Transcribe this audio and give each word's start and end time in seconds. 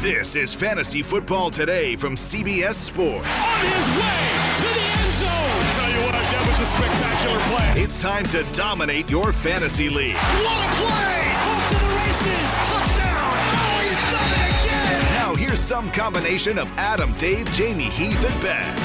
This 0.00 0.36
is 0.36 0.54
Fantasy 0.54 1.02
Football 1.02 1.50
Today 1.50 1.96
from 1.96 2.14
CBS 2.14 2.74
Sports. 2.74 3.42
On 3.42 3.58
his 3.58 3.88
way 3.98 4.30
to 4.54 4.62
the 4.62 4.86
end 4.94 5.12
zone. 5.18 5.58
Tell 5.74 5.90
you 5.90 5.98
what, 6.06 6.12
that 6.14 6.44
was 6.46 6.60
a 6.60 6.66
spectacular 6.70 7.40
play. 7.50 7.82
It's 7.82 8.00
time 8.00 8.22
to 8.26 8.44
dominate 8.56 9.10
your 9.10 9.32
fantasy 9.32 9.88
league. 9.88 10.14
What 10.14 10.22
a 10.22 10.70
play! 10.78 11.34
Off 11.34 11.68
to 11.70 11.74
the 11.74 11.90
races. 11.98 12.46
Touchdown. 12.70 13.42
Oh, 13.58 13.82
he's 13.82 13.98
done 14.14 14.30
it 14.38 14.62
again. 14.62 15.14
Now 15.14 15.34
here's 15.34 15.58
some 15.58 15.90
combination 15.90 16.58
of 16.58 16.70
Adam, 16.78 17.12
Dave, 17.14 17.52
Jamie, 17.52 17.82
Heath, 17.82 18.24
and 18.30 18.40
Ben. 18.40 18.76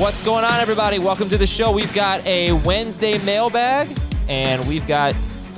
What's 0.00 0.20
going 0.24 0.44
on, 0.44 0.58
everybody? 0.58 0.98
Welcome 0.98 1.28
to 1.28 1.38
the 1.38 1.46
show. 1.46 1.70
We've 1.70 1.94
got 1.94 2.26
a 2.26 2.54
Wednesday 2.64 3.18
mailbag, 3.24 3.88
and 4.28 4.66
we've 4.66 4.86
got 4.88 5.14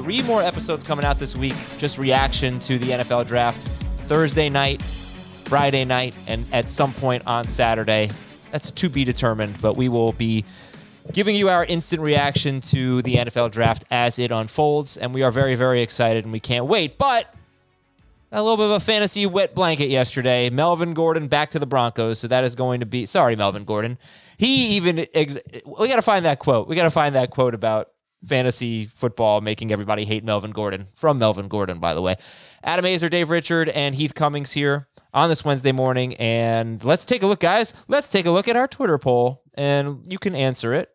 three 0.09 0.23
more 0.23 0.41
episodes 0.41 0.83
coming 0.83 1.05
out 1.05 1.19
this 1.19 1.37
week. 1.37 1.55
Just 1.77 1.98
reaction 1.98 2.59
to 2.61 2.79
the 2.79 2.93
NFL 2.93 3.27
draft 3.27 3.60
Thursday 4.09 4.49
night, 4.49 4.80
Friday 4.80 5.85
night, 5.85 6.16
and 6.27 6.46
at 6.51 6.66
some 6.66 6.95
point 6.95 7.23
on 7.27 7.46
Saturday. 7.46 8.09
That's 8.51 8.73
to 8.73 8.88
be 8.88 9.05
determined, 9.05 9.60
but 9.60 9.77
we 9.77 9.91
will 9.91 10.13
be 10.13 10.47
giving 11.13 11.37
you 11.37 11.51
our 11.51 11.63
instant 11.63 12.01
reaction 12.01 12.63
to 12.63 13.02
the 13.02 13.16
NFL 13.16 13.51
draft 13.51 13.85
as 13.91 14.19
it 14.19 14.30
unfolds. 14.30 14.97
And 14.97 15.13
we 15.13 15.23
are 15.23 15.30
very, 15.30 15.57
very 15.57 15.82
excited 15.82 16.25
and 16.25 16.32
we 16.32 16.41
can't 16.41 16.65
wait. 16.65 16.97
But 16.97 17.35
a 18.32 18.43
little 18.43 18.57
bit 18.57 18.65
of 18.65 18.73
a 18.73 18.80
fantasy 18.80 19.27
wet 19.27 19.54
blanket 19.54 19.91
yesterday. 19.91 20.49
Melvin 20.49 20.95
Gordon 20.95 21.29
back 21.29 21.51
to 21.51 21.59
the 21.59 21.66
Broncos. 21.66 22.21
So 22.21 22.29
that 22.29 22.45
is 22.45 22.54
going 22.54 22.80
to 22.80 22.87
be 22.87 23.04
sorry, 23.04 23.37
Melvin 23.37 23.65
Gordon. 23.65 23.99
He 24.38 24.69
even 24.69 25.07
we 25.15 25.87
got 25.87 25.97
to 25.97 26.02
find 26.02 26.25
that 26.25 26.38
quote. 26.38 26.66
We 26.66 26.77
got 26.77 26.85
to 26.85 26.91
find 26.91 27.15
that 27.15 27.29
quote 27.29 27.52
about 27.52 27.91
fantasy 28.27 28.85
football 28.85 29.41
making 29.41 29.73
everybody 29.73 30.05
hate 30.05 30.24
Melvin 30.24 30.51
Gordon 30.51 30.88
from 30.95 31.19
Melvin 31.19 31.49
Gordon, 31.49 31.79
by 31.79 31.95
the 31.95 32.02
way. 32.02 32.16
Adam 32.63 32.85
Aizer, 32.85 33.10
Dave 33.10 33.30
Richard, 33.30 33.69
and 33.69 33.95
Heath 33.95 34.15
Cummings 34.15 34.52
here 34.52 34.88
on 35.15 35.29
this 35.29 35.45
Wednesday 35.45 35.73
morning. 35.73 36.15
And 36.16 36.83
let's 36.85 37.05
take 37.05 37.23
a 37.23 37.27
look, 37.27 37.41
guys. 37.41 37.75
Let's 37.87 38.10
take 38.10 38.27
a 38.27 38.30
look 38.30 38.49
at 38.49 38.57
our 38.57 38.69
Twitter 38.69 38.99
poll, 38.99 39.43
and 39.55 40.05
you 40.10 40.19
can 40.19 40.35
answer 40.35 40.75
it. 40.75 40.91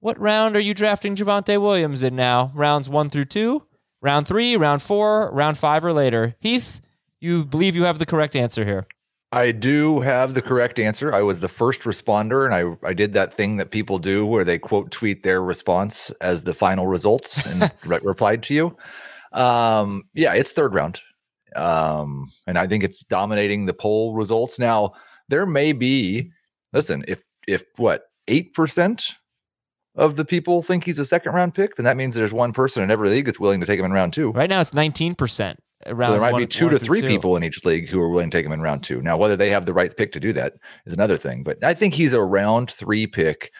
What 0.00 0.20
round 0.20 0.56
are 0.56 0.60
you 0.60 0.74
drafting 0.74 1.16
Javonte 1.16 1.60
Williams 1.60 2.02
in 2.02 2.14
now? 2.14 2.52
Rounds 2.54 2.88
one 2.88 3.10
through 3.10 3.24
two, 3.24 3.66
round 4.00 4.28
three, 4.28 4.56
round 4.56 4.82
four, 4.82 5.30
round 5.32 5.58
five, 5.58 5.84
or 5.84 5.92
later? 5.92 6.36
Heath, 6.38 6.80
you 7.18 7.44
believe 7.44 7.74
you 7.74 7.84
have 7.84 7.98
the 7.98 8.06
correct 8.06 8.36
answer 8.36 8.64
here. 8.64 8.86
I 9.32 9.50
do 9.50 10.00
have 10.00 10.34
the 10.34 10.42
correct 10.42 10.78
answer. 10.78 11.12
I 11.12 11.22
was 11.22 11.40
the 11.40 11.48
first 11.48 11.82
responder, 11.82 12.46
and 12.46 12.54
I, 12.54 12.88
I 12.88 12.92
did 12.92 13.12
that 13.14 13.34
thing 13.34 13.56
that 13.56 13.70
people 13.70 13.98
do 13.98 14.24
where 14.24 14.44
they 14.44 14.58
quote 14.58 14.90
tweet 14.90 15.24
their 15.24 15.42
response 15.42 16.10
as 16.20 16.44
the 16.44 16.54
final 16.54 16.86
results 16.86 17.44
and 17.46 17.72
re- 17.84 17.98
replied 18.02 18.42
to 18.44 18.54
you. 18.54 18.76
Um, 19.32 20.04
yeah, 20.14 20.34
it's 20.34 20.52
third 20.52 20.74
round. 20.74 21.00
Um, 21.56 22.30
and 22.46 22.58
I 22.58 22.66
think 22.66 22.84
it's 22.84 23.02
dominating 23.04 23.66
the 23.66 23.74
poll 23.74 24.14
results. 24.14 24.58
Now, 24.58 24.92
there 25.28 25.46
may 25.46 25.72
be, 25.72 26.30
listen, 26.72 27.04
if, 27.08 27.22
if 27.48 27.64
what, 27.76 28.04
8% 28.28 29.12
of 29.96 30.16
the 30.16 30.24
people 30.24 30.62
think 30.62 30.84
he's 30.84 30.98
a 30.98 31.04
second 31.04 31.32
round 31.32 31.54
pick, 31.54 31.76
then 31.76 31.84
that 31.84 31.96
means 31.96 32.14
there's 32.14 32.32
one 32.32 32.52
person 32.52 32.82
in 32.82 32.90
every 32.90 33.08
league 33.08 33.24
that's 33.24 33.40
willing 33.40 33.60
to 33.60 33.66
take 33.66 33.78
him 33.78 33.86
in 33.86 33.92
round 33.92 34.12
two. 34.12 34.30
Right 34.32 34.50
now, 34.50 34.60
it's 34.60 34.72
19%. 34.72 35.56
So 35.86 35.94
there 35.94 36.20
might 36.20 36.32
one, 36.32 36.42
be 36.42 36.46
two 36.46 36.68
to 36.68 36.78
three 36.78 37.00
two. 37.00 37.06
people 37.06 37.36
in 37.36 37.44
each 37.44 37.64
league 37.64 37.88
who 37.88 38.00
are 38.00 38.08
willing 38.08 38.30
to 38.30 38.36
take 38.36 38.44
him 38.44 38.52
in 38.52 38.60
round 38.60 38.82
two. 38.82 39.00
Now, 39.02 39.16
whether 39.16 39.36
they 39.36 39.50
have 39.50 39.66
the 39.66 39.72
right 39.72 39.94
pick 39.96 40.12
to 40.12 40.20
do 40.20 40.32
that 40.32 40.54
is 40.84 40.92
another 40.92 41.16
thing. 41.16 41.42
But 41.42 41.62
I 41.62 41.74
think 41.74 41.94
he's 41.94 42.12
a 42.12 42.22
round 42.22 42.70
three 42.70 43.06
pick. 43.06 43.52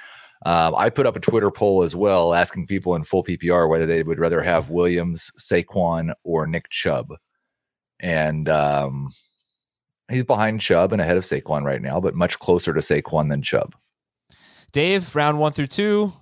Um, 0.45 0.75
I 0.77 0.91
put 0.91 1.07
up 1.07 1.17
a 1.17 1.21
Twitter 1.21 1.51
poll 1.51 1.83
as 1.83 1.97
well, 1.97 2.35
asking 2.35 2.67
people 2.67 2.95
in 2.95 3.05
full 3.05 3.25
PPR 3.25 3.69
whether 3.69 3.87
they 3.87 4.03
would 4.03 4.19
rather 4.19 4.43
have 4.43 4.71
Williams, 4.71 5.31
Saquon, 5.39 6.13
or 6.25 6.47
Nick 6.47 6.69
Chubb. 6.71 7.15
And 8.01 8.49
um, 8.49 9.11
he's 10.11 10.25
behind 10.25 10.61
Chubb 10.61 10.93
and 10.93 11.01
ahead 11.01 11.17
of 11.17 11.25
Saquon 11.25 11.65
right 11.65 11.81
now, 11.81 12.01
but 12.01 12.15
much 12.15 12.39
closer 12.39 12.75
to 12.75 12.81
Saquon 12.81 13.29
than 13.29 13.43
Chubb. 13.43 13.75
Dave, 14.73 15.15
round 15.17 15.39
one 15.39 15.53
through 15.53 15.69
two, 15.69 16.13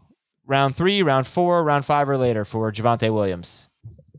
round 0.47 0.76
three, 0.76 1.03
round 1.03 1.26
four, 1.26 1.64
round 1.64 1.84
five, 1.84 2.09
or 2.09 2.16
later 2.16 2.44
for 2.44 2.70
Javonte 2.70 3.12
Williams. 3.12 3.69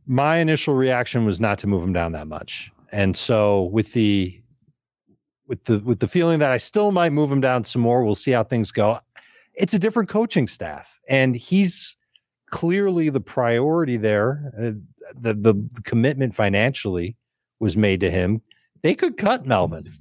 My 0.05 0.37
initial 0.37 0.75
reaction 0.75 1.25
was 1.25 1.39
not 1.39 1.57
to 1.59 1.67
move 1.67 1.83
him 1.83 1.93
down 1.93 2.11
that 2.13 2.27
much. 2.27 2.71
And 2.91 3.15
so 3.15 3.63
with 3.63 3.93
the 3.93 4.41
with 5.47 5.65
the 5.65 5.79
with 5.79 5.99
the 5.99 6.07
feeling 6.07 6.39
that 6.39 6.51
I 6.51 6.57
still 6.57 6.91
might 6.91 7.11
move 7.11 7.31
him 7.31 7.41
down 7.41 7.63
some 7.63 7.81
more, 7.81 8.03
we'll 8.03 8.15
see 8.15 8.31
how 8.31 8.43
things 8.43 8.71
go. 8.71 8.99
It's 9.53 9.73
a 9.73 9.79
different 9.79 10.09
coaching 10.09 10.47
staff 10.47 10.99
and 11.07 11.35
he's 11.35 11.97
clearly 12.49 13.09
the 13.09 13.21
priority 13.21 13.97
there. 13.97 14.51
Uh, 14.57 14.71
the, 15.15 15.33
the 15.33 15.81
commitment 15.83 16.35
financially 16.35 17.15
was 17.59 17.77
made 17.77 17.99
to 18.01 18.11
him. 18.11 18.41
They 18.81 18.95
could 18.95 19.17
cut 19.17 19.45
Melvin 19.45 19.91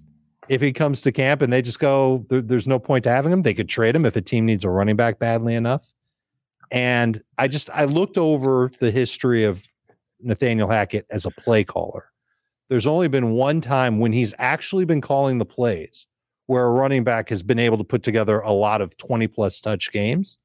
if 0.48 0.60
he 0.60 0.72
comes 0.72 1.02
to 1.02 1.12
camp 1.12 1.42
and 1.42 1.52
they 1.52 1.62
just 1.62 1.78
go 1.78 2.24
there, 2.28 2.40
there's 2.40 2.66
no 2.66 2.78
point 2.78 3.04
to 3.04 3.10
having 3.10 3.32
him. 3.32 3.42
They 3.42 3.54
could 3.54 3.68
trade 3.68 3.96
him 3.96 4.04
if 4.04 4.16
a 4.16 4.20
team 4.20 4.46
needs 4.46 4.64
a 4.64 4.70
running 4.70 4.96
back 4.96 5.18
badly 5.18 5.54
enough. 5.54 5.92
And 6.70 7.22
I 7.38 7.48
just 7.48 7.70
I 7.70 7.84
looked 7.84 8.18
over 8.18 8.70
the 8.80 8.90
history 8.90 9.44
of 9.44 9.64
Nathaniel 10.24 10.68
Hackett 10.68 11.06
as 11.10 11.26
a 11.26 11.30
play 11.30 11.64
caller. 11.64 12.10
There's 12.68 12.86
only 12.86 13.08
been 13.08 13.32
one 13.32 13.60
time 13.60 13.98
when 13.98 14.12
he's 14.12 14.34
actually 14.38 14.84
been 14.84 15.00
calling 15.00 15.38
the 15.38 15.44
plays 15.44 16.06
where 16.46 16.64
a 16.64 16.70
running 16.70 17.04
back 17.04 17.28
has 17.30 17.42
been 17.42 17.58
able 17.58 17.78
to 17.78 17.84
put 17.84 18.02
together 18.02 18.40
a 18.40 18.52
lot 18.52 18.80
of 18.80 18.96
20 18.96 19.26
plus 19.28 19.60
touch 19.60 19.90
games. 19.92 20.38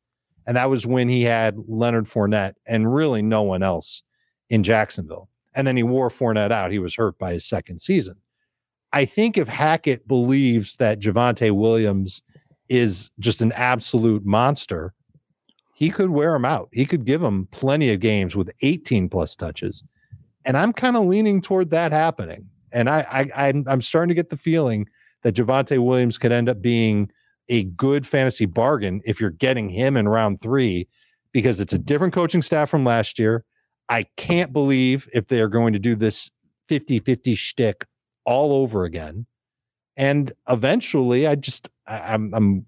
And 0.48 0.56
that 0.58 0.70
was 0.70 0.88
when 0.88 1.10
he 1.10 1.24
had 1.24 1.58
Leonard 1.68 2.06
Fournette 2.06 2.56
and 2.66 2.94
really 2.94 3.22
no 3.22 3.42
one 3.44 3.64
else 3.64 4.04
in 4.50 4.64
Jacksonville. 4.64 5.30
And 5.54 5.68
then 5.68 5.78
he 5.78 5.84
wore 5.84 6.10
Fournette 6.10 6.52
out. 6.52 6.72
He 6.72 6.80
was 6.80 6.96
hurt 6.96 7.18
by 7.18 7.34
his 7.34 7.46
second 7.46 7.80
season. 7.80 8.16
I 8.92 9.06
think 9.06 9.38
if 9.38 9.48
Hackett 9.48 10.08
believes 10.08 10.78
that 10.78 11.00
Javonte 11.00 11.52
Williams 11.52 12.22
is 12.70 13.12
just 13.20 13.42
an 13.42 13.52
absolute 13.52 14.26
monster, 14.26 14.94
he 15.80 15.90
could 15.90 16.10
wear 16.10 16.36
him 16.36 16.44
out. 16.44 16.68
He 16.74 16.86
could 16.86 17.06
give 17.06 17.24
him 17.24 17.48
plenty 17.52 17.90
of 17.94 18.02
games 18.02 18.36
with 18.36 18.52
18 18.62 19.08
plus 19.08 19.34
touches. 19.34 19.82
And 20.44 20.58
I'm 20.58 20.74
kind 20.74 20.98
of 20.98 21.06
leaning 21.06 21.42
toward 21.42 21.70
that 21.70 21.94
happening. 21.94 22.50
And 22.74 22.90
I, 22.90 23.30
I 23.34 23.48
I'm, 23.48 23.64
I'm 23.66 23.82
starting 23.82 24.10
to 24.10 24.14
get 24.14 24.28
the 24.28 24.36
feeling 24.36 24.90
that 25.24 25.36
Javonte 25.36 25.80
Williams 25.80 26.18
could 26.18 26.34
end 26.34 26.50
up 26.50 26.62
being 26.62 27.10
a 27.48 27.64
good 27.64 28.06
fantasy 28.06 28.46
bargain 28.46 29.00
if 29.06 29.22
you're 29.22 29.30
getting 29.30 29.70
him 29.70 29.96
in 29.96 30.10
round 30.10 30.42
three, 30.42 30.90
because 31.32 31.62
it's 31.62 31.72
a 31.72 31.80
different 31.80 32.14
coaching 32.14 32.42
staff 32.42 32.70
from 32.70 32.84
last 32.84 33.18
year. 33.18 33.46
I 33.88 34.04
can't 34.18 34.52
believe 34.52 35.08
if 35.14 35.28
they 35.28 35.40
are 35.40 35.48
going 35.48 35.72
to 35.72 35.80
do 35.80 35.96
this 35.96 36.30
50 36.68 37.00
50 37.00 37.36
shtick 37.36 37.86
all 38.26 38.52
over 38.52 38.84
again. 38.84 39.28
And 39.96 40.34
eventually, 40.50 41.26
I 41.26 41.36
just, 41.36 41.70
I, 41.88 42.00
I'm, 42.00 42.34
I'm 42.34 42.66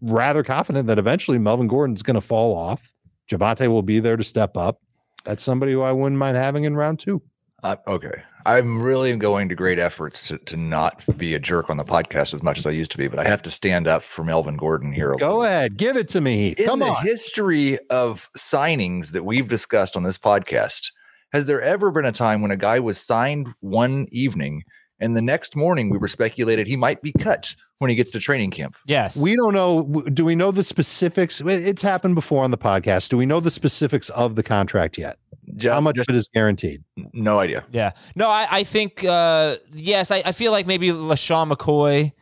rather 0.00 0.42
confident 0.42 0.86
that 0.86 0.98
eventually 0.98 1.38
Melvin 1.38 1.68
Gordon's 1.68 2.02
going 2.02 2.14
to 2.14 2.20
fall 2.20 2.56
off. 2.56 2.92
Javonte 3.30 3.68
will 3.68 3.82
be 3.82 4.00
there 4.00 4.16
to 4.16 4.24
step 4.24 4.56
up. 4.56 4.80
That's 5.24 5.42
somebody 5.42 5.72
who 5.72 5.82
I 5.82 5.92
wouldn't 5.92 6.18
mind 6.18 6.36
having 6.36 6.64
in 6.64 6.76
round 6.76 6.98
two. 6.98 7.22
Uh, 7.62 7.76
okay. 7.86 8.22
I'm 8.46 8.80
really 8.80 9.14
going 9.16 9.48
to 9.48 9.54
great 9.54 9.78
efforts 9.78 10.28
to, 10.28 10.38
to 10.38 10.56
not 10.56 11.04
be 11.18 11.34
a 11.34 11.38
jerk 11.38 11.68
on 11.68 11.76
the 11.76 11.84
podcast 11.84 12.32
as 12.32 12.42
much 12.42 12.56
as 12.56 12.66
I 12.66 12.70
used 12.70 12.92
to 12.92 12.98
be, 12.98 13.08
but 13.08 13.18
I 13.18 13.24
have 13.24 13.42
to 13.42 13.50
stand 13.50 13.86
up 13.86 14.02
for 14.02 14.24
Melvin 14.24 14.56
Gordon 14.56 14.92
here. 14.92 15.12
a 15.12 15.16
Go 15.16 15.42
ahead, 15.42 15.76
give 15.76 15.96
it 15.96 16.08
to 16.08 16.20
me. 16.20 16.50
In 16.50 16.64
Come 16.64 16.78
the 16.78 16.86
on. 16.86 17.04
history 17.04 17.78
of 17.90 18.30
signings 18.38 19.10
that 19.10 19.24
we've 19.24 19.48
discussed 19.48 19.96
on 19.96 20.02
this 20.04 20.16
podcast, 20.16 20.92
has 21.32 21.46
there 21.46 21.60
ever 21.60 21.90
been 21.90 22.06
a 22.06 22.12
time 22.12 22.40
when 22.40 22.50
a 22.50 22.56
guy 22.56 22.80
was 22.80 22.98
signed 22.98 23.48
one 23.60 24.06
evening 24.10 24.62
and 25.00 25.16
the 25.16 25.22
next 25.22 25.54
morning 25.56 25.90
we 25.90 25.98
were 25.98 26.08
speculated 26.08 26.66
he 26.66 26.76
might 26.76 27.00
be 27.02 27.12
cut 27.12 27.54
when 27.78 27.88
he 27.90 27.96
gets 27.96 28.10
to 28.12 28.20
training 28.20 28.50
camp? 28.50 28.76
Yes. 28.86 29.16
We 29.16 29.36
don't 29.36 29.54
know. 29.54 29.82
Do 30.12 30.24
we 30.24 30.34
know 30.34 30.50
the 30.50 30.62
specifics? 30.62 31.40
It's 31.40 31.82
happened 31.82 32.14
before 32.14 32.44
on 32.44 32.50
the 32.50 32.58
podcast. 32.58 33.08
Do 33.10 33.16
we 33.16 33.26
know 33.26 33.40
the 33.40 33.50
specifics 33.50 34.08
of 34.10 34.34
the 34.36 34.42
contract 34.42 34.98
yet? 34.98 35.18
Ju- 35.56 35.70
How 35.70 35.80
much 35.80 35.96
just 35.96 36.10
of 36.10 36.14
it 36.16 36.18
is 36.18 36.28
guaranteed? 36.28 36.82
no 37.14 37.38
idea. 37.38 37.64
Yeah. 37.70 37.92
No, 38.16 38.28
I, 38.28 38.46
I 38.50 38.64
think, 38.64 39.02
uh, 39.04 39.56
yes, 39.72 40.10
I, 40.10 40.22
I 40.24 40.32
feel 40.32 40.52
like 40.52 40.66
maybe 40.66 40.88
LeSean 40.88 41.50
McCoy 41.52 42.12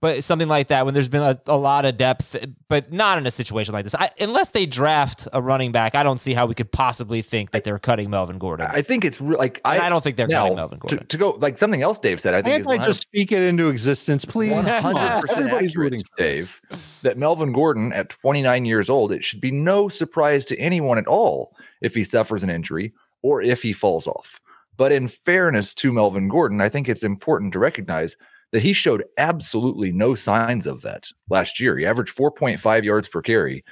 but 0.00 0.22
something 0.24 0.48
like 0.48 0.68
that 0.68 0.84
when 0.84 0.94
there's 0.94 1.08
been 1.08 1.22
a, 1.22 1.40
a 1.46 1.56
lot 1.56 1.84
of 1.84 1.96
depth, 1.96 2.36
but 2.68 2.92
not 2.92 3.18
in 3.18 3.26
a 3.26 3.30
situation 3.30 3.72
like 3.72 3.84
this. 3.84 3.94
I, 3.94 4.10
unless 4.20 4.50
they 4.50 4.66
draft 4.66 5.26
a 5.32 5.40
running 5.40 5.72
back, 5.72 5.94
I 5.94 6.02
don't 6.02 6.18
see 6.18 6.34
how 6.34 6.46
we 6.46 6.54
could 6.54 6.70
possibly 6.70 7.22
think 7.22 7.52
that 7.52 7.64
they're 7.64 7.78
cutting 7.78 8.10
Melvin 8.10 8.38
Gordon. 8.38 8.68
I 8.70 8.82
think 8.82 9.04
it's 9.04 9.20
re- 9.20 9.36
like 9.36 9.60
I, 9.64 9.80
I 9.80 9.88
don't 9.88 10.02
think 10.02 10.16
they're 10.16 10.26
now, 10.26 10.42
cutting 10.42 10.56
Melvin 10.56 10.78
Gordon. 10.78 10.98
To, 10.98 11.04
to 11.04 11.16
go 11.16 11.30
like 11.38 11.58
something 11.58 11.82
else 11.82 11.98
Dave 11.98 12.20
said, 12.20 12.34
I 12.34 12.42
think 12.42 12.66
Can't 12.66 12.80
I 12.80 12.84
just 12.84 13.02
speak 13.02 13.32
it 13.32 13.42
into 13.42 13.68
existence, 13.68 14.24
please? 14.24 14.52
One 14.52 14.64
hundred 14.64 15.20
percent 15.20 15.38
Everybody's 15.46 15.76
rooting 15.76 16.00
for. 16.00 16.16
Dave. 16.16 16.60
That 17.02 17.18
Melvin 17.18 17.52
Gordon, 17.52 17.92
at 17.92 18.10
29 18.10 18.64
years 18.64 18.90
old, 18.90 19.12
it 19.12 19.24
should 19.24 19.40
be 19.40 19.50
no 19.50 19.88
surprise 19.88 20.44
to 20.46 20.58
anyone 20.58 20.98
at 20.98 21.06
all 21.06 21.56
if 21.80 21.94
he 21.94 22.04
suffers 22.04 22.42
an 22.42 22.50
injury 22.50 22.92
or 23.22 23.42
if 23.42 23.62
he 23.62 23.72
falls 23.72 24.06
off. 24.06 24.40
But 24.76 24.92
in 24.92 25.08
fairness 25.08 25.72
to 25.74 25.92
Melvin 25.92 26.28
Gordon, 26.28 26.60
I 26.60 26.68
think 26.68 26.88
it's 26.88 27.02
important 27.02 27.52
to 27.54 27.58
recognize 27.58 28.16
that 28.56 28.62
he 28.62 28.72
showed 28.72 29.04
absolutely 29.18 29.92
no 29.92 30.14
signs 30.14 30.66
of 30.66 30.80
that 30.80 31.10
last 31.28 31.60
year. 31.60 31.76
He 31.76 31.84
averaged 31.84 32.16
4.5 32.16 32.84
yards 32.84 33.06
per 33.06 33.20
carry, 33.20 33.62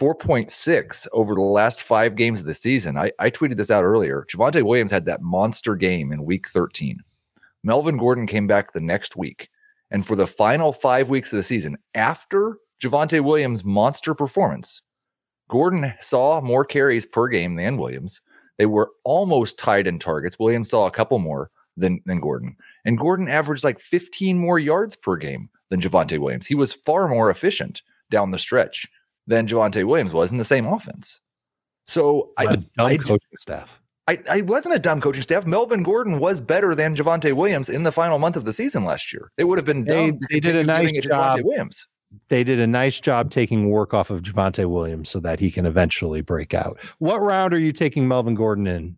4.6 0.00 1.06
over 1.12 1.34
the 1.34 1.42
last 1.42 1.82
five 1.82 2.16
games 2.16 2.40
of 2.40 2.46
the 2.46 2.54
season. 2.54 2.96
I, 2.96 3.12
I 3.18 3.28
tweeted 3.28 3.58
this 3.58 3.70
out 3.70 3.84
earlier. 3.84 4.24
Javonte 4.26 4.62
Williams 4.62 4.90
had 4.90 5.04
that 5.04 5.20
monster 5.20 5.76
game 5.76 6.12
in 6.12 6.24
week 6.24 6.48
13. 6.48 7.00
Melvin 7.62 7.98
Gordon 7.98 8.26
came 8.26 8.46
back 8.46 8.72
the 8.72 8.80
next 8.80 9.16
week. 9.16 9.50
And 9.90 10.06
for 10.06 10.16
the 10.16 10.26
final 10.26 10.72
five 10.72 11.10
weeks 11.10 11.30
of 11.30 11.36
the 11.36 11.42
season, 11.42 11.76
after 11.94 12.56
Javonte 12.82 13.20
Williams' 13.20 13.64
monster 13.64 14.14
performance, 14.14 14.80
Gordon 15.50 15.92
saw 16.00 16.40
more 16.40 16.64
carries 16.64 17.04
per 17.04 17.28
game 17.28 17.56
than 17.56 17.76
Williams. 17.76 18.22
They 18.56 18.64
were 18.64 18.92
almost 19.04 19.58
tied 19.58 19.86
in 19.86 19.98
targets. 19.98 20.38
Williams 20.38 20.70
saw 20.70 20.86
a 20.86 20.90
couple 20.90 21.18
more 21.18 21.50
than, 21.76 22.00
than 22.06 22.20
Gordon. 22.20 22.56
And 22.84 22.98
Gordon 22.98 23.28
averaged 23.28 23.64
like 23.64 23.78
15 23.78 24.38
more 24.38 24.58
yards 24.58 24.96
per 24.96 25.16
game 25.16 25.48
than 25.70 25.80
Javonte 25.80 26.18
Williams. 26.18 26.46
He 26.46 26.54
was 26.54 26.72
far 26.72 27.08
more 27.08 27.30
efficient 27.30 27.82
down 28.10 28.30
the 28.30 28.38
stretch 28.38 28.86
than 29.26 29.46
Javonte 29.46 29.84
Williams 29.84 30.12
was 30.12 30.30
in 30.30 30.38
the 30.38 30.44
same 30.44 30.66
offense. 30.66 31.20
So 31.86 32.30
A 32.38 32.42
I, 32.42 32.46
dumb 32.56 32.66
I, 32.78 32.96
coaching 32.96 33.18
staff. 33.38 33.80
I, 34.08 34.18
I 34.30 34.40
wasn't 34.42 34.76
a 34.76 34.78
dumb 34.78 35.00
coaching 35.00 35.22
staff. 35.22 35.46
Melvin 35.46 35.82
Gordon 35.82 36.18
was 36.20 36.40
better 36.40 36.74
than 36.74 36.94
Javonte 36.94 37.32
Williams 37.32 37.68
in 37.68 37.82
the 37.82 37.90
final 37.92 38.18
month 38.18 38.36
of 38.36 38.44
the 38.44 38.52
season 38.52 38.84
last 38.84 39.12
year. 39.12 39.32
It 39.36 39.44
would 39.44 39.58
have 39.58 39.64
been 39.66 39.84
They- 39.84 40.12
they 40.30 40.40
did 40.40 40.54
a 40.56 40.64
nice 40.64 40.82
giving 40.82 40.94
it 40.96 41.02
to 41.02 41.08
job. 41.08 41.40
Williams. 41.42 41.86
They 42.28 42.44
did 42.44 42.60
a 42.60 42.66
nice 42.68 43.00
job 43.00 43.32
taking 43.32 43.68
work 43.68 43.92
off 43.92 44.10
of 44.10 44.22
Javonte 44.22 44.70
Williams 44.70 45.08
so 45.08 45.18
that 45.20 45.40
he 45.40 45.50
can 45.50 45.66
eventually 45.66 46.20
break 46.20 46.54
out. 46.54 46.78
What 46.98 47.20
round 47.20 47.52
are 47.52 47.58
you 47.58 47.72
taking 47.72 48.06
Melvin 48.06 48.36
Gordon 48.36 48.66
in? 48.68 48.96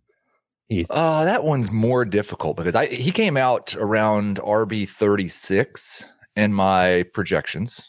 Heath? 0.68 0.86
Uh, 0.90 1.24
that 1.24 1.44
one's 1.44 1.70
more 1.70 2.04
difficult 2.04 2.56
because 2.56 2.74
I 2.74 2.86
he 2.86 3.10
came 3.10 3.36
out 3.36 3.74
around 3.76 4.38
RB 4.38 4.88
36 4.88 6.04
in 6.36 6.52
my 6.52 7.04
projections. 7.14 7.86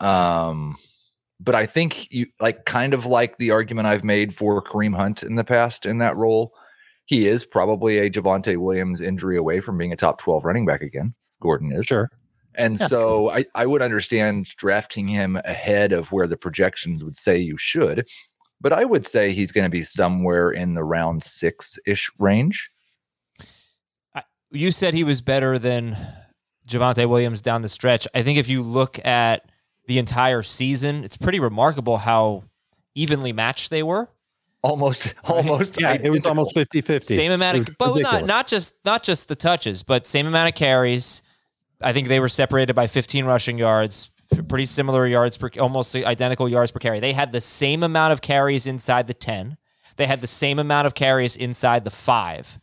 Um, 0.00 0.76
but 1.38 1.54
I 1.54 1.66
think 1.66 2.12
you 2.12 2.26
like 2.40 2.64
kind 2.64 2.94
of 2.94 3.04
like 3.04 3.38
the 3.38 3.50
argument 3.50 3.86
I've 3.88 4.04
made 4.04 4.34
for 4.34 4.62
Kareem 4.62 4.94
Hunt 4.96 5.22
in 5.22 5.34
the 5.36 5.44
past 5.44 5.84
in 5.86 5.98
that 5.98 6.16
role. 6.16 6.54
He 7.04 7.26
is 7.26 7.44
probably 7.44 7.98
a 7.98 8.08
Javonte 8.10 8.56
Williams 8.56 9.00
injury 9.00 9.36
away 9.36 9.60
from 9.60 9.76
being 9.76 9.92
a 9.92 9.96
top 9.96 10.18
12 10.18 10.44
running 10.44 10.64
back 10.64 10.82
again. 10.82 11.14
Gordon 11.40 11.72
is. 11.72 11.84
Sure. 11.86 12.10
And 12.54 12.78
Yeah. 12.78 12.86
so 12.86 13.30
I, 13.30 13.44
I 13.54 13.66
would 13.66 13.82
understand 13.82 14.46
drafting 14.56 15.08
him 15.08 15.36
ahead 15.44 15.92
of 15.92 16.12
where 16.12 16.26
the 16.26 16.36
projections 16.36 17.04
would 17.04 17.16
say 17.16 17.36
you 17.36 17.56
should. 17.56 18.06
But 18.62 18.72
I 18.72 18.84
would 18.84 19.06
say 19.06 19.32
he's 19.32 19.50
going 19.50 19.64
to 19.64 19.70
be 19.70 19.82
somewhere 19.82 20.50
in 20.50 20.74
the 20.74 20.84
round 20.84 21.22
six 21.24 21.78
ish 21.84 22.10
range. 22.18 22.70
you 24.52 24.70
said 24.70 24.94
he 24.94 25.02
was 25.02 25.20
better 25.20 25.58
than 25.58 25.96
Javonte 26.68 27.08
Williams 27.08 27.42
down 27.42 27.62
the 27.62 27.68
stretch. 27.68 28.06
I 28.14 28.22
think 28.22 28.38
if 28.38 28.48
you 28.48 28.62
look 28.62 29.04
at 29.04 29.50
the 29.86 29.98
entire 29.98 30.42
season, 30.42 31.02
it's 31.04 31.16
pretty 31.16 31.40
remarkable 31.40 31.98
how 31.98 32.44
evenly 32.94 33.32
matched 33.32 33.70
they 33.70 33.82
were. 33.82 34.08
Almost, 34.62 35.14
almost. 35.24 35.80
Yeah, 35.80 35.98
it 36.00 36.10
was 36.10 36.24
almost 36.24 36.54
50 36.54 36.82
50. 36.82 37.16
Same 37.16 37.32
amount 37.32 37.68
of, 37.68 37.76
but 37.78 37.98
not 37.98 38.26
not 38.26 38.46
just 38.46 38.74
not 38.84 39.02
just 39.02 39.28
the 39.28 39.34
touches, 39.34 39.82
but 39.82 40.06
same 40.06 40.26
amount 40.26 40.48
of 40.48 40.54
carries. 40.54 41.22
I 41.80 41.92
think 41.92 42.06
they 42.06 42.20
were 42.20 42.28
separated 42.28 42.74
by 42.74 42.86
15 42.86 43.24
rushing 43.24 43.58
yards, 43.58 44.11
f- 44.11 44.11
pretty 44.48 44.66
similar 44.66 45.06
yards 45.06 45.36
per, 45.36 45.50
almost 45.60 45.94
identical 45.94 46.48
yards 46.48 46.70
per 46.70 46.78
carry. 46.78 47.00
They 47.00 47.12
had 47.12 47.32
the 47.32 47.40
same 47.40 47.82
amount 47.82 48.12
of 48.12 48.20
carries 48.20 48.66
inside 48.66 49.06
the 49.06 49.14
10. 49.14 49.56
They 49.96 50.06
had 50.06 50.20
the 50.20 50.26
same 50.26 50.58
amount 50.58 50.86
of 50.86 50.94
carries 50.94 51.36
inside 51.36 51.84
the 51.84 51.90
five. 51.90 52.58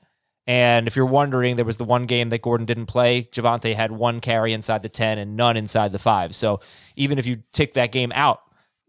And 0.47 0.87
if 0.87 0.95
you're 0.95 1.05
wondering, 1.05 1.57
there 1.57 1.65
was 1.65 1.77
the 1.77 1.83
one 1.83 2.07
game 2.07 2.29
that 2.29 2.41
Gordon 2.41 2.65
didn't 2.65 2.87
play. 2.87 3.29
Javonte 3.31 3.75
had 3.75 3.91
one 3.91 4.19
carry 4.19 4.51
inside 4.51 4.81
the 4.81 4.89
10 4.89 5.19
and 5.19 5.37
none 5.37 5.55
inside 5.55 5.91
the 5.91 5.99
five. 5.99 6.35
So 6.35 6.59
even 6.95 7.19
if 7.19 7.27
you 7.27 7.43
take 7.53 7.75
that 7.75 7.91
game 7.91 8.11
out, 8.15 8.41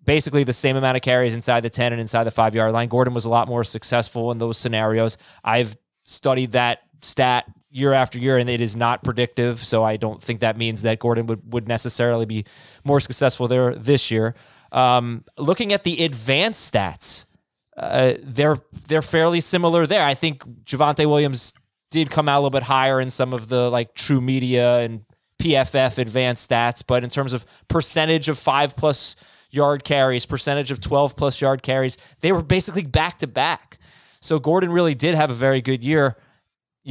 basically 0.02 0.42
the 0.42 0.54
same 0.54 0.76
amount 0.76 0.96
of 0.96 1.02
carries 1.02 1.34
inside 1.34 1.60
the 1.60 1.70
10 1.70 1.92
and 1.92 2.00
inside 2.00 2.24
the 2.24 2.30
five 2.30 2.54
yard 2.54 2.72
line. 2.72 2.88
Gordon 2.88 3.12
was 3.12 3.26
a 3.26 3.28
lot 3.28 3.46
more 3.46 3.62
successful 3.62 4.30
in 4.30 4.38
those 4.38 4.56
scenarios. 4.56 5.18
I've 5.44 5.76
studied 6.04 6.52
that 6.52 6.80
stat 7.02 7.44
year 7.70 7.92
after 7.92 8.18
year, 8.18 8.36
and 8.36 8.50
it 8.50 8.60
is 8.60 8.76
not 8.76 9.02
predictive. 9.02 9.64
So 9.64 9.84
I 9.84 9.96
don't 9.96 10.22
think 10.22 10.40
that 10.40 10.56
means 10.56 10.82
that 10.82 10.98
Gordon 10.98 11.26
would, 11.26 11.52
would 11.52 11.68
necessarily 11.68 12.26
be 12.26 12.44
more 12.84 13.00
successful 13.00 13.48
there 13.48 13.74
this 13.74 14.10
year. 14.10 14.34
Um, 14.72 15.24
looking 15.38 15.72
at 15.72 15.84
the 15.84 16.04
advanced 16.04 16.72
stats, 16.72 17.26
uh, 17.76 18.14
they're 18.22 18.58
they're 18.88 19.02
fairly 19.02 19.40
similar 19.40 19.86
there. 19.86 20.04
I 20.04 20.14
think 20.14 20.44
Javonte 20.64 21.06
Williams 21.06 21.54
did 21.90 22.10
come 22.10 22.28
out 22.28 22.36
a 22.36 22.40
little 22.40 22.50
bit 22.50 22.64
higher 22.64 23.00
in 23.00 23.10
some 23.10 23.32
of 23.32 23.48
the 23.48 23.70
like 23.70 23.94
TruMedia 23.94 24.84
and 24.84 25.04
PFF 25.40 25.98
advanced 25.98 26.48
stats, 26.48 26.84
but 26.86 27.02
in 27.02 27.10
terms 27.10 27.32
of 27.32 27.44
percentage 27.68 28.28
of 28.28 28.38
five 28.38 28.76
plus 28.76 29.16
yard 29.50 29.82
carries, 29.84 30.26
percentage 30.26 30.70
of 30.70 30.80
12 30.80 31.16
plus 31.16 31.40
yard 31.40 31.62
carries, 31.62 31.96
they 32.20 32.30
were 32.30 32.42
basically 32.42 32.84
back 32.84 33.18
to 33.18 33.26
back. 33.26 33.78
So 34.20 34.38
Gordon 34.38 34.70
really 34.70 34.94
did 34.94 35.14
have 35.14 35.30
a 35.30 35.34
very 35.34 35.60
good 35.60 35.82
year. 35.82 36.16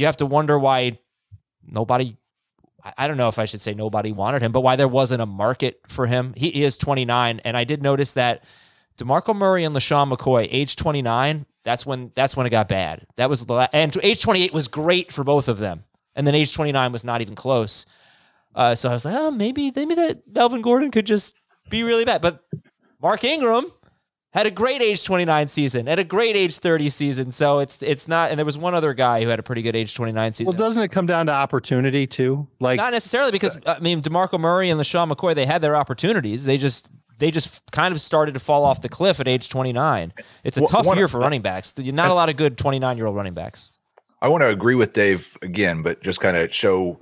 You 0.00 0.06
have 0.06 0.16
to 0.16 0.26
wonder 0.26 0.58
why 0.58 0.98
nobody, 1.62 2.16
I- 2.96 3.06
don't 3.06 3.18
know 3.18 3.28
if 3.28 3.38
I 3.38 3.44
should 3.44 3.60
say 3.60 3.74
nobody 3.74 4.12
wanted 4.12 4.40
him, 4.40 4.50
but 4.50 4.62
why 4.62 4.74
there 4.74 4.88
wasn't 4.88 5.20
a 5.20 5.26
market 5.26 5.82
for 5.86 6.06
him. 6.06 6.32
He 6.38 6.62
is 6.64 6.78
29. 6.78 7.42
And 7.44 7.54
I 7.54 7.64
did 7.64 7.82
notice 7.82 8.12
that 8.12 8.42
DeMarco 8.96 9.36
Murray 9.36 9.62
and 9.62 9.76
LeSean 9.76 10.10
McCoy, 10.10 10.48
age 10.50 10.74
29, 10.76 11.44
that's 11.64 11.84
when 11.84 12.12
that's 12.14 12.34
when 12.34 12.46
it 12.46 12.50
got 12.50 12.66
bad. 12.66 13.06
That 13.16 13.28
was 13.28 13.44
the 13.44 13.68
and 13.74 13.94
age 14.02 14.22
28 14.22 14.54
was 14.54 14.68
great 14.68 15.12
for 15.12 15.22
both 15.22 15.48
of 15.48 15.58
them. 15.58 15.84
And 16.16 16.26
then 16.26 16.34
age 16.34 16.54
29 16.54 16.92
was 16.92 17.04
not 17.04 17.20
even 17.20 17.34
close. 17.34 17.84
Uh, 18.54 18.74
so 18.74 18.88
I 18.88 18.92
was 18.94 19.04
like, 19.04 19.14
oh, 19.14 19.30
maybe 19.30 19.70
maybe 19.76 19.94
that 19.96 20.22
Melvin 20.26 20.62
Gordon 20.62 20.90
could 20.90 21.06
just 21.06 21.34
be 21.68 21.82
really 21.82 22.06
bad. 22.06 22.22
But 22.22 22.42
Mark 23.02 23.22
Ingram 23.22 23.70
had 24.32 24.46
a 24.46 24.50
great 24.50 24.80
age 24.80 25.04
29 25.04 25.48
season 25.48 25.88
and 25.88 25.98
a 25.98 26.04
great 26.04 26.36
age 26.36 26.56
30 26.58 26.88
season. 26.88 27.32
So 27.32 27.58
it's 27.58 27.82
it's 27.82 28.06
not 28.06 28.30
and 28.30 28.38
there 28.38 28.44
was 28.46 28.56
one 28.58 28.74
other 28.74 28.94
guy 28.94 29.22
who 29.22 29.28
had 29.28 29.38
a 29.38 29.42
pretty 29.42 29.62
good 29.62 29.74
age 29.76 29.94
29 29.94 30.32
season. 30.32 30.46
Well, 30.46 30.56
doesn't 30.56 30.82
it 30.82 30.88
come 30.92 31.06
down 31.06 31.26
to 31.26 31.32
opportunity 31.32 32.06
too? 32.06 32.46
Like, 32.60 32.76
not 32.78 32.92
necessarily 32.92 33.32
because 33.32 33.56
uh, 33.66 33.74
I 33.76 33.80
mean 33.80 34.00
DeMarco 34.02 34.38
Murray 34.38 34.70
and 34.70 34.80
LeSean 34.80 35.12
McCoy, 35.12 35.34
they 35.34 35.46
had 35.46 35.62
their 35.62 35.74
opportunities. 35.76 36.44
They 36.44 36.58
just 36.58 36.90
they 37.18 37.30
just 37.30 37.62
kind 37.72 37.92
of 37.92 38.00
started 38.00 38.32
to 38.34 38.40
fall 38.40 38.64
off 38.64 38.80
the 38.80 38.88
cliff 38.88 39.20
at 39.20 39.28
age 39.28 39.48
29. 39.50 40.12
It's 40.44 40.56
a 40.56 40.60
Well, 40.60 40.68
tough 40.70 40.86
one- 40.86 40.96
year 40.96 41.06
for 41.08 41.20
running 41.20 41.42
backs. 41.42 41.76
Not 41.76 42.10
a 42.10 42.14
lot 42.14 42.28
of 42.30 42.36
good 42.36 42.56
29 42.56 42.96
year 42.96 43.06
old 43.06 43.16
running 43.16 43.34
backs. 43.34 43.70
I 44.22 44.28
want 44.28 44.42
to 44.42 44.48
agree 44.48 44.74
with 44.74 44.92
Dave 44.92 45.36
again, 45.42 45.82
but 45.82 46.02
just 46.02 46.20
kind 46.20 46.36
of 46.36 46.54
show, 46.54 47.00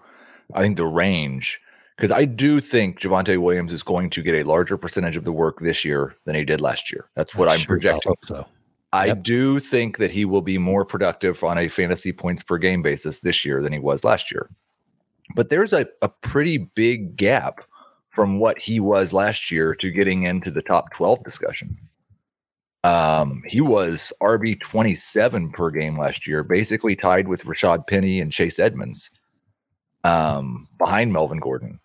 I 0.55 0.63
think, 0.63 0.77
the 0.77 0.87
range. 0.87 1.61
Because 1.99 2.13
I 2.13 2.27
do 2.27 2.61
think 2.61 3.01
Javonte 3.01 3.39
Williams 3.39 3.73
is 3.73 3.83
going 3.83 4.09
to 4.11 4.23
get 4.23 4.37
a 4.37 4.45
larger 4.49 4.77
percentage 4.77 5.17
of 5.17 5.25
the 5.25 5.33
work 5.33 5.59
this 5.59 5.85
year 5.85 6.15
than 6.27 6.37
he 6.37 6.45
did 6.45 6.61
last 6.61 6.93
year. 6.93 7.11
That's 7.17 7.35
what 7.35 7.49
I'm 7.49 7.59
Sure, 7.59 7.65
I 7.65 7.81
projecting. 7.81 8.11
hope 8.11 8.25
so. 8.25 8.47
I 8.93 9.07
Yep. 9.07 9.23
do 9.25 9.59
think 9.59 9.99
that 9.99 10.13
he 10.13 10.25
will 10.25 10.41
be 10.41 10.59
more 10.59 10.85
productive 10.85 11.43
on 11.43 11.59
a 11.59 11.67
fantasy 11.67 12.13
points 12.13 12.45
per 12.45 12.57
game 12.57 12.83
basis 12.83 13.19
this 13.19 13.45
year 13.45 13.61
than 13.61 13.73
he 13.73 13.81
was 13.81 14.05
last 14.05 14.31
year. 14.31 14.49
But 15.35 15.51
there's 15.51 15.73
a, 15.73 15.87
a 16.01 16.09
pretty 16.09 16.57
big 16.59 17.17
gap 17.17 17.63
from 18.15 18.39
what 18.39 18.59
he 18.61 18.79
was 18.79 19.13
last 19.13 19.51
year 19.51 19.75
to 19.75 19.91
getting 19.91 20.23
into 20.23 20.53
the 20.53 20.63
top 20.63 20.93
12 20.93 21.25
discussion. 21.25 21.77
Um, 22.85 23.43
he 23.49 23.61
was 23.61 24.13
RB 24.23 24.59
27 24.61 25.51
per 25.51 25.71
game 25.73 25.99
last 25.99 26.29
year, 26.29 26.45
basically 26.45 26.95
tied 26.95 27.27
with 27.27 27.43
Rashad 27.45 27.89
Penny 27.89 28.21
and 28.21 28.31
Chase 28.33 28.61
Edmonds, 28.61 29.11
um, 30.05 30.69
behind 30.79 31.13
Melvin 31.13 31.41
Gordon. 31.41 31.81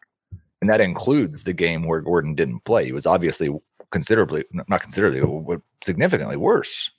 And 0.63 0.69
that 0.69 0.79
includes 0.79 1.43
the 1.43 1.51
game 1.51 1.83
where 1.83 1.99
Gordon 1.99 2.35
didn't 2.35 2.61
play. 2.63 2.85
He 2.85 2.93
was 2.93 3.05
obviously 3.05 3.49
considerably, 3.91 4.45
not 4.69 4.79
considerably, 4.81 5.19
but 5.45 5.59
significantly 5.83 6.37
worse 6.37 6.89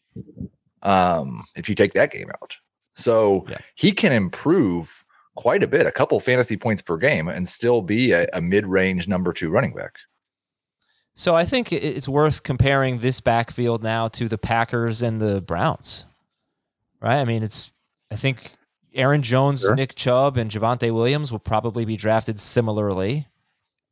um, 0.83 1.45
if 1.57 1.67
you 1.67 1.75
take 1.75 1.95
that 1.95 2.13
game 2.13 2.29
out. 2.43 2.59
So 2.93 3.47
Yeah. 3.49 3.57
he 3.75 3.91
can 3.93 4.13
improve 4.13 5.03
quite 5.35 5.63
a 5.63 5.67
bit, 5.67 5.87
a 5.87 5.91
couple 5.91 6.21
fantasy 6.21 6.59
points 6.59 6.83
per 6.83 6.99
game, 6.99 7.27
and 7.27 7.49
still 7.49 7.81
be 7.81 8.13
a, 8.13 8.27
a 8.35 8.43
mid 8.43 8.67
range 8.67 9.09
number 9.09 9.33
two 9.33 9.49
running 9.49 9.73
back. 9.73 9.97
So 11.15 11.35
I 11.35 11.47
think 11.47 11.73
it's 11.73 12.07
worth 12.07 12.43
comparing 12.43 12.99
this 12.99 13.21
backfield 13.23 13.83
now 13.83 14.09
to 14.09 14.29
the 14.29 14.37
Packers 14.37 15.01
and 15.01 15.23
the 15.23 15.41
Browns. 15.41 16.05
Right? 17.01 17.19
I 17.19 17.25
mean, 17.25 17.43
it's 17.43 17.73
I 18.11 18.17
think 18.17 18.57
Aaron 18.93 19.23
Jones, 19.23 19.63
Sure. 19.63 19.75
Nick 19.75 19.95
Chubb, 19.95 20.37
and 20.37 20.51
Javonte 20.51 20.93
Williams 20.93 21.33
will 21.33 21.39
probably 21.41 21.87
be 21.87 21.97
drafted 21.97 22.39
similarly. 22.39 23.27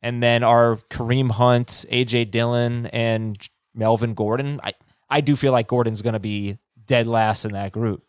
And 0.02 0.22
then 0.22 0.42
our 0.42 0.76
Kareem 0.90 1.30
Hunt, 1.30 1.68
AJ 1.90 2.30
Dillon, 2.30 2.86
and 2.86 3.38
Melvin 3.74 4.14
Gordon. 4.14 4.60
I 4.62 4.74
I 5.08 5.20
do 5.20 5.36
feel 5.36 5.52
like 5.52 5.68
Gordon's 5.68 6.02
going 6.02 6.14
to 6.14 6.20
be 6.20 6.58
dead 6.86 7.06
last 7.06 7.44
in 7.44 7.52
that 7.52 7.72
group. 7.72 8.02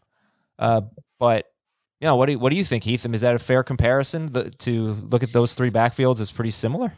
Uh, 0.57 0.81
but 1.19 1.47
you 2.00 2.07
know, 2.07 2.15
what 2.15 2.25
do 2.25 2.33
you, 2.33 2.39
what 2.39 2.50
do 2.50 2.55
you 2.55 2.65
think, 2.65 2.83
Heath? 2.83 3.05
Is 3.05 3.21
that 3.21 3.35
a 3.35 3.39
fair 3.39 3.63
comparison 3.63 4.33
the, 4.33 4.50
to 4.50 4.93
look 5.09 5.23
at 5.23 5.31
those 5.31 5.53
three 5.53 5.71
backfields 5.71 6.19
as 6.19 6.31
pretty 6.31 6.51
similar? 6.51 6.93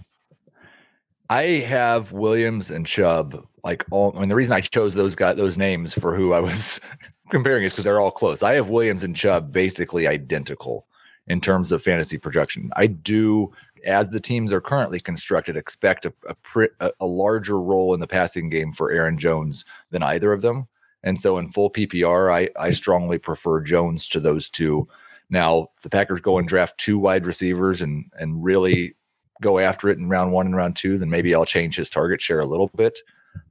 I 1.29 1.43
have 1.43 2.11
Williams 2.11 2.71
and 2.71 2.85
Chubb 2.85 3.45
like 3.63 3.85
all. 3.91 4.15
I 4.15 4.19
mean, 4.19 4.29
the 4.29 4.35
reason 4.35 4.53
I 4.53 4.61
chose 4.61 4.93
those 4.93 5.15
guys, 5.15 5.37
those 5.37 5.57
names 5.57 5.93
for 5.93 6.15
who 6.15 6.33
I 6.33 6.39
was 6.39 6.79
comparing 7.31 7.63
is 7.63 7.71
because 7.71 7.83
they're 7.83 7.99
all 7.99 8.11
close. 8.11 8.43
I 8.43 8.53
have 8.53 8.69
Williams 8.69 9.03
and 9.03 9.15
Chubb 9.15 9.51
basically 9.51 10.07
identical 10.07 10.87
in 11.27 11.41
terms 11.41 11.71
of 11.71 11.81
fantasy 11.81 12.17
projection. 12.17 12.71
I 12.75 12.87
do, 12.87 13.51
as 13.85 14.09
the 14.09 14.19
teams 14.19 14.51
are 14.51 14.61
currently 14.61 14.99
constructed, 14.99 15.55
expect 15.55 16.05
a 16.05 16.13
a, 16.79 16.91
a 16.99 17.05
larger 17.05 17.61
role 17.61 17.93
in 17.93 17.99
the 17.99 18.07
passing 18.07 18.49
game 18.49 18.73
for 18.73 18.91
Aaron 18.91 19.17
Jones 19.17 19.65
than 19.91 20.03
either 20.03 20.33
of 20.33 20.41
them. 20.41 20.67
And 21.03 21.19
so 21.19 21.37
in 21.37 21.49
full 21.49 21.69
PPR, 21.69 22.33
I, 22.33 22.49
I 22.59 22.71
strongly 22.71 23.19
prefer 23.19 23.61
Jones 23.61 24.07
to 24.09 24.19
those 24.19 24.49
two. 24.49 24.87
Now, 25.29 25.67
the 25.83 25.89
Packers 25.89 26.19
go 26.19 26.39
and 26.39 26.47
draft 26.47 26.77
two 26.77 26.97
wide 26.97 27.25
receivers 27.25 27.81
and 27.81 28.05
and 28.19 28.43
really 28.43 28.95
go 29.41 29.59
after 29.59 29.89
it 29.89 29.99
in 29.99 30.07
round 30.07 30.31
one 30.31 30.45
and 30.45 30.55
round 30.55 30.75
two, 30.75 30.97
then 30.97 31.09
maybe 31.09 31.35
I'll 31.35 31.45
change 31.45 31.75
his 31.75 31.89
target 31.89 32.21
share 32.21 32.39
a 32.39 32.45
little 32.45 32.69
bit. 32.75 32.99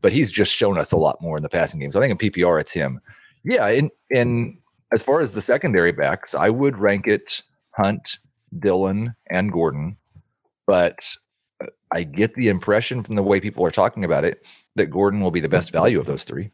But 0.00 0.12
he's 0.12 0.31
just 0.31 0.55
shown 0.55 0.79
us 0.79 0.93
a 0.93 0.97
lot 0.97 1.21
more 1.21 1.37
in 1.37 1.43
the 1.43 1.49
passing 1.49 1.81
game. 1.81 1.91
So 1.91 2.00
I 2.00 2.03
think 2.03 2.23
in 2.23 2.31
PPR, 2.31 2.61
it's 2.61 2.73
him. 2.73 3.00
Yeah, 3.45 3.69
in 3.69 3.91
in 4.11 4.59
as 4.93 5.03
far 5.03 5.21
as 5.21 5.33
the 5.33 5.43
secondary 5.43 5.93
backs, 5.93 6.35
I 6.35 6.50
would 6.50 6.79
rank 6.79 7.07
it 7.07 7.43
Hunt, 7.73 8.19
Dillon, 8.59 9.14
and 9.31 9.53
Gordon. 9.53 9.97
But 10.66 11.16
uh, 11.62 11.66
I 11.92 12.04
get 12.04 12.35
the 12.35 12.49
impression 12.49 13.02
from 13.02 13.16
the 13.16 13.23
way 13.23 13.40
people 13.40 13.64
are 13.66 13.71
talking 13.71 14.04
about 14.04 14.25
it 14.25 14.44
that 14.76 14.87
Gordon 14.87 15.21
will 15.21 15.30
be 15.30 15.40
the 15.40 15.49
best 15.49 15.73
value 15.73 16.00
of 16.00 16.06
those 16.06 16.25
three. 16.25 16.50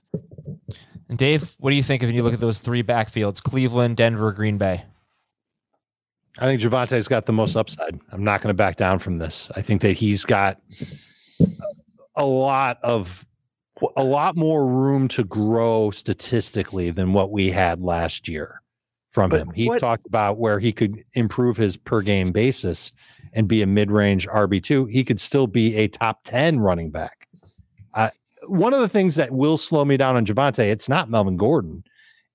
And 1.08 1.18
Dave, 1.18 1.56
what 1.58 1.70
do 1.70 1.76
you 1.76 1.82
think 1.82 2.02
if 2.02 2.12
you 2.12 2.22
look 2.22 2.34
at 2.34 2.40
those 2.40 2.60
three 2.60 2.82
backfields 2.82 3.42
Cleveland, 3.42 3.96
Denver, 3.96 4.32
Green 4.32 4.58
Bay? 4.58 4.84
I 6.38 6.46
think 6.46 6.60
Javonte's 6.62 7.08
got 7.08 7.26
the 7.26 7.32
most 7.32 7.56
upside. 7.56 8.00
I'm 8.12 8.22
not 8.22 8.40
going 8.40 8.48
to 8.48 8.54
back 8.54 8.76
down 8.76 8.98
from 8.98 9.16
this. 9.16 9.50
I 9.56 9.62
think 9.62 9.82
that 9.82 9.92
he's 9.92 10.24
got 10.24 10.60
a 12.16 12.24
lot 12.24 12.78
of 12.82 13.26
a 13.96 14.04
lot 14.04 14.36
more 14.36 14.66
room 14.66 15.08
to 15.08 15.24
grow 15.24 15.90
statistically 15.90 16.90
than 16.90 17.12
what 17.12 17.30
we 17.30 17.50
had 17.50 17.80
last 17.80 18.28
year 18.28 18.62
from 19.10 19.30
but 19.30 19.40
him. 19.40 19.50
He 19.54 19.68
what? 19.68 19.80
talked 19.80 20.06
about 20.06 20.38
where 20.38 20.58
he 20.58 20.72
could 20.72 21.02
improve 21.14 21.56
his 21.56 21.76
per 21.76 22.02
game 22.02 22.30
basis 22.30 22.92
and 23.32 23.48
be 23.48 23.62
a 23.62 23.66
mid-range 23.66 24.26
RB2. 24.28 24.90
He 24.90 25.04
could 25.04 25.20
still 25.20 25.46
be 25.46 25.76
a 25.76 25.88
top 25.88 26.20
10 26.24 26.60
running 26.60 26.90
back. 26.90 27.28
Uh, 27.94 28.10
one 28.48 28.72
of 28.74 28.80
the 28.80 28.88
things 28.88 29.16
that 29.16 29.32
will 29.32 29.56
slow 29.56 29.84
me 29.84 29.96
down 29.96 30.16
on 30.16 30.26
Javonte, 30.26 30.64
it's 30.70 30.88
not 30.88 31.10
Melvin 31.10 31.36
Gordon, 31.36 31.84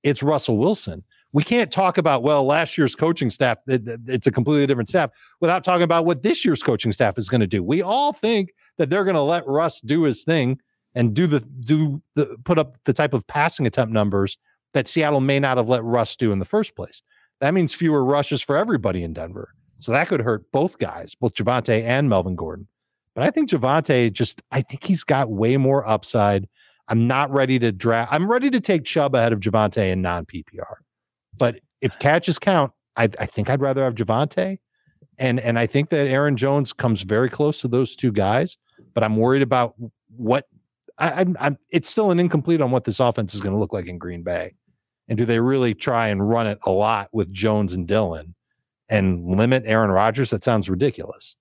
it's 0.04 0.24
Russell 0.24 0.58
Wilson. 0.58 1.04
We 1.34 1.44
can't 1.44 1.70
talk 1.72 1.98
about, 1.98 2.24
well, 2.24 2.46
last 2.46 2.78
year's 2.78 2.96
coaching 2.96 3.30
staff, 3.30 3.58
it's 3.68 4.26
a 4.26 4.32
completely 4.32 4.68
different 4.68 4.88
staff, 4.88 5.10
without 5.42 5.66
talking 5.66 5.84
about 5.84 6.06
what 6.06 6.24
this 6.24 6.46
year's 6.46 6.64
coaching 6.64 6.94
staff 6.94 7.18
is 7.18 7.28
going 7.28 7.42
to 7.42 7.48
do. 7.48 7.62
We 7.62 7.82
all 7.82 8.14
think 8.14 8.54
that 8.78 8.90
they're 8.90 9.04
going 9.04 9.16
to 9.16 9.22
let 9.22 9.46
Russ 9.46 9.82
do 9.82 10.04
his 10.04 10.24
thing 10.24 10.60
and 10.94 11.14
do 11.14 11.28
the 11.28 11.42
do 11.42 12.02
the 12.14 12.38
put 12.46 12.58
up 12.58 12.82
the 12.86 12.94
type 12.94 13.14
of 13.14 13.28
passing 13.28 13.68
attempt 13.68 13.94
numbers 13.94 14.38
that 14.74 14.88
Seattle 14.88 15.20
may 15.20 15.40
not 15.40 15.58
have 15.58 15.68
let 15.68 15.84
Russ 15.84 16.16
do 16.16 16.32
in 16.32 16.40
the 16.40 16.46
first 16.46 16.76
place. 16.76 17.02
That 17.42 17.54
means 17.54 17.74
fewer 17.74 18.04
rushes 18.04 18.42
for 18.42 18.56
everybody 18.56 19.04
in 19.04 19.14
Denver. 19.14 19.54
So 19.86 19.92
that 19.92 20.08
could 20.08 20.22
hurt 20.22 20.52
both 20.52 20.80
guys, 20.80 21.14
both 21.14 21.36
Javonte 21.36 21.84
and 21.84 22.10
Melvin 22.10 22.36
Gordon. 22.36 22.68
But 23.14 23.24
I 23.24 23.30
think 23.30 23.52
Javonte 23.52 24.12
just, 24.12 24.42
I 24.52 24.64
think 24.64 24.84
he's 24.84 25.04
got 25.04 25.30
way 25.30 25.58
more 25.58 25.88
upside. 25.88 26.50
I'm 26.88 27.06
not 27.06 27.30
ready 27.30 27.60
to 27.60 27.72
draft. 27.72 28.12
I'm 28.12 28.28
ready 28.28 28.50
to 28.50 28.60
take 28.60 28.84
Chubb 28.84 29.14
ahead 29.14 29.32
of 29.32 29.42
Javonte 29.42 29.92
in 29.92 30.02
non 30.02 30.26
PPR. 30.26 30.78
But 31.38 31.60
if 31.82 32.00
catches 32.00 32.40
count, 32.40 32.72
I, 32.96 33.04
I 33.20 33.28
think 33.28 33.48
I'd 33.48 33.62
rather 33.62 33.84
have 33.84 33.94
Javonte. 33.94 34.58
And 35.20 35.40
and 35.40 35.60
I 35.60 35.68
think 35.68 35.90
that 35.90 36.08
Aaron 36.08 36.36
Jones 36.36 36.74
comes 36.74 37.04
very 37.04 37.30
close 37.30 37.62
to 37.62 37.68
those 37.68 37.96
two 37.96 38.12
guys. 38.12 38.58
But 38.96 39.04
I'm 39.04 39.18
worried 39.18 39.44
about 39.44 39.76
what 40.18 40.48
I, 40.98 41.12
I'm, 41.12 41.38
I'm. 41.40 41.60
It's 41.70 41.88
still 41.88 42.10
an 42.10 42.20
incomplete 42.20 42.60
on 42.60 42.72
what 42.72 42.86
this 42.86 43.00
offense 43.00 43.36
is 43.36 43.42
going 43.42 43.54
to 43.54 43.60
look 43.60 43.72
like 43.72 43.86
in 43.86 44.00
Green 44.00 44.24
Bay. 44.24 44.56
And 45.08 45.16
do 45.16 45.26
they 45.26 45.40
really 45.40 45.76
try 45.76 46.08
and 46.08 46.28
run 46.28 46.48
it 46.48 46.58
a 46.66 46.72
lot 46.72 47.10
with 47.14 47.32
Jones 47.32 47.74
and 47.74 47.88
Dillon 47.88 48.34
and 48.90 49.26
limit 49.26 49.64
Aaron 49.66 49.92
Rodgers? 49.92 50.30
That 50.30 50.44
sounds 50.44 50.70
ridiculous. 50.70 51.36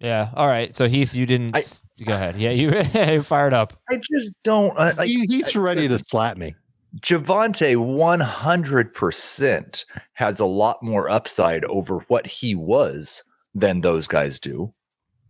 Yeah. 0.00 0.30
All 0.34 0.48
right. 0.48 0.74
So 0.74 0.88
Heath, 0.88 1.14
you 1.14 1.26
didn't 1.26 1.56
I, 1.56 1.62
go 2.04 2.14
ahead. 2.14 2.40
Yeah, 2.40 2.50
you 2.50 3.22
fired 3.24 3.52
up. 3.52 3.74
I 3.90 3.96
just 3.96 4.32
don't. 4.42 4.76
Uh, 4.76 4.92
like, 4.96 5.08
Heath's 5.08 5.54
ready 5.54 5.86
to 5.88 5.98
slap 5.98 6.38
me. 6.38 6.54
Javonte 7.00 7.76
100% 7.76 9.84
has 10.14 10.40
a 10.40 10.44
lot 10.44 10.82
more 10.82 11.08
upside 11.08 11.64
over 11.66 11.98
what 12.08 12.26
he 12.26 12.56
was 12.56 13.22
than 13.54 13.80
those 13.80 14.08
guys 14.08 14.40
do. 14.40 14.74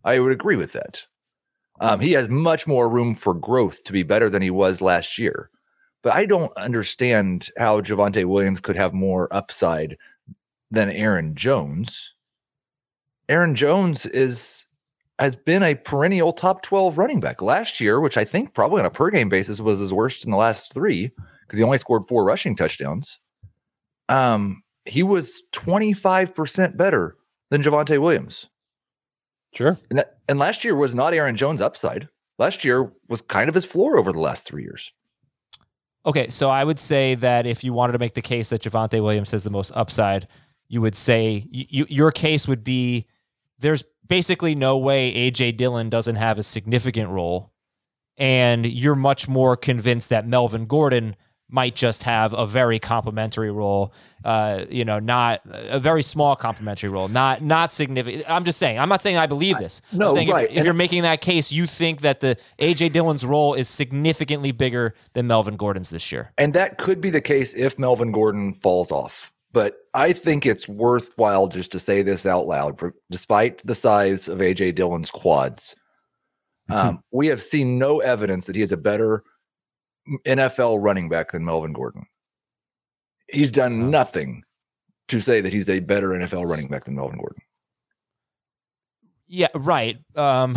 I 0.04 0.20
would 0.20 0.32
agree 0.32 0.56
with 0.56 0.72
that. 0.72 1.02
Um, 1.80 2.00
he 2.00 2.12
has 2.12 2.28
much 2.28 2.66
more 2.66 2.88
room 2.88 3.14
for 3.14 3.34
growth 3.34 3.84
to 3.84 3.92
be 3.92 4.02
better 4.02 4.28
than 4.28 4.42
he 4.42 4.50
was 4.50 4.80
last 4.80 5.18
year. 5.18 5.50
But 6.02 6.14
I 6.14 6.24
don't 6.24 6.54
understand 6.56 7.48
how 7.58 7.80
Javonte 7.80 8.24
Williams 8.24 8.60
could 8.60 8.76
have 8.76 8.94
more 8.94 9.32
upside 9.32 9.96
than 10.70 10.90
Aaron 10.90 11.34
Jones. 11.34 12.14
Aaron 13.28 13.54
Jones 13.54 14.06
is 14.06 14.66
has 15.18 15.36
been 15.36 15.62
a 15.62 15.74
perennial 15.74 16.32
top 16.32 16.62
12 16.62 16.96
running 16.96 17.20
back 17.20 17.42
last 17.42 17.78
year, 17.78 18.00
which 18.00 18.16
I 18.16 18.24
think 18.24 18.54
probably 18.54 18.80
on 18.80 18.86
a 18.86 18.90
per 18.90 19.10
game 19.10 19.28
basis 19.28 19.60
was 19.60 19.78
his 19.78 19.92
worst 19.92 20.24
in 20.24 20.30
the 20.30 20.36
last 20.36 20.72
three 20.72 21.10
because 21.42 21.58
he 21.58 21.64
only 21.64 21.78
scored 21.78 22.06
four 22.08 22.24
rushing 22.24 22.56
touchdowns. 22.56 23.20
Um, 24.08 24.62
he 24.86 25.02
was 25.02 25.42
25% 25.52 26.76
better 26.76 27.16
than 27.50 27.62
Javonte 27.62 28.00
Williams. 28.00 28.48
Sure. 29.52 29.76
And, 29.90 29.98
that, 29.98 30.18
and 30.28 30.38
last 30.38 30.64
year 30.64 30.74
was 30.74 30.94
not 30.94 31.12
Aaron 31.12 31.36
Jones' 31.36 31.60
upside. 31.60 32.08
Last 32.38 32.64
year 32.64 32.90
was 33.08 33.20
kind 33.20 33.48
of 33.48 33.54
his 33.54 33.66
floor 33.66 33.98
over 33.98 34.12
the 34.12 34.20
last 34.20 34.46
three 34.46 34.62
years. 34.62 34.90
Okay, 36.06 36.30
so 36.30 36.48
I 36.48 36.64
would 36.64 36.78
say 36.78 37.14
that 37.16 37.46
if 37.46 37.62
you 37.62 37.74
wanted 37.74 37.92
to 37.92 37.98
make 37.98 38.14
the 38.14 38.22
case 38.22 38.48
that 38.50 38.62
Javonte 38.62 39.02
Williams 39.02 39.32
has 39.32 39.44
the 39.44 39.50
most 39.50 39.70
upside, 39.74 40.26
you 40.70 40.80
would 40.80 40.94
say 40.94 41.46
you, 41.50 41.84
your 41.88 42.12
case 42.12 42.46
would 42.46 42.62
be 42.62 43.06
there's 43.58 43.84
basically 44.06 44.54
no 44.54 44.78
way 44.78 45.12
AJ 45.12 45.56
Dillon 45.56 45.90
doesn't 45.90 46.16
have 46.16 46.38
a 46.38 46.42
significant 46.44 47.10
role. 47.10 47.52
And 48.16 48.64
you're 48.64 48.94
much 48.94 49.28
more 49.28 49.56
convinced 49.56 50.10
that 50.10 50.26
Melvin 50.26 50.66
Gordon 50.66 51.16
might 51.48 51.74
just 51.74 52.04
have 52.04 52.32
a 52.32 52.46
very 52.46 52.78
complimentary 52.78 53.50
role, 53.50 53.92
uh, 54.24 54.66
you 54.70 54.84
know, 54.84 55.00
not 55.00 55.40
a 55.46 55.80
very 55.80 56.04
small 56.04 56.36
complimentary 56.36 56.88
role, 56.88 57.08
not 57.08 57.42
not 57.42 57.72
significant. 57.72 58.30
I'm 58.30 58.44
just 58.44 58.58
saying. 58.58 58.78
I'm 58.78 58.88
not 58.88 59.02
saying 59.02 59.16
I 59.16 59.26
believe 59.26 59.58
this. 59.58 59.82
I, 59.92 59.96
no, 59.96 60.14
right. 60.14 60.48
If, 60.50 60.58
if 60.58 60.64
you're 60.64 60.74
making 60.74 61.02
that 61.02 61.20
case, 61.20 61.50
you 61.50 61.66
think 61.66 62.02
that 62.02 62.20
the 62.20 62.36
AJ 62.60 62.92
Dillon's 62.92 63.24
role 63.24 63.54
is 63.54 63.68
significantly 63.68 64.52
bigger 64.52 64.94
than 65.14 65.26
Melvin 65.26 65.56
Gordon's 65.56 65.90
this 65.90 66.12
year, 66.12 66.32
and 66.38 66.52
that 66.52 66.78
could 66.78 67.00
be 67.00 67.10
the 67.10 67.22
case 67.22 67.54
if 67.54 67.76
Melvin 67.78 68.12
Gordon 68.12 68.52
falls 68.52 68.92
off 68.92 69.32
but 69.52 69.79
I 69.94 70.12
think 70.12 70.46
it's 70.46 70.68
worthwhile 70.68 71.48
just 71.48 71.72
to 71.72 71.78
say 71.80 72.02
this 72.02 72.26
out 72.26 72.46
loud. 72.46 72.78
For, 72.78 72.94
despite 73.10 73.64
the 73.66 73.74
size 73.74 74.28
of 74.28 74.38
AJ 74.38 74.76
Dillon's 74.76 75.10
quads, 75.10 75.74
mm-hmm. 76.70 76.88
um, 76.88 77.04
we 77.10 77.26
have 77.28 77.42
seen 77.42 77.78
no 77.78 78.00
evidence 78.00 78.46
that 78.46 78.56
he 78.56 78.62
is 78.62 78.72
a 78.72 78.76
better 78.76 79.24
NFL 80.26 80.82
running 80.82 81.08
back 81.08 81.32
than 81.32 81.44
Melvin 81.44 81.72
Gordon. 81.72 82.06
He's 83.28 83.50
done 83.50 83.90
nothing 83.90 84.42
to 85.08 85.20
say 85.20 85.40
that 85.40 85.52
he's 85.52 85.68
a 85.68 85.80
better 85.80 86.08
NFL 86.08 86.48
running 86.48 86.68
back 86.68 86.84
than 86.84 86.96
Melvin 86.96 87.18
Gordon. 87.18 87.42
Yeah, 89.26 89.48
right. 89.54 89.96
Um, 90.16 90.56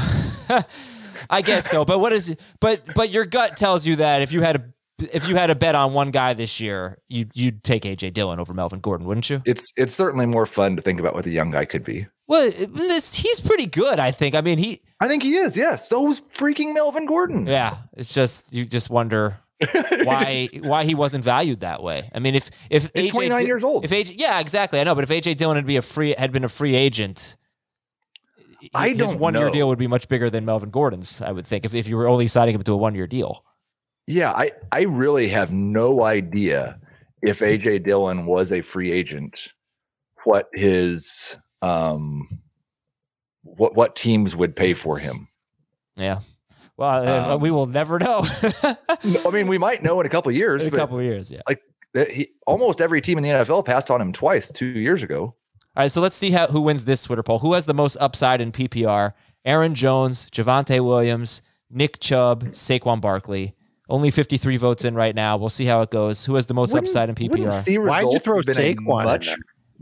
I 1.30 1.42
guess 1.42 1.70
so. 1.70 1.86
But 1.86 2.00
what 2.00 2.14
is? 2.14 2.36
But 2.60 2.82
but 2.96 3.12
your 3.12 3.26
gut 3.26 3.58
tells 3.58 3.86
you 3.86 3.98
that 3.98 4.22
if 4.24 4.32
you 4.32 4.42
had 4.42 4.56
a 4.56 4.73
if 5.00 5.28
you 5.28 5.36
had 5.36 5.50
a 5.50 5.56
bet 5.56 5.76
on 5.76 5.94
one 5.94 6.12
guy 6.12 6.34
this 6.34 6.60
year, 6.60 6.98
you 7.08 7.28
you'd 7.34 7.64
take 7.64 7.84
AJ 7.84 8.14
Dillon 8.14 8.40
over 8.40 8.54
Melvin 8.54 8.80
Gordon, 8.80 9.08
wouldn't 9.08 9.30
you? 9.30 9.40
It's 9.46 9.72
it's 9.76 9.94
certainly 9.94 10.26
more 10.26 10.46
fun 10.46 10.76
to 10.76 10.82
think 10.82 11.00
about 11.00 11.14
what 11.14 11.24
the 11.24 11.32
young 11.32 11.52
guy 11.52 11.66
could 11.66 11.84
be. 11.84 12.08
Well, 12.28 12.52
this 12.70 13.16
he's 13.16 13.40
pretty 13.40 13.66
good, 13.66 14.00
I 14.00 14.12
think. 14.12 14.36
I 14.36 14.42
mean, 14.42 14.58
he 14.58 14.82
I 15.00 15.08
think 15.08 15.24
he 15.24 15.36
is. 15.36 15.58
Yeah, 15.58 15.76
so 15.76 16.08
so's 16.08 16.22
freaking 16.36 16.74
Melvin 16.74 17.06
Gordon. 17.06 17.48
Yeah, 17.48 17.78
it's 17.94 18.14
just 18.14 18.54
you 18.54 18.66
just 18.66 18.90
wonder 18.90 19.40
why 20.04 20.50
why 20.62 20.86
he 20.86 20.96
wasn't 20.96 21.24
valued 21.24 21.62
that 21.62 21.82
way. 21.82 22.10
I 22.14 22.20
mean, 22.20 22.36
if 22.36 22.50
if 22.70 22.92
He's 22.94 23.12
AJ 23.12 23.16
29 23.16 23.46
years 23.46 23.64
old. 23.64 23.86
If 23.86 23.92
AJ 23.92 24.14
Yeah, 24.18 24.40
exactly. 24.40 24.80
I 24.80 24.84
know, 24.84 24.96
but 24.96 25.04
if 25.04 25.10
AJ 25.10 25.38
Dillon 25.38 25.56
had 25.58 25.66
be 25.66 25.78
a 25.78 25.82
free 25.82 26.16
had 26.18 26.32
been 26.32 26.44
a 26.44 26.50
free 26.50 26.76
agent, 26.76 27.36
I 28.74 28.90
his 28.90 28.98
don't 28.98 29.20
one 29.20 29.34
year 29.34 29.48
know. 29.48 29.52
deal 29.52 29.68
would 29.68 29.80
be 29.80 29.88
much 29.88 30.08
bigger 30.08 30.30
than 30.30 30.46
Melvin 30.46 30.70
Gordon's, 30.70 31.22
I 31.22 31.32
would 31.32 31.48
think, 31.48 31.66
if, 31.66 31.74
if 31.74 31.88
you 31.88 31.98
were 31.98 32.08
only 32.08 32.28
signing 32.28 32.56
him 32.56 32.64
to 32.64 32.74
a 32.74 32.78
one 32.78 32.96
year 32.96 33.08
deal. 33.08 33.43
Yeah, 34.08 34.32
I, 34.32 34.52
I 34.72 34.82
really 34.82 35.30
have 35.30 35.54
no 35.54 36.04
idea 36.04 36.80
if 37.22 37.40
AJ 37.40 37.84
Dillon 37.84 38.26
was 38.26 38.52
a 38.52 38.62
free 38.62 38.92
agent, 38.92 39.54
what 40.26 40.50
his 40.54 41.38
um 41.62 42.28
what 43.44 43.76
what 43.76 43.96
teams 43.96 44.36
would 44.36 44.56
pay 44.56 44.74
for 44.74 44.98
him. 44.98 45.28
Yeah. 45.96 46.20
Well, 46.76 47.08
uh, 47.08 47.36
Um, 47.36 47.42
we 47.42 47.52
will 47.52 47.68
never 47.68 48.00
know. 48.00 48.26
I 48.64 49.30
mean, 49.32 49.48
we 49.48 49.58
might 49.58 49.84
know 49.84 50.00
in 50.00 50.06
a 50.06 50.10
couple 50.10 50.30
of 50.32 50.36
years. 50.36 50.66
In 50.66 50.74
a 50.74 50.78
couple 50.78 50.98
of 50.98 51.06
years, 51.06 51.32
yeah. 51.32 51.42
Like 51.48 51.62
he, 52.10 52.30
almost 52.48 52.82
every 52.82 53.00
team 53.00 53.18
in 53.18 53.24
the 53.24 53.30
NFL 53.30 53.66
passed 53.66 53.92
on 53.92 54.02
him 54.02 54.12
twice 54.12 54.52
two 54.52 54.66
years 54.66 55.04
ago. 55.04 55.36
All 55.76 55.84
right, 55.84 55.92
so 55.92 56.02
let's 56.02 56.16
see 56.16 56.32
how 56.32 56.48
who 56.48 56.62
wins 56.62 56.86
this 56.86 57.04
Twitter 57.04 57.24
poll. 57.24 57.40
Who 57.40 57.54
has 57.54 57.66
the 57.68 57.74
most 57.74 57.96
upside 58.00 58.42
in 58.42 58.52
PPR? 58.52 59.14
Aaron 59.46 59.76
Jones, 59.76 60.28
Javonte 60.32 60.84
Williams, 60.84 61.42
Nick 61.70 62.00
Chubb, 62.00 62.46
Saquon 62.52 63.02
Barkley. 63.02 63.56
Only 63.94 64.10
53 64.10 64.58
votes 64.58 64.86
in 64.86 64.96
right 64.96 65.14
now. 65.14 65.38
We'll 65.38 65.50
see 65.50 65.66
how 65.66 65.82
it 65.82 65.92
goes. 65.92 66.26
Who 66.26 66.34
has 66.34 66.48
the 66.48 66.56
most 66.56 66.74
Wouldn't- 66.74 66.88
upside 66.90 67.10
in 67.10 67.16
wouldn't 67.16 67.48
PPR? 67.50 67.52
See 67.52 67.78
Why'd 67.78 68.06
you 68.12 68.18
throw 68.18 68.42
been 68.42 68.58
a 68.58 68.60
Saquon 68.60 68.78
in 68.78 68.84
much, 69.06 69.28
there? 69.28 69.38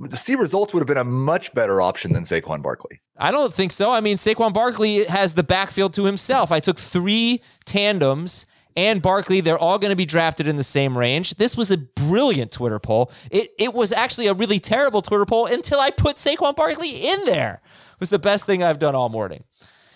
the 0.10 0.18
see 0.18 0.36
results 0.36 0.74
would 0.74 0.82
have 0.82 0.88
been 0.88 0.98
a 0.98 1.04
much 1.06 1.54
better 1.54 1.82
option 1.82 2.12
than 2.12 2.24
Saquon 2.24 2.62
Barkley. 2.62 3.00
I 3.18 3.32
don't 3.32 3.54
think 3.54 3.72
so. 3.72 3.90
I 3.92 4.02
mean, 4.02 4.18
Saquon 4.18 4.52
Barkley 4.52 5.06
has 5.06 5.36
the 5.36 5.44
backfield 5.44 5.94
to 5.94 6.06
himself. 6.06 6.52
I 6.52 6.60
took 6.60 6.78
three 6.78 7.42
tandems 7.66 8.46
and 8.76 9.02
Barkley. 9.02 9.40
They're 9.40 9.58
all 9.60 9.80
going 9.80 9.92
to 9.92 9.96
be 9.96 10.06
drafted 10.06 10.46
in 10.48 10.56
the 10.58 10.64
same 10.64 10.98
range. 10.98 11.36
This 11.36 11.56
was 11.56 11.72
a 11.72 11.78
brilliant 11.78 12.52
Twitter 12.52 12.80
poll. 12.80 13.12
It 13.30 13.52
it 13.58 13.74
was 13.74 13.92
actually 13.94 14.28
a 14.28 14.34
really 14.34 14.60
terrible 14.60 15.02
Twitter 15.02 15.26
poll 15.26 15.46
until 15.46 15.80
I 15.80 15.90
put 15.90 16.18
Saquon 16.18 16.56
Barkley 16.56 17.08
in 17.08 17.24
there. 17.26 17.62
It 17.94 18.00
was 18.02 18.10
the 18.10 18.20
best 18.20 18.46
thing 18.46 18.62
I've 18.62 18.80
done 18.80 18.96
all 18.96 19.10
morning, 19.10 19.44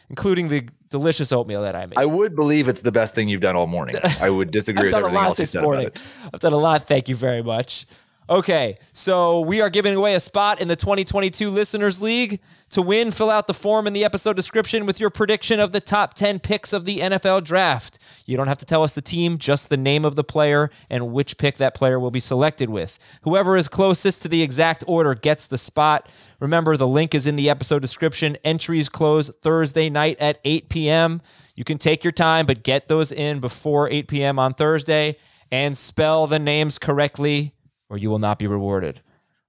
including 0.09 0.47
the 0.49 0.67
delicious 0.89 1.31
oatmeal 1.31 1.61
that 1.63 1.75
I 1.75 1.85
made. 1.85 1.97
I 1.97 2.05
would 2.05 2.35
believe 2.35 2.67
it's 2.67 2.81
the 2.81 2.91
best 2.91 3.15
thing 3.15 3.27
you've 3.27 3.41
done 3.41 3.55
all 3.55 3.67
morning. 3.67 3.95
I 4.21 4.29
would 4.29 4.51
disagree 4.51 4.81
I've 4.81 4.85
with 4.85 4.91
done 4.93 5.03
a 5.03 5.05
everything 5.07 5.23
lot 5.23 5.27
else 5.29 5.39
you 5.39 5.41
this 5.43 5.51
said 5.51 5.63
morning. 5.63 5.87
about 5.87 5.97
it. 5.99 6.03
I've 6.33 6.39
done 6.39 6.53
a 6.53 6.57
lot. 6.57 6.83
Thank 6.87 7.09
you 7.09 7.15
very 7.15 7.41
much. 7.43 7.85
Okay, 8.29 8.79
so 8.93 9.41
we 9.41 9.61
are 9.61 9.69
giving 9.69 9.93
away 9.93 10.15
a 10.15 10.19
spot 10.19 10.59
in 10.59 10.67
the 10.67 10.75
2022 10.75 11.49
Listeners 11.49 12.01
League. 12.01 12.39
To 12.71 12.81
win, 12.81 13.11
fill 13.11 13.29
out 13.29 13.47
the 13.47 13.53
form 13.53 13.85
in 13.87 13.93
the 13.93 14.03
episode 14.03 14.35
description 14.35 14.85
with 14.85 14.99
your 14.99 15.09
prediction 15.09 15.59
of 15.59 15.71
the 15.71 15.79
top 15.79 16.13
10 16.13 16.39
picks 16.39 16.73
of 16.73 16.85
the 16.85 16.99
NFL 16.99 17.43
draft. 17.43 17.99
You 18.25 18.35
don't 18.35 18.47
have 18.47 18.57
to 18.57 18.65
tell 18.65 18.83
us 18.83 18.95
the 18.95 19.01
team, 19.01 19.37
just 19.37 19.69
the 19.69 19.77
name 19.77 20.03
of 20.03 20.15
the 20.15 20.23
player 20.23 20.71
and 20.89 21.13
which 21.13 21.37
pick 21.37 21.57
that 21.57 21.75
player 21.75 21.99
will 21.99 22.11
be 22.11 22.19
selected 22.19 22.69
with. 22.69 22.97
Whoever 23.21 23.55
is 23.55 23.67
closest 23.67 24.23
to 24.23 24.27
the 24.27 24.41
exact 24.41 24.83
order 24.87 25.13
gets 25.13 25.45
the 25.45 25.59
spot. 25.59 26.09
Remember, 26.39 26.75
the 26.75 26.87
link 26.87 27.13
is 27.13 27.27
in 27.27 27.35
the 27.35 27.49
episode 27.49 27.81
description. 27.83 28.35
Entries 28.43 28.89
close 28.89 29.29
Thursday 29.41 29.89
night 29.89 30.17
at 30.19 30.39
8 30.43 30.67
p.m. 30.67 31.21
You 31.55 31.63
can 31.63 31.77
take 31.77 32.03
your 32.03 32.11
time, 32.11 32.45
but 32.45 32.63
get 32.63 32.87
those 32.87 33.11
in 33.11 33.39
before 33.39 33.89
8 33.89 34.07
p.m. 34.07 34.39
on 34.39 34.53
Thursday 34.53 35.17
and 35.51 35.77
spell 35.77 36.25
the 36.25 36.39
names 36.39 36.79
correctly, 36.79 37.53
or 37.89 37.97
you 37.97 38.09
will 38.09 38.19
not 38.19 38.39
be 38.39 38.47
rewarded. 38.47 39.01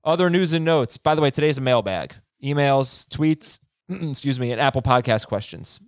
Other 0.04 0.30
news 0.30 0.52
and 0.52 0.64
notes. 0.64 0.98
By 0.98 1.14
the 1.14 1.22
way, 1.22 1.30
today's 1.30 1.58
a 1.58 1.62
mailbag. 1.62 2.14
Emails, 2.46 3.06
tweets, 3.08 3.58
excuse 4.10 4.38
me, 4.40 4.52
and 4.52 4.60
Apple 4.60 4.82
Podcast 4.82 5.26
questions. 5.26 5.80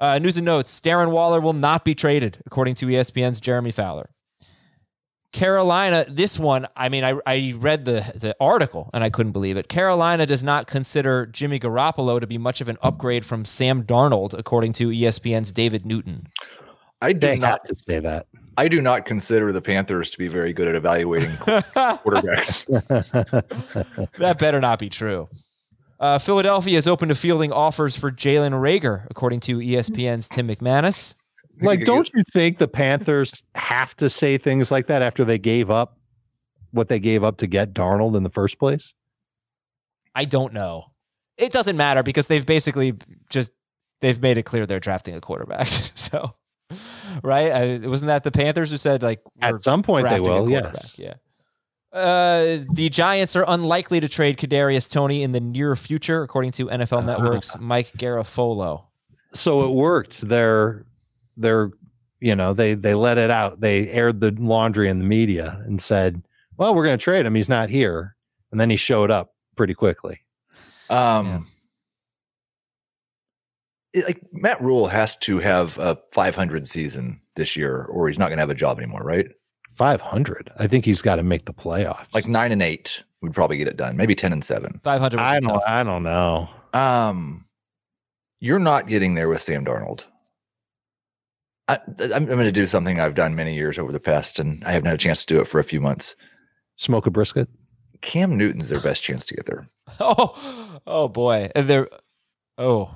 Uh, 0.00 0.18
news 0.20 0.36
and 0.36 0.46
notes. 0.46 0.80
Darren 0.80 1.10
Waller 1.10 1.40
will 1.40 1.52
not 1.52 1.84
be 1.84 1.94
traded, 1.94 2.38
according 2.46 2.76
to 2.76 2.86
ESPN's 2.86 3.40
Jeremy 3.40 3.72
Fowler. 3.72 4.10
Carolina, 5.32 6.06
this 6.08 6.38
one, 6.38 6.66
I 6.74 6.88
mean, 6.88 7.04
I, 7.04 7.14
I 7.26 7.52
read 7.58 7.84
the, 7.84 8.12
the 8.14 8.34
article 8.40 8.88
and 8.94 9.04
I 9.04 9.10
couldn't 9.10 9.32
believe 9.32 9.56
it. 9.58 9.68
Carolina 9.68 10.24
does 10.24 10.42
not 10.42 10.66
consider 10.66 11.26
Jimmy 11.26 11.60
Garoppolo 11.60 12.18
to 12.18 12.26
be 12.26 12.38
much 12.38 12.60
of 12.62 12.68
an 12.68 12.78
upgrade 12.80 13.26
from 13.26 13.44
Sam 13.44 13.82
Darnold, 13.82 14.32
according 14.38 14.72
to 14.74 14.88
ESPN's 14.88 15.52
David 15.52 15.84
Newton. 15.84 16.28
I 17.02 17.12
do 17.12 17.26
They 17.26 17.38
not. 17.38 17.64
to 17.66 17.74
say 17.76 18.00
that. 18.00 18.26
I 18.56 18.68
do 18.68 18.80
not 18.80 19.04
consider 19.04 19.52
the 19.52 19.60
Panthers 19.60 20.10
to 20.12 20.18
be 20.18 20.28
very 20.28 20.52
good 20.54 20.66
at 20.66 20.74
evaluating 20.74 21.28
quarterbacks. 21.36 22.64
That 24.18 24.38
better 24.38 24.60
not 24.60 24.78
be 24.78 24.88
true. 24.88 25.28
Uh, 26.00 26.18
Philadelphia 26.18 26.78
is 26.78 26.86
open 26.86 27.08
to 27.08 27.14
fielding 27.14 27.52
offers 27.52 27.96
for 27.96 28.12
Jalen 28.12 28.52
Reagor, 28.52 29.06
according 29.10 29.40
to 29.40 29.58
ESPN's 29.58 30.28
Tim 30.28 30.48
McManus. 30.48 31.14
Like, 31.60 31.84
don't 31.84 32.08
you 32.14 32.22
think 32.32 32.58
the 32.58 32.68
Panthers 32.68 33.42
have 33.56 33.96
to 33.96 34.08
say 34.08 34.38
things 34.38 34.70
like 34.70 34.86
that 34.86 35.02
after 35.02 35.24
they 35.24 35.38
gave 35.38 35.70
up 35.70 35.98
what 36.70 36.88
they 36.88 37.00
gave 37.00 37.24
up 37.24 37.38
to 37.38 37.46
get 37.46 37.74
Darnold 37.74 38.16
in 38.16 38.22
the 38.22 38.30
first 38.30 38.58
place? 38.58 38.94
I 40.14 40.24
don't 40.24 40.52
know. 40.52 40.92
It 41.36 41.52
doesn't 41.52 41.76
matter 41.76 42.02
because 42.02 42.28
they've 42.28 42.46
basically 42.46 42.94
just 43.30 43.50
they've 44.00 44.20
made 44.20 44.36
it 44.38 44.44
clear 44.44 44.66
they're 44.66 44.80
drafting 44.80 45.14
a 45.14 45.20
quarterback. 45.20 45.68
so, 45.94 46.34
right? 47.22 47.52
I, 47.52 47.86
wasn't 47.88 48.08
that 48.08 48.24
the 48.24 48.30
Panthers 48.30 48.70
who 48.70 48.76
said 48.76 49.02
like 49.02 49.20
At 49.40 49.60
some 49.62 49.82
point, 49.82 50.08
they 50.08 50.20
will. 50.20 50.46
quarterback? 50.46 50.74
Yes. 50.74 50.98
Yeah. 50.98 51.14
Uh, 51.92 52.58
the 52.72 52.88
Giants 52.90 53.34
are 53.34 53.44
unlikely 53.48 54.00
to 54.00 54.08
trade 54.08 54.36
Kadarius 54.36 54.90
Toney 54.90 55.22
in 55.22 55.32
the 55.32 55.40
near 55.40 55.74
future, 55.74 56.22
according 56.22 56.52
to 56.52 56.66
NFL 56.66 57.04
Network's 57.06 57.56
Mike 57.58 57.92
Garafolo. 57.96 58.84
So 59.32 59.64
it 59.64 59.72
worked. 59.74 60.20
They're 60.22 60.84
they're 61.36 61.70
you 62.20 62.34
know 62.34 62.52
they 62.52 62.74
they 62.74 62.94
let 62.94 63.16
it 63.18 63.30
out. 63.30 63.60
They 63.60 63.88
aired 63.90 64.20
the 64.20 64.32
laundry 64.32 64.88
in 64.90 64.98
the 64.98 65.04
media 65.04 65.62
and 65.66 65.80
said, 65.80 66.22
"Well, 66.58 66.74
we're 66.74 66.84
going 66.84 66.98
to 66.98 67.02
trade 67.02 67.24
him. 67.24 67.34
He's 67.34 67.48
not 67.48 67.70
here." 67.70 68.16
And 68.50 68.60
then 68.60 68.68
he 68.70 68.76
showed 68.76 69.10
up 69.10 69.34
pretty 69.56 69.74
quickly. 69.74 70.20
Um, 70.90 71.46
Yeah. 73.94 74.00
it- 74.00 74.06
like 74.06 74.20
Matt 74.32 74.60
Rhule 74.62 74.88
has 74.88 75.16
to 75.18 75.38
have 75.38 75.76
a 75.78 75.98
500 76.12 76.66
season 76.66 77.20
this 77.36 77.56
year, 77.56 77.84
or 77.84 78.08
he's 78.08 78.18
not 78.18 78.28
going 78.28 78.38
to 78.38 78.42
have 78.42 78.50
a 78.50 78.54
job 78.54 78.78
anymore, 78.78 79.02
right? 79.02 79.26
Five 79.78 80.00
hundred. 80.00 80.50
I 80.58 80.66
think 80.66 80.84
he's 80.84 81.02
got 81.02 81.16
to 81.16 81.22
make 81.22 81.44
the 81.44 81.52
playoffs. 81.54 82.12
Like 82.12 82.26
nine 82.26 82.50
and 82.50 82.60
eight 82.60 83.04
would 83.22 83.32
probably 83.32 83.58
get 83.58 83.68
it 83.68 83.76
done. 83.76 83.96
Maybe 83.96 84.14
10 84.16 84.32
and 84.32 84.44
seven. 84.44 84.80
Five 84.82 85.00
hundred. 85.00 85.20
I 85.20 85.38
don't. 85.38 85.62
I 85.66 85.82
don't 85.84 86.02
know. 86.02 86.48
Um, 86.72 87.44
you're 88.40 88.58
not 88.58 88.88
getting 88.88 89.14
there 89.14 89.28
with 89.28 89.40
Sam 89.40 89.64
Darnold. 89.64 90.06
I, 91.68 91.78
I'm, 92.00 92.12
I'm 92.12 92.26
going 92.26 92.38
to 92.38 92.52
do 92.52 92.66
something 92.66 92.98
I've 92.98 93.14
done 93.14 93.36
many 93.36 93.54
years 93.54 93.78
over 93.78 93.92
the 93.92 94.00
past, 94.00 94.40
and 94.40 94.64
I 94.64 94.72
haven't 94.72 94.86
had 94.86 94.94
a 94.94 94.98
chance 94.98 95.24
to 95.24 95.34
do 95.34 95.40
it 95.40 95.46
for 95.46 95.60
a 95.60 95.64
few 95.64 95.80
months. 95.80 96.16
Smoke 96.76 97.06
a 97.06 97.10
brisket. 97.10 97.48
Cam 98.00 98.36
Newton's 98.36 98.68
their 98.70 98.80
best 98.80 99.02
chance 99.04 99.24
to 99.26 99.34
get 99.34 99.46
there. 99.46 99.68
Oh, 100.00 100.80
oh 100.86 101.08
boy. 101.08 101.50
And 101.54 101.66
they're 101.66 101.88
oh 102.58 102.94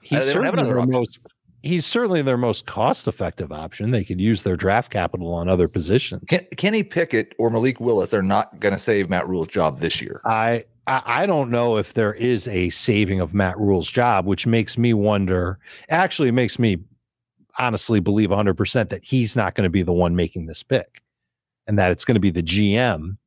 He's 0.00 0.26
they 0.26 0.32
don't 0.34 0.44
certainly 0.44 0.48
another 0.50 0.68
their 0.68 0.78
option. 0.78 0.92
most. 0.92 1.18
He's 1.62 1.84
certainly 1.84 2.22
their 2.22 2.36
most 2.36 2.66
cost-effective 2.66 3.50
option. 3.50 3.90
They 3.90 4.04
could 4.04 4.20
use 4.20 4.42
their 4.42 4.56
draft 4.56 4.92
capital 4.92 5.34
on 5.34 5.48
other 5.48 5.66
positions. 5.66 6.22
Ken, 6.28 6.46
Kenny 6.56 6.82
Pickett 6.82 7.34
or 7.38 7.50
Malik 7.50 7.80
Willis 7.80 8.14
are 8.14 8.22
not 8.22 8.60
going 8.60 8.72
to 8.72 8.78
save 8.78 9.10
Matt 9.10 9.28
Rhule's 9.28 9.48
job 9.48 9.80
this 9.80 10.00
year. 10.00 10.20
I, 10.24 10.64
I 10.86 11.26
don't 11.26 11.50
know 11.50 11.76
if 11.76 11.94
there 11.94 12.14
is 12.14 12.46
a 12.48 12.70
saving 12.70 13.20
of 13.20 13.34
Matt 13.34 13.58
Rhule's 13.58 13.90
job, 13.90 14.24
which 14.26 14.46
makes 14.46 14.78
me 14.78 14.94
wonder. 14.94 15.58
Actually, 15.88 16.30
makes 16.30 16.58
me 16.58 16.78
honestly 17.58 18.00
believe 18.00 18.30
100 18.30 18.54
percent 18.54 18.90
that 18.90 19.04
he's 19.04 19.36
not 19.36 19.54
going 19.54 19.64
to 19.64 19.70
be 19.70 19.82
the 19.82 19.92
one 19.92 20.16
making 20.16 20.46
this 20.46 20.62
pick, 20.62 21.02
and 21.66 21.78
that 21.78 21.90
it's 21.90 22.04
going 22.04 22.14
to 22.14 22.20
be 22.20 22.30
the 22.30 22.42
GM 22.42 23.18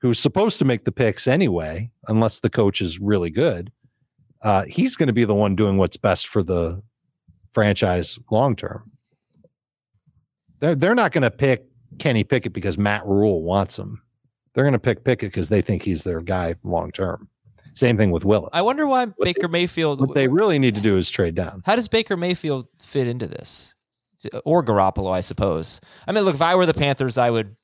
who's 0.00 0.18
supposed 0.18 0.58
to 0.58 0.64
make 0.64 0.84
the 0.84 0.92
picks 0.92 1.26
anyway, 1.26 1.90
unless 2.06 2.40
the 2.40 2.50
coach 2.50 2.80
is 2.80 2.98
really 3.00 3.30
good. 3.30 3.72
Uh, 4.42 4.64
he's 4.64 4.96
going 4.96 5.08
to 5.08 5.12
be 5.12 5.24
the 5.24 5.34
one 5.34 5.56
doing 5.56 5.76
what's 5.76 5.96
best 5.96 6.26
for 6.26 6.42
the 6.42 6.82
franchise 7.58 8.20
long 8.30 8.54
term. 8.54 8.92
They're 10.60 10.76
they're 10.76 10.94
not 10.94 11.10
going 11.10 11.22
to 11.22 11.30
pick 11.30 11.66
Kenny 11.98 12.22
Pickett 12.22 12.52
because 12.52 12.78
Matt 12.78 13.04
Rhule 13.04 13.42
wants 13.42 13.76
him. 13.76 14.00
They're 14.54 14.62
going 14.62 14.74
to 14.74 14.78
pick 14.78 15.02
Pickett 15.02 15.32
because 15.32 15.48
they 15.48 15.60
think 15.60 15.82
he's 15.82 16.04
their 16.04 16.20
guy 16.20 16.54
long 16.62 16.92
term. 16.92 17.28
Same 17.74 17.96
thing 17.96 18.12
with 18.12 18.24
Willis. 18.24 18.50
I 18.52 18.62
wonder 18.62 18.86
why 18.86 19.06
Baker 19.06 19.48
Mayfield 19.48 20.00
what 20.00 20.14
they 20.14 20.28
really 20.28 20.60
need 20.60 20.76
to 20.76 20.80
do 20.80 20.96
is 20.96 21.10
trade 21.10 21.34
down. 21.34 21.62
How 21.66 21.74
does 21.74 21.88
Baker 21.88 22.16
Mayfield 22.16 22.68
fit 22.80 23.08
into 23.08 23.26
this? 23.26 23.74
Or 24.44 24.62
Garoppolo, 24.64 25.12
I 25.12 25.20
suppose. 25.20 25.80
I 26.06 26.12
mean, 26.12 26.24
look, 26.24 26.36
if 26.36 26.42
I 26.42 26.54
were 26.54 26.66
the 26.66 26.74
Panthers, 26.74 27.18
I 27.18 27.30
would 27.30 27.56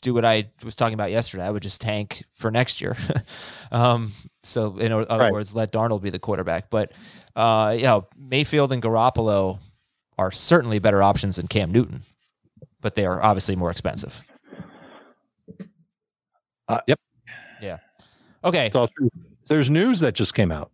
do 0.00 0.14
what 0.14 0.24
I 0.24 0.50
was 0.64 0.74
talking 0.74 0.94
about 0.94 1.10
yesterday. 1.10 1.44
I 1.44 1.50
would 1.50 1.62
just 1.62 1.80
tank 1.80 2.24
for 2.34 2.50
next 2.50 2.80
year. 2.80 2.96
um, 3.72 4.12
so, 4.42 4.76
in 4.78 4.92
other 4.92 5.06
Right. 5.18 5.32
words, 5.32 5.54
let 5.54 5.72
Darnold 5.72 6.02
be 6.02 6.10
the 6.10 6.18
quarterback. 6.18 6.68
But, 6.70 6.92
uh, 7.36 7.74
you 7.76 7.84
know, 7.84 8.06
Mayfield 8.16 8.72
and 8.72 8.82
Garoppolo 8.82 9.58
are 10.18 10.30
certainly 10.30 10.78
better 10.78 11.02
options 11.02 11.36
than 11.36 11.48
Cam 11.48 11.72
Newton, 11.72 12.02
but 12.80 12.94
they 12.94 13.06
are 13.06 13.22
obviously 13.22 13.56
more 13.56 13.70
expensive. 13.70 14.22
Uh, 16.68 16.80
Yep. 16.86 17.00
Yeah. 17.60 17.78
Okay. 18.44 18.66
It's 18.66 18.76
all 18.76 18.88
true. 18.88 19.10
There's 19.48 19.68
news 19.70 20.00
that 20.00 20.14
just 20.14 20.34
came 20.34 20.50
out. 20.50 20.70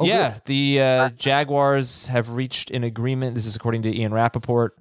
Oh, 0.00 0.06
yeah, 0.06 0.38
the 0.46 0.80
uh, 0.80 1.08
Jaguars 1.10 2.06
have 2.06 2.30
reached 2.30 2.70
an 2.72 2.82
agreement. 2.82 3.36
This 3.36 3.46
is 3.46 3.54
according 3.54 3.82
to 3.82 3.96
Ian 3.96 4.12
Rapoport. 4.12 4.76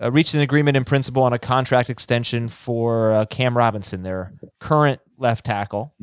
Uh, 0.00 0.10
reached 0.10 0.34
an 0.34 0.40
agreement 0.40 0.76
in 0.76 0.84
principle 0.84 1.22
on 1.22 1.32
a 1.32 1.38
contract 1.38 1.90
extension 1.90 2.48
for 2.48 3.12
uh, 3.12 3.26
Cam 3.26 3.56
Robinson, 3.56 4.02
their 4.02 4.32
current 4.60 5.00
left 5.18 5.44
tackle. 5.44 5.94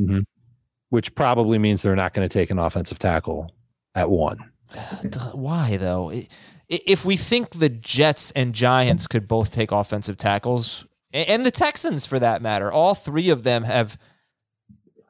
Which 0.89 1.15
probably 1.15 1.57
means 1.57 1.81
they're 1.81 1.95
not 1.95 2.13
going 2.13 2.27
to 2.27 2.31
take 2.31 2.51
an 2.51 2.59
offensive 2.59 2.99
tackle 2.99 3.53
at 3.95 4.09
one. 4.09 4.37
Why 5.33 5.77
though? 5.77 6.11
If 6.69 7.03
we 7.05 7.17
think 7.17 7.51
the 7.51 7.69
Jets 7.69 8.31
and 8.31 8.53
Giants 8.53 9.07
could 9.07 9.27
both 9.27 9.51
take 9.51 9.71
offensive 9.71 10.17
tackles, 10.17 10.85
and 11.11 11.45
the 11.45 11.51
Texans 11.51 12.05
for 12.05 12.19
that 12.19 12.41
matter, 12.41 12.71
all 12.71 12.95
three 12.95 13.29
of 13.29 13.43
them 13.43 13.63
have 13.63 13.97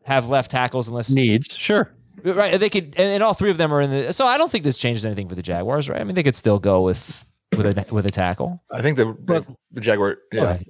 have 0.04 0.28
left 0.28 0.52
tackles 0.52 0.90
unless 0.90 1.10
Needs, 1.10 1.56
sure. 1.58 1.92
Right. 2.24 2.60
They 2.60 2.70
could, 2.70 2.96
and, 2.98 3.14
and 3.14 3.24
all 3.24 3.34
three 3.34 3.50
of 3.50 3.58
them 3.58 3.74
are 3.74 3.82
in 3.82 3.90
the. 3.90 4.14
So 4.14 4.26
I 4.26 4.38
don't 4.38 4.52
think 4.52 4.64
this 4.64 4.78
changes 4.78 5.06
anything 5.06 5.28
for 5.28 5.36
the 5.36 5.42
Jaguars, 5.42 5.90
right? 5.90 6.00
I 6.00 6.04
mean, 6.04 6.16
they 6.16 6.24
could 6.24 6.36
still 6.36 6.60
go 6.60 6.82
with 6.82 7.26
with 7.58 7.66
a 7.78 7.86
with 7.94 8.06
a 8.06 8.12
tackle. 8.12 8.62
I 8.72 8.82
think 8.82 8.98
the 8.98 9.06
But- 9.08 9.46
the 9.72 9.82
Jaguar. 9.82 10.18
Yeah. 10.32 10.44
Okay. 10.44 10.64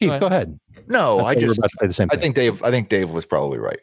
Keith, 0.00 0.10
ahead. 0.10 0.20
go 0.20 0.26
ahead. 0.26 0.60
No, 0.86 1.18
I 1.18 1.30
I 1.30 1.34
thought 1.34 1.40
you 1.40 1.46
were 1.48 1.54
just 1.54 1.58
about 1.58 1.70
to 1.70 1.76
say 1.78 1.86
the 1.88 1.92
same 1.92 2.08
I 2.10 2.14
thing. 2.14 2.22
think 2.22 2.34
Dave. 2.36 2.62
I 2.62 2.70
think 2.70 2.88
Dave 2.88 3.10
was 3.10 3.24
probably 3.26 3.58
right. 3.58 3.80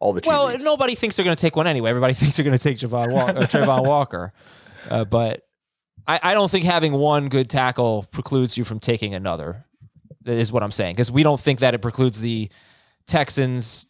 All 0.00 0.12
the 0.12 0.22
Well, 0.26 0.58
nobody 0.58 0.94
thinks 0.94 1.16
they're 1.16 1.24
going 1.24 1.36
to 1.36 1.40
take 1.40 1.54
one 1.54 1.66
anyway. 1.66 1.90
Everybody 1.90 2.14
thinks 2.18 2.36
they're 2.36 2.44
going 2.44 2.56
to 2.56 2.62
take 2.62 2.78
Javon 2.78 3.12
Walker, 3.12 3.40
Travon 3.42 3.84
Walker, 3.86 4.32
uh, 4.90 5.04
but 5.04 5.42
I, 6.06 6.18
I 6.22 6.34
don't 6.34 6.50
think 6.50 6.64
having 6.64 6.92
one 6.94 7.28
good 7.28 7.48
tackle 7.50 8.06
precludes 8.10 8.56
you 8.58 8.64
from 8.64 8.80
taking 8.80 9.14
another. 9.14 9.64
That 10.22 10.34
is 10.38 10.50
what 10.50 10.62
I'm 10.62 10.70
saying 10.70 10.94
because 10.94 11.10
we 11.12 11.22
don't 11.22 11.38
think 11.40 11.58
that 11.60 11.74
it 11.74 11.78
precludes 11.82 12.20
the 12.20 12.48
Texans, 13.06 13.86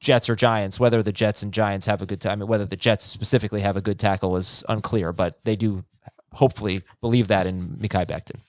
Jets, 0.00 0.28
or 0.28 0.34
Giants. 0.36 0.78
Whether 0.78 1.02
the 1.02 1.12
Jets 1.12 1.42
and 1.42 1.52
Giants 1.52 1.86
have 1.86 2.02
a 2.02 2.06
good 2.06 2.20
time, 2.20 2.40
whether 2.40 2.64
the 2.66 2.76
Jets 2.76 3.04
specifically 3.04 3.60
have 3.62 3.76
a 3.76 3.80
good 3.80 3.98
tackle 3.98 4.36
is 4.36 4.62
unclear, 4.68 5.12
but 5.12 5.42
they 5.44 5.56
do 5.56 5.84
hopefully 6.32 6.82
believe 7.00 7.28
that 7.28 7.46
in 7.46 7.76
Mekhi 7.80 8.06
Becton. 8.06 8.40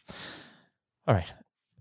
All 1.08 1.16
right, 1.16 1.32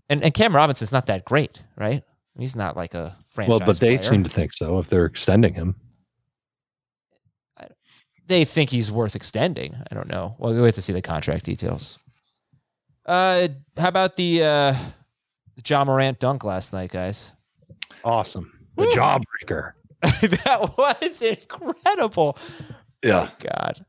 and 0.09 0.23
and 0.23 0.33
Cam 0.33 0.55
Robinson's 0.55 0.91
not 0.91 1.05
that 1.07 1.25
great, 1.25 1.63
right? 1.75 2.03
He's 2.37 2.55
not 2.55 2.75
like 2.77 2.93
a 2.93 3.17
franchise. 3.29 3.49
Well, 3.49 3.59
but 3.65 3.79
they 3.79 3.97
player. 3.97 4.09
seem 4.09 4.23
to 4.23 4.29
think 4.29 4.53
so 4.53 4.79
if 4.79 4.89
they're 4.89 5.05
extending 5.05 5.53
him. 5.53 5.75
they 8.27 8.45
think 8.45 8.69
he's 8.69 8.91
worth 8.91 9.15
extending. 9.15 9.75
I 9.89 9.95
don't 9.95 10.09
know. 10.09 10.35
Well, 10.37 10.53
we 10.53 10.61
have 10.61 10.75
to 10.75 10.81
see 10.81 10.93
the 10.93 11.01
contract 11.01 11.45
details. 11.45 11.97
Uh, 13.05 13.47
how 13.77 13.87
about 13.87 14.17
the 14.17 14.43
uh, 14.43 14.75
Ja 15.65 15.85
Morant 15.85 16.19
dunk 16.19 16.43
last 16.43 16.73
night, 16.73 16.91
guys? 16.91 17.31
Awesome. 18.03 18.51
The 18.75 18.85
jawbreaker. 18.87 19.71
that 20.01 20.77
was 20.77 21.21
incredible. 21.21 22.37
yeah, 23.03 23.29
God. 23.39 23.85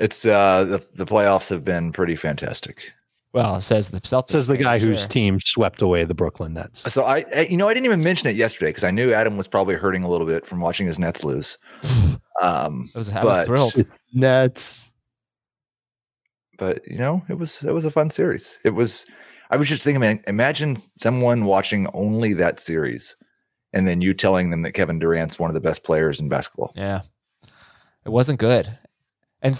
It's 0.00 0.24
uh 0.24 0.64
the, 0.64 0.86
the 0.94 1.06
playoffs 1.06 1.48
have 1.50 1.64
been 1.64 1.92
pretty 1.92 2.16
fantastic. 2.16 2.92
Well, 3.34 3.60
says 3.60 3.90
the 3.90 4.00
Celtics. 4.00 4.30
Says 4.30 4.46
the 4.46 4.54
fan, 4.54 4.62
guy 4.62 4.78
sure. 4.78 4.88
whose 4.88 5.06
team 5.06 5.38
swept 5.38 5.82
away 5.82 6.04
the 6.04 6.14
Brooklyn 6.14 6.54
Nets. 6.54 6.90
So 6.92 7.04
I, 7.04 7.24
I- 7.36 7.46
you 7.50 7.58
know, 7.58 7.68
I 7.68 7.74
didn't 7.74 7.84
even 7.84 8.02
mention 8.02 8.28
it 8.28 8.36
yesterday 8.36 8.70
because 8.70 8.84
I 8.84 8.90
knew 8.90 9.12
Adam 9.12 9.36
was 9.36 9.46
probably 9.46 9.74
hurting 9.74 10.02
a 10.02 10.08
little 10.08 10.26
bit 10.26 10.46
from 10.46 10.60
watching 10.60 10.86
his 10.86 10.98
Nets 10.98 11.22
lose. 11.24 11.58
Um, 12.40 12.88
I 12.94 12.98
was, 12.98 13.10
I 13.10 13.24
was 13.24 13.36
but- 13.38 13.46
thrilled. 13.46 13.76
It's 13.76 13.98
Nets. 14.14 14.92
but 16.56 16.86
you 16.86 16.96
know, 16.98 17.22
it 17.28 17.34
was 17.34 17.62
it 17.64 17.72
was 17.72 17.84
a 17.84 17.90
fun 17.90 18.10
series. 18.10 18.58
It 18.64 18.70
was. 18.70 19.06
I 19.50 19.56
was 19.56 19.68
just 19.68 19.82
thinking, 19.82 20.00
man, 20.00 20.20
imagine 20.26 20.76
someone 20.98 21.46
watching 21.46 21.88
only 21.94 22.34
that 22.34 22.60
series, 22.60 23.16
and 23.72 23.88
then 23.88 24.00
you 24.02 24.14
telling 24.14 24.50
them 24.50 24.62
that 24.62 24.70
Kevin 24.72 24.98
Durant's 25.00 25.38
one 25.38 25.50
of 25.50 25.54
the 25.54 25.60
best 25.60 25.82
players 25.84 26.20
in 26.20 26.28
basketball. 26.28 26.72
Yeah, 26.76 27.00
it 28.04 28.10
wasn't 28.10 28.38
good. 28.38 28.78
And 29.40 29.54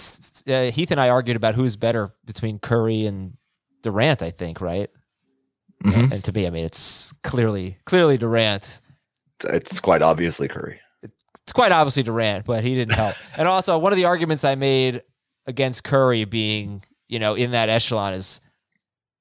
uh, 0.47 0.71
Heath 0.71 0.91
and 0.91 0.99
I 0.99 1.09
argued 1.09 1.37
about 1.37 1.55
who's 1.55 1.75
better 1.75 2.11
between 2.25 2.59
Curry 2.59 3.05
and 3.05 3.37
Durant. 3.81 4.21
I 4.21 4.31
think, 4.31 4.59
right? 4.61 4.89
Mhm. 5.83 6.11
And 6.11 6.23
to 6.25 6.33
me, 6.33 6.45
I 6.45 6.49
mean, 6.49 6.65
it's 6.65 7.13
clearly 7.23 7.77
clearly 7.85 8.17
Durant. 8.17 8.81
It's, 9.35 9.45
it's 9.45 9.79
quite 9.79 10.01
obviously 10.01 10.47
Curry. 10.49 10.81
it's 11.01 11.53
quite 11.53 11.71
obviously 11.71 12.03
Durant, 12.03 12.45
but 12.45 12.63
he 12.63 12.75
didn't 12.75 12.95
help. 12.95 13.15
and 13.37 13.47
also, 13.47 13.77
one 13.77 13.93
of 13.93 13.97
the 13.97 14.05
arguments 14.05 14.43
I 14.43 14.55
made 14.55 15.01
against 15.47 15.83
Curry 15.85 16.25
being, 16.25 16.83
you 17.07 17.19
know, 17.19 17.35
in 17.35 17.51
that 17.51 17.69
echelon 17.69 18.13
is 18.13 18.41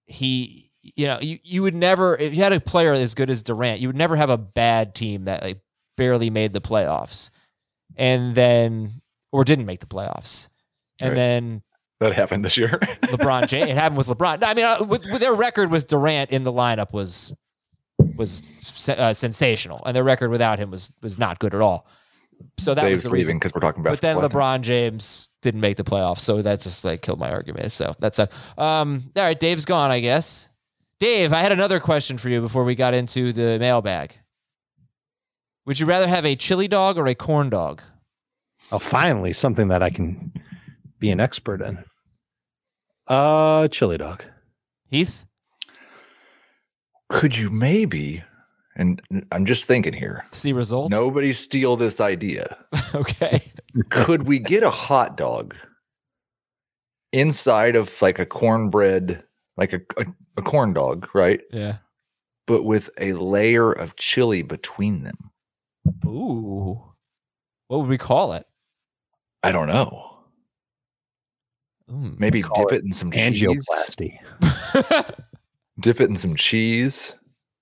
he, 0.07 0.71
you 0.83 1.07
know, 1.07 1.21
you, 1.21 1.39
you 1.45 1.63
would 1.63 1.75
never, 1.77 2.17
if 2.17 2.35
you 2.35 2.43
had 2.43 2.53
a 2.53 2.61
player 2.61 2.93
as 2.93 3.15
good 3.15 3.31
as 3.31 3.43
Durant, 3.45 3.81
you 3.81 3.89
would 3.89 3.97
never 3.97 4.17
have 4.17 4.29
a 4.31 4.37
bad 4.39 4.95
team 4.97 5.25
that 5.27 5.43
like 5.43 5.61
barely 5.97 6.29
made 6.31 6.53
the 6.53 6.61
playoffs 6.61 7.31
and 7.97 8.35
then, 8.35 9.01
or 9.33 9.45
didn't 9.45 9.67
make 9.67 9.81
the 9.81 9.87
playoffs. 9.87 10.49
And 11.01 11.11
Right. 11.11 11.17
then 11.17 11.63
That 12.01 12.13
happened 12.15 12.45
this 12.45 12.57
year. 12.57 12.71
LeBron 13.03 13.49
James, 13.49 13.71
it 13.71 13.75
happened 13.77 13.99
with 13.99 14.07
LeBron. 14.09 14.43
I 14.45 14.55
mean, 14.55 14.65
uh, 14.65 14.85
with, 14.85 15.05
with 15.11 15.21
their 15.21 15.35
record 15.35 15.71
with 15.71 15.87
Durant 15.89 16.31
in 16.31 16.45
the 16.45 16.53
lineup 16.53 16.93
was, 16.93 17.35
was 18.17 18.43
uh, 18.89 19.13
sensational, 19.15 19.83
and 19.85 19.95
their 19.97 20.05
record 20.05 20.31
without 20.31 20.59
him 20.59 20.71
was 20.71 20.93
was 21.03 21.19
not 21.19 21.39
good 21.41 21.55
at 21.55 21.61
all. 21.61 21.87
So 22.57 22.73
that 22.75 22.85
was 22.85 22.91
Dave's 22.91 23.03
the 23.05 23.11
reason 23.11 23.33
leaving 23.33 23.39
because 23.41 23.53
we're 23.53 23.61
talking 23.61 23.81
about. 23.81 23.91
but 23.91 24.01
then. 24.01 24.17
LeBron 24.17 24.61
James 24.61 25.31
didn't 25.43 25.61
make 25.61 25.77
the 25.77 25.83
playoffs, 25.85 26.21
so 26.21 26.41
that 26.43 26.61
just 26.61 26.85
like 26.85 27.03
killed 27.03 27.19
my 27.19 27.31
argument. 27.31 27.73
So 27.73 27.95
that's 27.99 28.19
a 28.21 28.29
um. 28.57 29.11
All 29.17 29.23
right, 29.25 29.39
Dave's 29.39 29.65
gone, 29.65 29.91
I 29.91 29.99
guess. 30.01 30.49
Dave, 31.01 31.33
I 31.33 31.41
had 31.43 31.51
another 31.53 31.79
question 31.81 32.17
for 32.19 32.29
you 32.29 32.41
before 32.41 32.63
we 32.65 32.75
got 32.77 32.95
into 32.95 33.33
the 33.33 33.59
mailbag. 33.59 34.17
Would 35.67 35.79
you 35.81 35.87
rather 35.87 36.09
have 36.09 36.25
a 36.25 36.35
chili 36.37 36.67
dog 36.69 36.97
or 36.99 37.07
a 37.07 37.15
corn 37.15 37.51
dog? 37.51 37.83
Oh, 38.71 38.79
finally, 38.79 39.33
something 39.33 39.69
that 39.69 39.83
I 39.83 39.91
can 39.91 40.33
be 40.99 41.11
an 41.11 41.21
expert 41.21 41.63
in. 41.63 41.85
Uh, 43.07 43.69
chili 43.69 43.97
dog. 43.97 44.25
Heath, 44.91 45.25
Could 47.09 47.37
you 47.37 47.51
maybe? 47.51 48.23
And 48.77 49.03
I'm 49.33 49.45
just 49.45 49.65
thinking 49.65 49.93
here. 49.93 50.25
see 50.31 50.53
results. 50.53 50.91
Nobody 50.91 51.33
steal 51.33 51.77
this 51.77 52.01
idea. 52.01 52.57
okay. 52.95 53.43
Could 53.91 54.23
we 54.25 54.39
get 54.39 54.63
a 54.63 54.71
hot 54.71 55.17
dog 55.17 55.55
inside 57.13 57.75
of 57.77 58.01
like 58.03 58.19
a 58.19 58.27
cornbread, 58.27 59.25
like 59.57 59.73
a, 59.73 59.81
a, 59.97 60.07
a 60.37 60.43
corn 60.43 60.75
dog, 60.75 61.09
right? 61.15 61.41
Yeah. 61.51 61.79
But 62.47 62.65
with 62.65 62.91
a 62.99 63.15
layer 63.15 63.73
of 63.73 63.97
chili 63.97 64.43
between 64.43 65.03
them. 65.03 65.31
Ooh. 66.07 66.83
What 67.69 67.81
would 67.81 67.89
we 67.89 67.99
call 67.99 68.33
it? 68.35 68.47
I 69.43 69.53
don't 69.53 69.69
know. 69.69 70.19
Mm. 71.91 72.19
Maybe 72.19 72.43
dip 72.43 72.73
it 72.73 72.77
it 72.77 72.85
in 72.85 72.93
some 72.93 73.11
cheese. 73.11 73.43
Angioplasty. 73.43 74.19
Dip 75.81 76.01
it 76.01 76.11
in 76.11 76.17
some 76.17 76.35
cheese. 76.35 77.15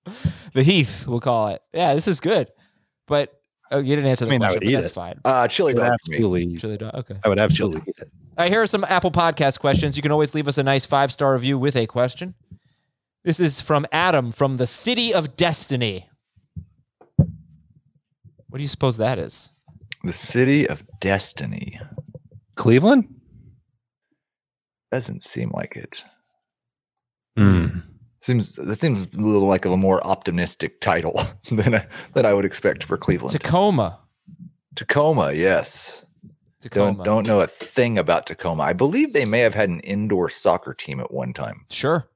the 0.53 0.63
Heath, 0.63 1.05
we'll 1.07 1.19
call 1.19 1.49
it. 1.49 1.61
Yeah, 1.73 1.93
this 1.93 2.07
is 2.07 2.19
good. 2.19 2.49
But 3.07 3.31
oh, 3.71 3.77
you 3.77 3.95
didn't 3.95 4.09
answer 4.09 4.25
the 4.25 4.31
I 4.31 4.33
mean, 4.33 4.41
I 4.41 4.47
question, 4.47 4.59
would 4.59 4.65
but 4.65 4.71
eat 4.71 4.75
that's 4.75 4.89
it. 4.89 4.93
fine. 4.93 5.21
Uh, 5.23 5.47
chili 5.47 5.73
I 5.73 5.75
would 5.75 5.81
dog 5.81 5.97
for 6.05 6.11
me. 6.11 6.17
absolutely, 6.17 6.57
Chili 6.57 6.77
dog. 6.77 6.95
Okay. 6.95 7.15
I 7.23 7.29
would 7.29 7.39
absolutely 7.39 7.81
eat 7.87 7.95
it. 7.99 8.09
All 8.37 8.43
right, 8.43 8.51
here 8.51 8.61
are 8.61 8.67
some 8.67 8.83
Apple 8.85 9.11
Podcast 9.11 9.59
questions. 9.59 9.95
You 9.95 10.01
can 10.01 10.11
always 10.11 10.33
leave 10.35 10.47
us 10.47 10.57
a 10.57 10.63
nice 10.63 10.85
five 10.85 11.11
star 11.11 11.33
review 11.33 11.57
with 11.57 11.75
a 11.75 11.85
question. 11.85 12.33
This 13.23 13.39
is 13.39 13.61
from 13.61 13.85
Adam 13.91 14.31
from 14.31 14.57
the 14.57 14.67
City 14.67 15.13
of 15.13 15.35
Destiny. 15.37 16.09
What 17.17 18.57
do 18.57 18.61
you 18.61 18.67
suppose 18.67 18.97
that 18.97 19.19
is? 19.19 19.51
The 20.07 20.13
city 20.13 20.69
of 20.69 20.83
destiny. 21.01 21.81
Cleveland? 22.55 23.13
Doesn't 24.89 25.21
seem 25.21 25.51
like 25.53 25.75
it. 25.75 26.01
Mm. 27.37 27.83
Seems 28.21 28.53
that 28.53 28.79
seems 28.79 29.05
a 29.13 29.17
little 29.17 29.49
like 29.49 29.65
a 29.65 29.75
more 29.75 30.01
optimistic 30.07 30.79
title 30.79 31.21
than 31.51 31.75
I, 31.75 31.87
than 32.13 32.25
I 32.25 32.33
would 32.33 32.45
expect 32.45 32.85
for 32.85 32.97
Cleveland. 32.97 33.33
Tacoma. 33.33 33.99
Tacoma, 34.75 35.33
yes. 35.33 36.05
Tacoma. 36.61 36.95
Don't 36.95 37.03
don't 37.03 37.27
know 37.27 37.41
a 37.41 37.47
thing 37.47 37.97
about 37.97 38.27
Tacoma. 38.27 38.63
I 38.63 38.71
believe 38.71 39.11
they 39.11 39.25
may 39.25 39.41
have 39.41 39.55
had 39.55 39.67
an 39.67 39.81
indoor 39.81 40.29
soccer 40.29 40.73
team 40.73 41.01
at 41.01 41.13
one 41.13 41.33
time. 41.33 41.65
Sure. 41.69 42.07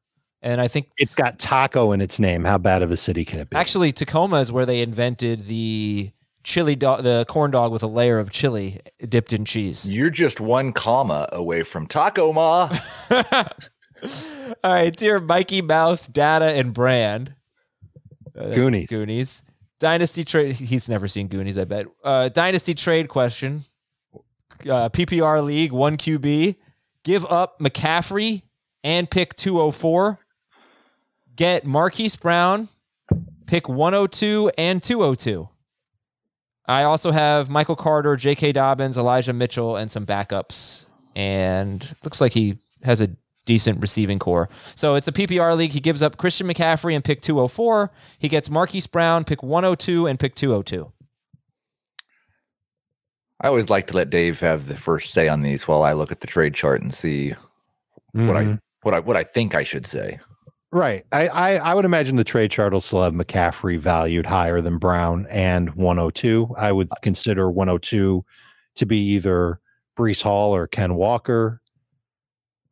And 0.41 0.61
I 0.61 0.69
think 0.69 0.91
It's 0.97 1.13
got 1.13 1.39
taco 1.39 1.91
in 1.91 1.99
its 1.99 2.21
name. 2.21 2.45
How 2.45 2.57
bad 2.57 2.83
of 2.83 2.89
a 2.89 2.95
city 2.95 3.25
can 3.25 3.39
it 3.39 3.49
be? 3.49 3.57
actually 3.57 3.91
Tacoma 3.91 4.37
is 4.37 4.49
where 4.49 4.65
they 4.65 4.79
invented 4.79 5.47
the 5.47 6.13
chili 6.43 6.75
dog, 6.75 7.03
the 7.03 7.25
corn 7.27 7.51
dog 7.51 7.71
with 7.71 7.83
a 7.83 7.87
layer 7.87 8.19
of 8.19 8.31
chili 8.31 8.79
dipped 9.07 9.33
in 9.33 9.45
cheese. 9.45 9.89
You're 9.89 10.09
just 10.09 10.39
one 10.39 10.73
comma 10.73 11.27
away 11.31 11.63
from 11.63 11.87
Tacoma. 11.87 12.81
All 14.63 14.73
right, 14.73 14.95
dear 14.95 15.19
Mikey 15.19 15.61
Mouth, 15.61 16.11
Data, 16.11 16.45
and 16.45 16.73
Brand. 16.73 17.35
Uh, 18.37 18.55
Goonies. 18.55 18.87
Goonies. 18.87 19.43
Dynasty 19.79 20.23
trade. 20.23 20.55
He's 20.55 20.87
never 20.87 21.07
seen 21.07 21.27
Goonies, 21.27 21.57
I 21.57 21.65
bet. 21.65 21.87
Uh, 22.03 22.29
Dynasty 22.29 22.73
trade 22.73 23.09
question. 23.09 23.65
Uh, 24.61 24.89
PPR 24.89 25.43
league, 25.43 25.71
one 25.71 25.97
QB. 25.97 26.55
Give 27.03 27.25
up 27.25 27.59
McCaffrey 27.59 28.43
and 28.83 29.09
pick 29.09 29.35
204. 29.35 30.19
Get 31.35 31.65
Marquise 31.65 32.15
Brown, 32.15 32.69
pick 33.47 33.67
102 33.67 34.51
and 34.57 34.83
202. 34.83 35.49
I 36.67 36.83
also 36.83 37.11
have 37.11 37.49
Michael 37.49 37.75
Carter, 37.75 38.15
J.K. 38.15 38.51
Dobbins, 38.53 38.97
Elijah 38.97 39.33
Mitchell, 39.33 39.75
and 39.75 39.89
some 39.91 40.05
backups. 40.05 40.85
And 41.15 41.95
looks 42.03 42.21
like 42.21 42.33
he 42.33 42.57
has 42.83 43.01
a 43.01 43.09
decent 43.45 43.81
receiving 43.81 44.19
core. 44.19 44.47
So 44.75 44.95
it's 44.95 45.07
a 45.07 45.11
PPR 45.11 45.57
league. 45.57 45.71
He 45.71 45.79
gives 45.79 46.01
up 46.01 46.17
Christian 46.17 46.47
McCaffrey 46.47 46.93
and 46.95 47.03
pick 47.03 47.21
204. 47.21 47.91
He 48.19 48.29
gets 48.29 48.49
Marquise 48.49 48.87
Brown, 48.87 49.23
pick 49.25 49.43
102, 49.43 50.07
and 50.07 50.19
pick 50.19 50.35
202. 50.35 50.91
I 53.41 53.47
always 53.47 53.69
like 53.69 53.87
to 53.87 53.95
let 53.95 54.11
Dave 54.11 54.39
have 54.41 54.67
the 54.67 54.75
first 54.75 55.11
say 55.11 55.27
on 55.27 55.41
these 55.41 55.67
while 55.67 55.81
I 55.81 55.93
look 55.93 56.11
at 56.11 56.21
the 56.21 56.27
trade 56.27 56.53
chart 56.53 56.81
and 56.81 56.93
see 56.93 57.31
what 58.11 58.23
Mhm. 58.37 58.53
I 58.53 58.59
what 58.83 58.93
I 58.93 58.99
what 58.99 59.17
I 59.17 59.23
think 59.23 59.55
I 59.55 59.63
should 59.63 59.87
say. 59.87 60.19
Right. 60.73 61.05
I, 61.11 61.27
I, 61.27 61.55
I 61.55 61.73
would 61.73 61.83
imagine 61.83 62.15
the 62.15 62.23
trade 62.23 62.49
chart 62.49 62.71
will 62.71 62.79
still 62.79 63.03
have 63.03 63.13
McCaffrey 63.13 63.77
valued 63.77 64.25
higher 64.25 64.61
than 64.61 64.77
Brown 64.77 65.27
and 65.29 65.71
102. 65.75 66.55
I 66.57 66.71
would 66.71 66.87
consider 67.01 67.51
102 67.51 68.23
to 68.75 68.85
be 68.85 68.97
either 68.97 69.59
Breece 69.97 70.21
Hall 70.23 70.55
or 70.55 70.67
Ken 70.67 70.95
Walker. 70.95 71.61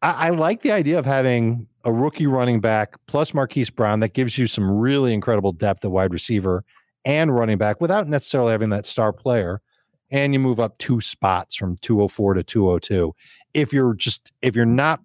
I, 0.01 0.27
I 0.27 0.29
like 0.29 0.62
the 0.62 0.71
idea 0.71 0.97
of 0.97 1.05
having 1.05 1.67
a 1.83 1.91
rookie 1.91 2.27
running 2.27 2.62
back 2.62 2.95
plus 3.07 3.33
Marquise 3.33 3.69
Brown 3.69 3.99
that 3.99 4.13
gives 4.13 4.38
you 4.38 4.47
some 4.47 4.69
really 4.69 5.13
incredible 5.13 5.51
depth 5.51 5.83
at 5.83 5.91
wide 5.91 6.13
receiver 6.13 6.63
and 7.03 7.35
running 7.35 7.57
back 7.57 7.81
without 7.81 8.07
necessarily 8.07 8.51
having 8.51 8.69
that 8.69 8.85
star 8.85 9.12
player. 9.12 9.62
And 10.09 10.33
you 10.33 10.39
move 10.39 10.59
up 10.59 10.77
two 10.77 11.01
spots 11.01 11.55
from 11.55 11.77
204 11.77 12.35
to 12.35 12.43
202. 12.43 13.13
If 13.53 13.73
you're 13.73 13.93
just 13.93 14.31
if 14.41 14.55
you're 14.55 14.65
not 14.65 15.01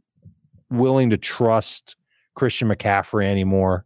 willing 0.70 1.10
to 1.10 1.18
trust 1.18 1.96
Christian 2.34 2.68
McCaffrey 2.68 3.26
anymore 3.26 3.84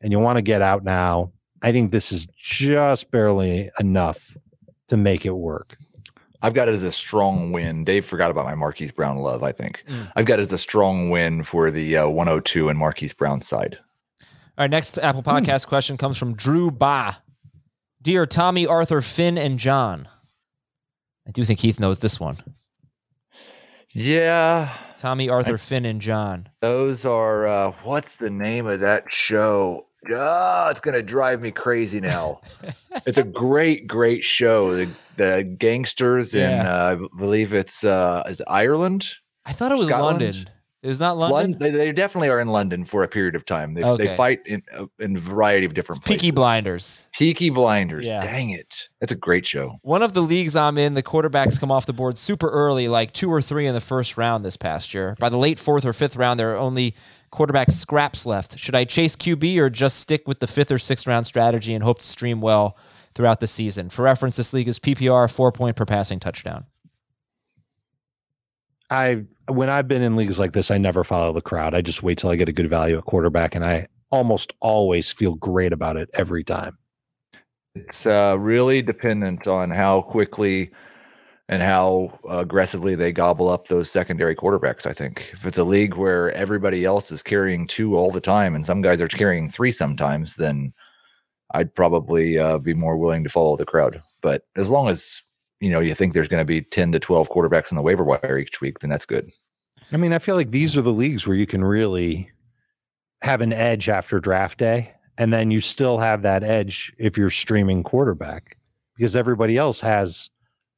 and 0.00 0.12
you 0.12 0.18
want 0.18 0.36
to 0.36 0.42
get 0.42 0.62
out 0.62 0.84
now, 0.84 1.32
I 1.62 1.72
think 1.72 1.90
this 1.90 2.12
is 2.12 2.26
just 2.36 3.10
barely 3.10 3.70
enough 3.80 4.36
to 4.88 4.96
make 4.96 5.26
it 5.26 5.36
work. 5.36 5.78
I've 6.42 6.54
got 6.54 6.68
it 6.68 6.74
as 6.74 6.82
a 6.82 6.92
strong 6.92 7.50
win. 7.50 7.84
Dave 7.84 8.04
forgot 8.04 8.30
about 8.30 8.44
my 8.44 8.54
Marquise 8.54 8.92
Brown 8.92 9.16
love, 9.16 9.42
I 9.42 9.52
think. 9.52 9.82
Mm. 9.88 10.12
I've 10.14 10.26
got 10.26 10.38
it 10.38 10.42
as 10.42 10.52
a 10.52 10.58
strong 10.58 11.10
win 11.10 11.42
for 11.42 11.70
the 11.70 11.96
uh, 11.96 12.08
102 12.08 12.68
and 12.68 12.78
Marquise 12.78 13.14
Brown 13.14 13.40
side. 13.40 13.78
All 14.20 14.62
right, 14.62 14.70
next 14.70 14.96
Apple 14.98 15.22
Podcast 15.22 15.66
question 15.66 15.96
comes 15.96 16.18
from 16.18 16.34
Drew 16.34 16.70
Ba. 16.70 17.18
Dear 18.00 18.26
Tommy, 18.26 18.66
Arthur, 18.66 19.00
Finn, 19.00 19.36
and 19.36 19.58
John. 19.58 20.08
I 21.26 21.32
do 21.32 21.44
think 21.44 21.60
Heath 21.60 21.80
knows 21.80 21.98
this 21.98 22.20
one. 22.20 22.36
Yeah, 23.90 24.76
Tommy, 24.98 25.28
Arthur, 25.28 25.58
Finn, 25.58 25.84
and 25.84 26.00
John. 26.00 26.48
those 26.60 27.04
are 27.04 27.46
uh, 27.46 27.72
what's 27.82 28.16
the 28.16 28.30
name 28.30 28.66
of 28.66 28.80
that 28.80 29.12
show? 29.12 29.86
Oh, 30.10 30.68
it's 30.70 30.80
gonna 30.80 31.02
drive 31.02 31.40
me 31.40 31.50
crazy 31.50 32.00
now. 32.00 32.40
it's 33.06 33.18
a 33.18 33.24
great, 33.24 33.86
great 33.86 34.24
show. 34.24 34.74
The, 34.74 34.88
the 35.16 35.56
gangsters 35.58 36.34
in 36.34 36.50
uh, 36.66 36.96
I 36.98 37.16
believe 37.18 37.54
it's 37.54 37.84
uh, 37.84 38.22
is 38.28 38.40
it 38.40 38.46
Ireland. 38.48 39.08
I 39.44 39.52
thought 39.52 39.72
it 39.72 39.78
was 39.78 39.88
Scotland? 39.88 40.22
London. 40.22 40.50
It 40.86 40.90
was 40.90 41.00
not 41.00 41.18
London. 41.18 41.34
London. 41.34 41.58
They, 41.58 41.70
they 41.72 41.90
definitely 41.90 42.28
are 42.28 42.38
in 42.38 42.46
London 42.46 42.84
for 42.84 43.02
a 43.02 43.08
period 43.08 43.34
of 43.34 43.44
time. 43.44 43.74
They, 43.74 43.82
Okay. 43.82 44.06
they 44.06 44.16
fight 44.16 44.40
in 44.46 44.62
uh, 44.72 44.86
in 45.00 45.16
a 45.16 45.18
variety 45.18 45.66
of 45.66 45.74
different 45.74 46.04
Peaky 46.04 46.16
places. 46.30 46.32
Blinders. 46.36 47.08
Peaky 47.12 47.50
Blinders. 47.50 48.06
Yeah. 48.06 48.22
Dang 48.24 48.50
it, 48.50 48.88
that's 49.00 49.10
a 49.10 49.16
great 49.16 49.44
show. 49.44 49.78
One 49.82 50.04
of 50.04 50.12
the 50.12 50.20
leagues 50.20 50.54
I'm 50.54 50.78
in, 50.78 50.94
the 50.94 51.02
quarterbacks 51.02 51.58
come 51.58 51.72
off 51.72 51.86
the 51.86 51.92
board 51.92 52.16
super 52.18 52.48
early, 52.50 52.86
like 52.86 53.12
two 53.12 53.28
or 53.32 53.42
three 53.42 53.66
in 53.66 53.74
the 53.74 53.80
first 53.80 54.16
round 54.16 54.44
this 54.44 54.56
past 54.56 54.94
year. 54.94 55.16
By 55.18 55.28
the 55.28 55.36
late 55.38 55.58
fourth 55.58 55.84
or 55.84 55.92
fifth 55.92 56.14
round, 56.14 56.38
there 56.38 56.52
are 56.52 56.56
only 56.56 56.94
quarterback 57.32 57.72
scraps 57.72 58.24
left. 58.24 58.56
Should 58.56 58.76
I 58.76 58.84
chase 58.84 59.16
QB 59.16 59.58
or 59.58 59.68
just 59.68 59.98
stick 59.98 60.28
with 60.28 60.38
the 60.38 60.46
fifth 60.46 60.70
or 60.70 60.78
sixth 60.78 61.04
round 61.08 61.26
strategy 61.26 61.74
and 61.74 61.82
hope 61.82 61.98
to 61.98 62.06
stream 62.06 62.40
well 62.40 62.78
throughout 63.16 63.40
the 63.40 63.48
season? 63.48 63.90
For 63.90 64.02
reference, 64.02 64.36
this 64.36 64.52
league 64.52 64.68
is 64.68 64.78
PPR, 64.78 65.28
four 65.28 65.50
point 65.50 65.74
per 65.74 65.84
passing 65.84 66.20
touchdown. 66.20 66.66
I 68.90 69.24
when 69.48 69.68
I've 69.68 69.88
been 69.88 70.02
in 70.02 70.16
leagues 70.16 70.38
like 70.38 70.52
this, 70.52 70.70
I 70.70 70.78
never 70.78 71.04
follow 71.04 71.32
the 71.32 71.40
crowd. 71.40 71.74
I 71.74 71.80
just 71.80 72.02
wait 72.02 72.18
till 72.18 72.30
I 72.30 72.36
get 72.36 72.48
a 72.48 72.52
good 72.52 72.70
value 72.70 72.98
at 72.98 73.04
quarterback, 73.04 73.54
and 73.54 73.64
I 73.64 73.86
almost 74.10 74.52
always 74.60 75.10
feel 75.10 75.34
great 75.34 75.72
about 75.72 75.96
it 75.96 76.08
every 76.14 76.44
time. 76.44 76.76
It's 77.74 78.06
uh, 78.06 78.36
really 78.38 78.82
dependent 78.82 79.46
on 79.46 79.70
how 79.70 80.02
quickly 80.02 80.70
and 81.48 81.62
how 81.62 82.18
aggressively 82.28 82.94
they 82.94 83.12
gobble 83.12 83.48
up 83.48 83.68
those 83.68 83.90
secondary 83.90 84.34
quarterbacks. 84.34 84.86
I 84.86 84.92
think 84.92 85.30
if 85.32 85.46
it's 85.46 85.58
a 85.58 85.64
league 85.64 85.94
where 85.94 86.32
everybody 86.32 86.84
else 86.84 87.12
is 87.12 87.22
carrying 87.22 87.66
two 87.66 87.96
all 87.96 88.10
the 88.10 88.20
time 88.20 88.54
and 88.54 88.66
some 88.66 88.82
guys 88.82 89.00
are 89.00 89.08
carrying 89.08 89.48
three 89.48 89.70
sometimes, 89.70 90.36
then 90.36 90.72
I'd 91.52 91.74
probably 91.74 92.38
uh, 92.38 92.58
be 92.58 92.74
more 92.74 92.96
willing 92.96 93.22
to 93.24 93.30
follow 93.30 93.56
the 93.56 93.64
crowd. 93.64 94.02
But 94.22 94.42
as 94.56 94.70
long 94.70 94.88
as 94.88 95.22
you 95.60 95.70
know 95.70 95.80
you 95.80 95.94
think 95.94 96.12
there's 96.12 96.28
going 96.28 96.40
to 96.40 96.46
be 96.46 96.62
ten 96.62 96.92
to 96.92 96.98
twelve 96.98 97.28
quarterbacks 97.30 97.70
in 97.70 97.76
the 97.76 97.82
waiver 97.82 98.04
wire 98.04 98.38
each 98.38 98.60
week, 98.60 98.80
then 98.80 98.90
that's 98.90 99.06
good. 99.06 99.30
I 99.92 99.96
mean, 99.96 100.12
I 100.12 100.18
feel 100.18 100.34
like 100.36 100.50
these 100.50 100.76
are 100.76 100.82
the 100.82 100.92
leagues 100.92 101.26
where 101.26 101.36
you 101.36 101.46
can 101.46 101.64
really 101.64 102.30
have 103.22 103.40
an 103.40 103.52
edge 103.52 103.88
after 103.88 104.18
draft 104.18 104.58
day, 104.58 104.92
and 105.16 105.32
then 105.32 105.50
you 105.50 105.60
still 105.60 105.98
have 105.98 106.22
that 106.22 106.42
edge 106.42 106.92
if 106.98 107.16
you're 107.16 107.30
streaming 107.30 107.82
quarterback 107.82 108.56
because 108.96 109.14
everybody 109.14 109.56
else 109.56 109.80
has 109.80 110.30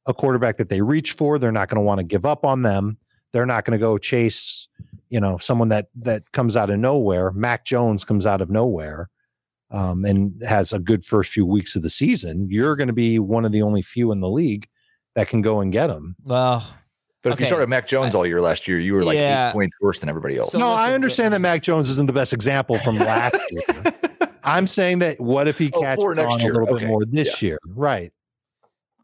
a 0.05 0.13
quarterback 0.13 0.57
that 0.57 0.69
they 0.69 0.81
reach 0.81 1.13
for. 1.13 1.39
They're 1.39 1.51
not 1.51 1.69
going 1.69 1.77
to 1.77 1.85
want 1.85 1.99
to 1.99 2.03
give 2.03 2.25
up 2.25 2.45
on 2.45 2.61
them. 2.61 2.97
They're 3.31 3.45
not 3.45 3.65
going 3.65 3.77
to 3.77 3.81
go 3.81 3.97
chase, 3.97 4.67
you 5.09 5.19
know, 5.19 5.37
someone 5.37 5.69
that 5.69 5.89
that 5.95 6.31
comes 6.31 6.55
out 6.55 6.69
of 6.69 6.79
nowhere. 6.79 7.31
Mac 7.31 7.65
Jones 7.65 8.03
comes 8.03 8.25
out 8.25 8.41
of 8.41 8.49
nowhere. 8.49 9.09
Um, 9.71 10.03
and 10.03 10.41
has 10.43 10.73
a 10.73 10.79
good 10.79 11.03
first 11.05 11.31
few 11.31 11.45
weeks 11.45 11.75
of 11.75 11.83
the 11.83 11.91
season, 11.91 12.47
you're 12.49 12.75
going 12.75 12.87
to 12.87 12.93
be 12.93 13.19
one 13.19 13.45
of 13.45 13.51
the 13.51 13.61
only 13.61 13.83
few 13.83 14.11
in 14.11 14.19
the 14.19 14.27
league 14.29 14.67
that 15.13 15.27
can 15.27 15.41
go 15.43 15.59
and 15.61 15.71
get 15.71 15.91
him. 15.91 16.15
Well, 16.23 16.65
But 17.21 17.33
if 17.33 17.39
you 17.39 17.45
started 17.45 17.69
Mac 17.69 17.85
Jones 17.87 18.15
all 18.15 18.25
year 18.25 18.41
last 18.41 18.67
year, 18.67 18.79
you 18.79 18.93
were 18.93 19.03
like 19.03 19.15
Yeah. 19.17 19.49
eight 19.49 19.53
points 19.53 19.77
worse 19.79 19.99
than 19.99 20.09
everybody 20.09 20.37
else. 20.37 20.51
So 20.53 20.57
no, 20.57 20.69
listen, 20.71 20.79
I 20.89 20.93
understand 20.95 21.31
but- 21.31 21.35
that 21.35 21.39
Mac 21.41 21.61
Jones 21.61 21.87
isn't 21.89 22.07
the 22.07 22.13
best 22.13 22.33
example 22.33 22.79
from 22.79 22.97
last 22.97 23.35
year. 23.51 23.61
I'm 24.43 24.65
saying 24.65 24.99
that 24.99 25.19
what 25.19 25.47
if 25.47 25.59
he 25.59 25.69
Oh, 25.71 25.81
catches 25.81 26.01
for 26.03 26.11
on 26.13 26.17
a 26.19 26.27
little 26.47 26.61
Okay. 26.63 26.85
bit 26.85 26.87
more 26.87 27.05
this 27.05 27.41
year? 27.43 27.59
Right. 27.67 28.11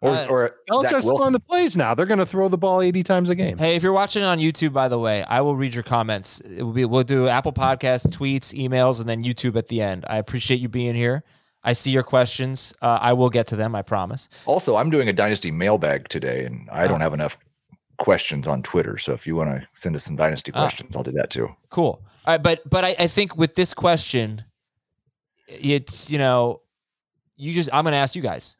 Or 0.06 0.15
Uh, 0.15 0.28
or 0.28 0.48
Zach 0.48 0.56
Belichick's 0.70 0.91
Wilson. 1.06 1.18
calling 1.18 1.34
the 1.34 1.39
plays 1.39 1.76
now. 1.78 1.94
They're 1.96 2.06
going 2.06 2.20
to 2.20 2.26
throw 2.26 2.48
the 2.50 2.58
ball 2.58 2.82
80 2.82 3.04
times 3.04 3.30
a 3.30 3.36
game. 3.36 3.58
Hey, 3.58 3.76
if 3.76 3.84
you're 3.84 3.94
watching 3.94 4.24
on 4.24 4.39
YouTube, 4.39 4.74
by 4.74 4.88
the 4.88 5.00
way, 5.00 5.24
I 5.24 5.41
will 5.41 5.56
read 5.56 5.74
your 5.74 5.84
comments. 5.84 6.39
It 6.41 6.63
will 6.63 6.74
be, 6.74 6.86
we'll 6.86 7.04
do 7.04 7.28
Apple 7.28 7.54
Podcasts, 7.54 8.08
tweets, 8.08 8.54
emails, 8.58 9.00
and 9.00 9.10
then 9.10 9.24
YouTube 9.24 9.56
at 9.56 9.68
the 9.68 9.82
end. 9.82 10.06
I 10.10 10.18
appreciate 10.18 10.60
you 10.60 10.70
being 10.70 10.96
here. 10.96 11.24
I 11.63 11.74
see 11.74 11.89
your 11.91 12.04
questions. 12.04 12.74
Uh, 12.82 13.00
I 13.02 13.13
will 13.13 13.30
get 13.30 13.48
to 13.48 13.56
them. 13.56 13.74
I 13.76 13.82
promise. 13.82 14.30
Also, 14.46 14.76
I'm 14.76 14.89
doing 14.91 15.10
a 15.10 15.13
dynasty 15.13 15.50
mailbag 15.50 16.10
today, 16.10 16.46
and 16.46 16.70
I 16.72 16.86
don't 16.88 17.02
have 17.02 17.13
enough 17.13 17.38
questions 17.98 18.46
on 18.46 18.62
Twitter. 18.62 18.98
So 19.00 19.13
if 19.13 19.26
you 19.26 19.36
want 19.36 19.50
to 19.50 19.68
send 19.76 19.96
us 19.96 20.04
some 20.04 20.15
dynasty 20.15 20.52
Ah. 20.54 20.62
questions, 20.62 20.96
I'll 20.96 21.02
do 21.04 21.12
that 21.13 21.30
too. 21.32 21.56
Cool. 21.72 22.04
All 22.26 22.34
right, 22.34 22.44
but 22.44 22.62
but 22.70 22.86
I, 22.86 22.96
I 23.00 23.08
think 23.08 23.36
with 23.36 23.56
this 23.56 23.74
question, 23.74 24.44
it's 25.48 26.10
you 26.10 26.18
know, 26.18 26.62
you 27.38 27.54
just 27.54 27.70
I'm 27.74 27.84
going 27.84 27.94
to 27.94 27.98
ask 27.98 28.15
you 28.15 28.22
guys, 28.22 28.58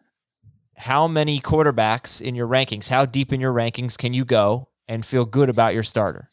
how 0.78 1.08
many 1.08 1.40
quarterbacks 1.40 2.22
in 2.22 2.36
your 2.36 2.48
rankings? 2.48 2.90
How 2.90 3.06
deep 3.06 3.32
in 3.32 3.40
your 3.40 3.54
rankings 3.54 3.98
can 3.98 4.14
you 4.14 4.26
go 4.26 4.70
and 4.88 5.06
feel 5.06 5.26
good 5.26 5.50
about 5.50 5.74
your 5.74 5.84
starter? 5.84 6.30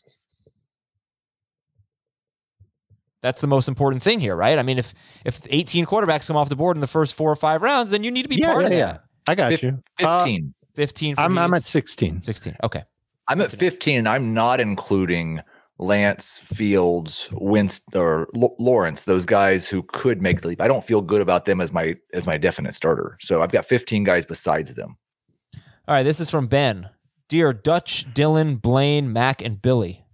That's 3.21 3.41
the 3.41 3.47
most 3.47 3.69
important 3.69 4.03
thing 4.03 4.19
here, 4.19 4.35
right? 4.35 4.59
I 4.59 4.63
mean, 4.65 4.79
if 4.79 4.95
if 5.25 5.41
18 5.49 5.87
quarterbacks 5.87 6.27
come 6.27 6.37
off 6.37 6.49
the 6.49 6.57
board 6.57 6.77
in 6.77 6.81
the 6.81 6.89
first 6.89 7.15
four 7.15 7.31
or 7.31 7.37
five 7.37 7.63
rounds, 7.63 7.91
then 7.91 8.03
you 8.03 8.11
need 8.11 8.25
to 8.25 8.29
be 8.29 8.37
yeah, 8.37 8.53
part 8.53 8.63
yeah, 8.63 8.67
of 8.67 8.73
yeah. 8.73 8.87
that. 8.87 9.05
I 9.29 9.35
got 9.37 9.51
Fif- 9.51 9.63
you. 9.63 9.81
Uh, 10.05 10.19
15. 10.19 10.55
15 10.75 11.15
for 11.15 11.21
I'm, 11.21 11.39
I'm 11.39 11.55
at 11.55 11.65
16. 11.65 12.25
16. 12.25 12.57
Okay. 12.65 12.83
I'm 13.29 13.41
at 13.41 13.53
15, 13.53 13.99
and 13.99 14.09
I'm 14.09 14.35
not 14.35 14.59
including 14.59 15.41
Lance, 15.83 16.39
Fields, 16.39 17.29
Winst 17.33 17.83
or 17.95 18.29
L- 18.35 18.55
Lawrence, 18.59 19.05
those 19.05 19.27
guys 19.27 19.69
who 19.69 19.83
could 19.83 20.23
make 20.23 20.41
the 20.41 20.49
leap. 20.49 20.61
I 20.61 20.69
don't 20.69 20.85
feel 20.85 21.01
good 21.01 21.23
about 21.23 21.45
them 21.45 21.61
as 21.61 21.73
my 21.73 21.97
as 22.13 22.27
my 22.27 22.39
definite 22.39 22.75
starter. 22.75 23.17
So 23.21 23.43
I've 23.43 23.53
got 23.53 23.65
15 23.67 24.05
guys 24.05 24.25
besides 24.25 24.75
them. 24.75 24.97
All 25.89 25.95
right, 25.95 26.03
this 26.03 26.21
is 26.21 26.31
from 26.31 26.47
Ben. 26.47 26.91
Dear 27.29 27.53
Dutch, 27.53 28.13
Dylan, 28.13 28.61
Blaine, 28.61 29.13
Mac, 29.13 29.43
and 29.43 29.61
Billy. 29.61 30.05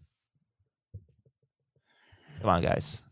Come 2.40 2.50
on, 2.50 2.62
guys. 2.62 3.02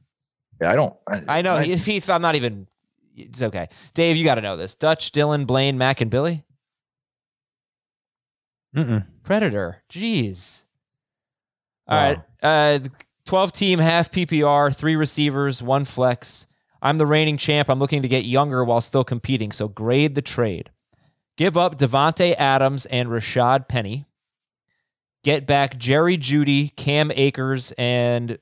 Yeah, 0.60 0.70
I 0.70 0.76
don't. 0.76 0.94
I 1.28 1.42
know. 1.42 1.56
If 1.56 1.84
Heath, 1.84 2.08
I'm 2.08 2.22
not 2.22 2.34
even. 2.36 2.68
It's 3.16 3.42
okay. 3.42 3.68
Dave, 3.94 4.16
you 4.16 4.24
got 4.24 4.36
to 4.36 4.40
know 4.40 4.56
this. 4.56 4.74
Dutch, 4.74 5.12
Dylan, 5.12 5.46
Blaine, 5.46 5.76
Mac, 5.78 6.00
and 6.00 6.10
Billy. 6.10 6.44
Mm-mm. 8.76 9.06
Predator. 9.22 9.82
Jeez. 9.90 10.64
All 11.88 11.96
Wow. 11.98 12.08
right. 12.08 12.18
Uh, 12.42 12.78
12 13.26 13.52
team, 13.52 13.78
half 13.80 14.10
PPR, 14.10 14.74
three 14.74 14.96
receivers, 14.96 15.62
one 15.62 15.84
flex. 15.84 16.46
I'm 16.82 16.98
the 16.98 17.06
reigning 17.06 17.36
champ. 17.38 17.68
I'm 17.68 17.78
looking 17.78 18.02
to 18.02 18.08
get 18.08 18.24
younger 18.24 18.62
while 18.64 18.80
still 18.80 19.04
competing. 19.04 19.50
So 19.52 19.66
grade 19.68 20.14
the 20.14 20.22
trade. 20.22 20.70
Give 21.36 21.56
up 21.56 21.76
Davante 21.78 22.34
Adams 22.38 22.86
and 22.86 23.08
Rashad 23.08 23.68
Penny. 23.68 24.06
Get 25.24 25.46
back 25.46 25.76
Jerry 25.78 26.16
Jeudy, 26.16 26.74
Cam 26.76 27.10
Akers, 27.14 27.72
and 27.72 28.38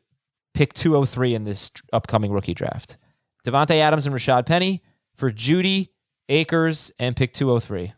pick 0.52 0.74
203 0.74 1.34
in 1.34 1.44
this 1.44 1.70
upcoming 1.92 2.30
rookie 2.30 2.52
draft. 2.54 2.98
Davante 3.46 3.76
Adams 3.76 4.06
and 4.06 4.14
Rashad 4.14 4.44
Penny 4.46 4.82
for 5.16 5.30
Jeudy, 5.32 5.88
Akers, 6.28 6.92
and 6.98 7.16
pick 7.16 7.32
203. 7.32 7.94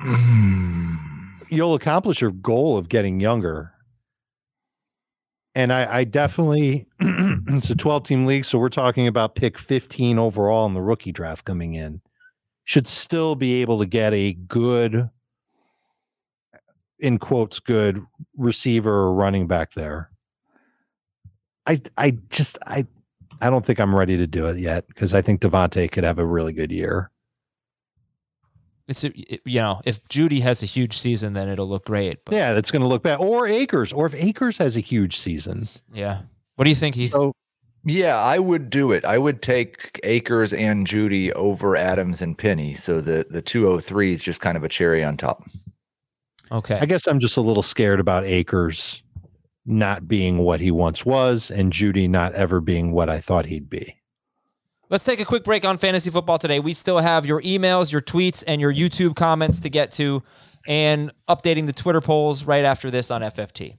You'll 1.54 1.74
accomplish 1.74 2.20
your 2.20 2.32
goal 2.32 2.76
of 2.76 2.88
getting 2.88 3.20
younger. 3.20 3.72
And 5.54 5.72
I, 5.72 5.98
I 5.98 6.04
definitely, 6.04 6.86
it's 7.00 7.70
a 7.70 7.76
12 7.76 8.04
team 8.04 8.26
league. 8.26 8.44
So 8.44 8.58
we're 8.58 8.68
talking 8.68 9.06
about 9.06 9.36
pick 9.36 9.56
15 9.56 10.18
overall 10.18 10.66
in 10.66 10.74
the 10.74 10.82
rookie 10.82 11.12
draft 11.12 11.44
coming 11.44 11.74
in. 11.74 12.00
Should 12.64 12.88
still 12.88 13.36
be 13.36 13.60
able 13.60 13.78
to 13.78 13.86
get 13.86 14.12
a 14.14 14.32
good, 14.32 15.10
in 16.98 17.18
quotes, 17.18 17.60
good 17.60 18.00
receiver 18.36 18.92
or 18.92 19.14
running 19.14 19.46
back 19.46 19.74
there. 19.74 20.10
I 21.66 21.80
I 21.96 22.18
just 22.30 22.58
I 22.66 22.86
I 23.40 23.50
don't 23.50 23.64
think 23.64 23.78
I'm 23.78 23.94
ready 23.94 24.16
to 24.16 24.26
do 24.26 24.46
it 24.46 24.58
yet 24.58 24.86
because 24.88 25.14
I 25.14 25.22
think 25.22 25.40
Davante 25.40 25.90
could 25.90 26.04
have 26.04 26.18
a 26.18 26.26
really 26.26 26.52
good 26.52 26.72
year. 26.72 27.10
It's 28.88 29.04
a, 29.04 29.08
it- 29.32 29.42
you 29.44 29.60
know, 29.60 29.80
if 29.84 30.02
Jeudy 30.08 30.40
has 30.42 30.62
a 30.62 30.66
huge 30.66 30.96
season, 30.98 31.32
then 31.32 31.48
it'll 31.48 31.68
look 31.68 31.86
great. 31.86 32.24
But 32.24 32.34
Yeah, 32.34 32.52
that's 32.52 32.70
going 32.70 32.82
to 32.82 32.88
look 32.88 33.02
bad. 33.02 33.18
Or 33.20 33.46
Akers, 33.46 33.92
or 33.92 34.06
if 34.06 34.14
Akers 34.14 34.58
has 34.58 34.76
a 34.76 34.80
huge 34.80 35.16
season. 35.16 35.68
yeah. 35.92 36.22
What 36.56 36.64
do 36.64 36.70
you 36.70 36.76
think, 36.76 36.94
Heath? 36.94 37.12
So 37.12 37.32
Yeah, 37.84 38.16
I 38.18 38.38
would 38.38 38.70
do 38.70 38.92
it. 38.92 39.04
I 39.04 39.18
would 39.18 39.42
take 39.42 39.98
Akers 40.04 40.52
and 40.52 40.86
Jeudy 40.86 41.32
over 41.32 41.76
Adams 41.76 42.22
and 42.22 42.36
Penny. 42.38 42.74
So 42.74 43.00
the 43.00 43.26
the 43.28 43.42
203 43.42 44.12
is 44.12 44.22
just 44.22 44.40
kind 44.40 44.56
of 44.56 44.64
a 44.64 44.68
cherry 44.68 45.02
on 45.02 45.16
top. 45.16 45.42
Okay. 46.52 46.78
I 46.80 46.84
guess 46.86 47.06
I'm 47.06 47.18
just 47.18 47.36
a 47.36 47.40
little 47.40 47.62
scared 47.62 48.00
about 48.00 48.24
Akers 48.24 49.02
not 49.66 50.06
being 50.06 50.38
what 50.38 50.60
he 50.60 50.70
once 50.70 51.04
was, 51.06 51.50
and 51.50 51.72
Jeudy 51.72 52.08
not 52.08 52.34
ever 52.34 52.60
being 52.60 52.92
what 52.92 53.08
I 53.08 53.18
thought 53.18 53.46
he'd 53.46 53.68
be. 53.70 53.96
Let's 54.94 55.02
take 55.02 55.18
a 55.18 55.24
quick 55.24 55.42
break 55.42 55.64
on 55.64 55.76
fantasy 55.76 56.08
football 56.08 56.38
today. 56.38 56.60
We 56.60 56.72
still 56.72 56.98
have 56.98 57.26
your 57.26 57.42
emails, 57.42 57.90
your 57.90 58.00
tweets, 58.00 58.44
and 58.46 58.60
your 58.60 58.72
YouTube 58.72 59.16
comments 59.16 59.58
to 59.62 59.68
get 59.68 59.90
to, 59.94 60.22
and 60.68 61.10
updating 61.28 61.66
the 61.66 61.72
Twitter 61.72 62.00
polls 62.00 62.44
right 62.44 62.64
after 62.64 62.92
this 62.92 63.10
on 63.10 63.20
FFT. 63.20 63.78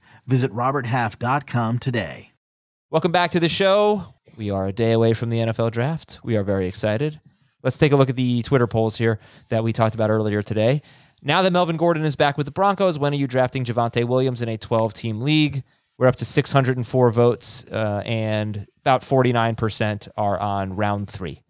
Visit 0.31 0.53
RobertHalf.com 0.53 1.79
today. 1.79 2.31
Welcome 2.89 3.11
back 3.11 3.31
to 3.31 3.39
the 3.41 3.49
show. 3.49 4.15
We 4.37 4.49
are 4.49 4.65
a 4.65 4.71
day 4.71 4.93
away 4.93 5.11
from 5.11 5.29
the 5.29 5.39
NFL 5.39 5.71
draft. 5.71 6.21
We 6.23 6.37
are 6.37 6.43
very 6.43 6.67
excited. 6.67 7.19
Let's 7.63 7.77
take 7.77 7.91
a 7.91 7.97
look 7.97 8.09
at 8.09 8.15
the 8.15 8.41
Twitter 8.41 8.65
polls 8.65 8.95
here 8.95 9.19
that 9.49 9.61
we 9.61 9.73
talked 9.73 9.93
about 9.93 10.09
earlier 10.09 10.41
today. 10.41 10.83
Now 11.21 11.41
that 11.41 11.51
Melvin 11.51 11.75
Gordon 11.75 12.05
is 12.05 12.15
back 12.15 12.37
with 12.37 12.45
the 12.45 12.51
Broncos, 12.53 12.97
when 12.97 13.11
are 13.11 13.17
you 13.17 13.27
drafting 13.27 13.65
Javonte 13.65 14.07
Williams 14.07 14.41
in 14.41 14.47
a 14.47 14.57
12 14.57 14.93
team 14.93 15.19
league? 15.19 15.63
We're 15.97 16.07
up 16.07 16.15
to 16.15 16.25
604 16.25 17.11
votes, 17.11 17.65
uh, 17.65 18.01
and 18.05 18.67
about 18.79 19.01
49% 19.01 20.07
are 20.15 20.39
on 20.39 20.77
round 20.77 21.09
three. 21.09 21.43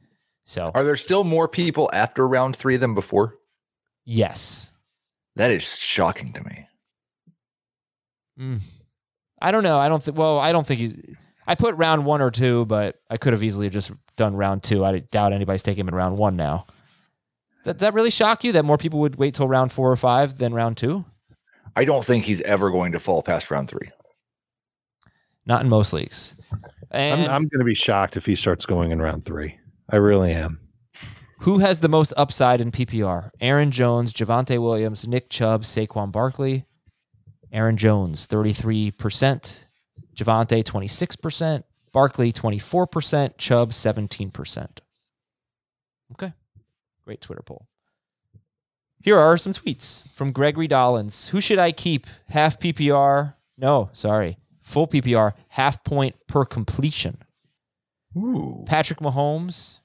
So, 0.46 0.72
Are 0.74 0.84
there 0.84 0.96
still 0.96 1.24
more 1.24 1.48
people 1.48 1.88
after 1.94 2.28
round 2.28 2.56
three 2.56 2.78
than 2.78 2.96
before? 2.96 3.36
yes. 4.06 4.72
That 5.36 5.52
is 5.52 5.62
shocking 5.64 6.34
to 6.34 6.44
me. 6.44 6.68
Mm. 8.42 8.60
I 9.42 9.52
don't 9.52 9.64
know. 9.64 9.78
I 9.78 9.90
don't 9.90 10.02
think, 10.02 10.18
well, 10.18 10.40
I 10.40 10.52
don't 10.52 10.66
think 10.66 10.80
he's, 10.80 10.96
I 11.48 11.56
put 11.56 11.76
round 11.76 12.06
one 12.06 12.22
or 12.22 12.32
two, 12.32 12.66
but 12.66 12.98
I 13.10 13.18
could 13.18 13.34
have 13.34 13.44
easily 13.44 13.70
just 13.70 13.92
done 14.16 14.36
round 14.36 14.64
two. 14.64 14.86
I 14.86 15.00
doubt 15.00 15.34
anybody's 15.34 15.64
taking 15.64 15.82
him 15.82 15.90
in 15.90 15.96
round 15.96 16.18
one 16.18 16.36
now. 16.36 16.66
Does 17.64 17.76
that 17.78 17.94
really 17.94 18.10
shock 18.10 18.44
you 18.44 18.52
that 18.54 18.66
more 18.66 18.78
people 18.78 19.00
would 19.00 19.18
wait 19.18 19.36
till 19.36 19.48
round 19.48 19.72
four 19.72 19.92
or 19.92 19.96
five 19.96 20.38
than 20.38 20.54
round 20.54 20.78
two? 20.78 21.06
I 21.76 21.86
don't 21.86 22.04
think 22.04 22.26
he's 22.26 22.42
ever 22.42 22.72
going 22.72 22.92
to 22.94 23.00
fall 23.00 23.22
past 23.22 23.52
round 23.52 23.70
three. 23.70 23.90
Not 25.46 25.62
in 25.62 25.70
most 25.70 25.94
leagues. 25.94 26.34
And 26.90 27.22
I'm, 27.22 27.30
I'm 27.30 27.42
going 27.48 27.60
to 27.60 27.66
be 27.66 27.76
shocked 27.76 28.18
if 28.18 28.26
he 28.26 28.36
starts 28.36 28.66
going 28.66 28.92
in 28.92 29.02
round 29.02 29.26
three. 29.26 29.58
I 29.90 29.98
really 29.98 30.34
am. 30.34 30.60
who 31.40 31.60
has 31.60 31.80
the 31.80 31.90
most 31.90 32.14
upside 32.18 32.62
in 32.62 32.72
PPR? 32.72 33.30
Aaron 33.40 33.72
Jones, 33.72 34.14
Javonte 34.14 34.60
Williams, 34.62 35.08
Nick 35.08 35.30
Chubb, 35.30 35.64
Saquon 35.64 36.12
Barkley. 36.12 36.66
Aaron 37.52 37.78
Jones, 37.78 38.28
33%. 38.28 39.66
Javonte, 40.16 40.64
26%. 40.64 41.64
Barkley, 41.92 42.32
24%. 42.32 43.38
Chubb, 43.38 43.72
17%. 43.72 44.68
Okay. 46.14 46.34
Great 47.04 47.22
Twitter 47.22 47.42
poll. 47.42 47.68
Here 49.04 49.18
are 49.18 49.36
some 49.38 49.54
tweets 49.54 50.08
from 50.14 50.32
Gregory 50.32 50.68
Dollins. 50.68 51.30
Who 51.30 51.42
should 51.42 51.58
I 51.58 51.72
keep? 51.72 52.06
Half 52.30 52.60
PPR? 52.60 53.34
No, 53.58 53.90
sorry. 53.94 54.38
Full 54.62 54.88
PPR, 54.88 55.34
half 55.50 55.84
point 55.84 56.16
per 56.28 56.46
completion. 56.46 57.18
Ooh. 58.16 58.64
Patrick 58.68 59.00
Mahomes, 59.00 59.80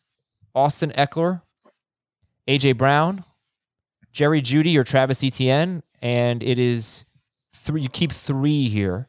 Austin 0.54 0.92
Ekeler, 0.92 1.42
AJ 2.46 2.76
Brown, 2.76 3.24
Jerry 4.12 4.42
Jeudy 4.42 4.76
or 4.76 4.84
Travis 4.84 5.24
Etienne, 5.24 5.82
and 6.02 6.42
it 6.42 6.58
is 6.58 7.05
three. 7.66 7.82
You 7.82 7.88
keep 7.88 8.12
three 8.12 8.68
here, 8.68 9.08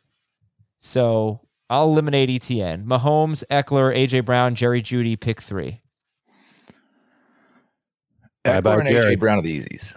so 0.78 1.41
I'll 1.70 1.86
eliminate 1.86 2.30
Etienne. 2.30 2.86
Mahomes, 2.86 3.43
Ekeler, 3.50 3.96
AJ 3.96 4.26
Brown, 4.26 4.56
Jerry 4.56 4.82
Jeudy. 4.82 5.17
Pick 5.20 5.41
three. 5.41 5.82
Bye 8.43 8.62
bye, 8.62 8.76
Ekeler 8.76 8.80
and 8.80 8.89
Gary. 8.89 9.15
AJ 9.15 9.20
Brown 9.20 9.39
are 9.39 9.41
the 9.41 9.62
easies. 9.62 9.93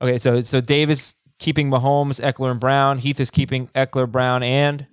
Okay, 0.00 0.18
so 0.18 0.40
so 0.40 0.60
Dave 0.60 0.88
is 0.88 1.14
keeping 1.38 1.68
Mahomes, 1.70 2.20
Ekeler, 2.22 2.52
and 2.52 2.60
Brown. 2.60 2.98
Heath 2.98 3.20
is 3.20 3.30
keeping 3.30 3.66
Ekeler, 3.68 4.10
Brown, 4.10 4.42
and 4.42 4.86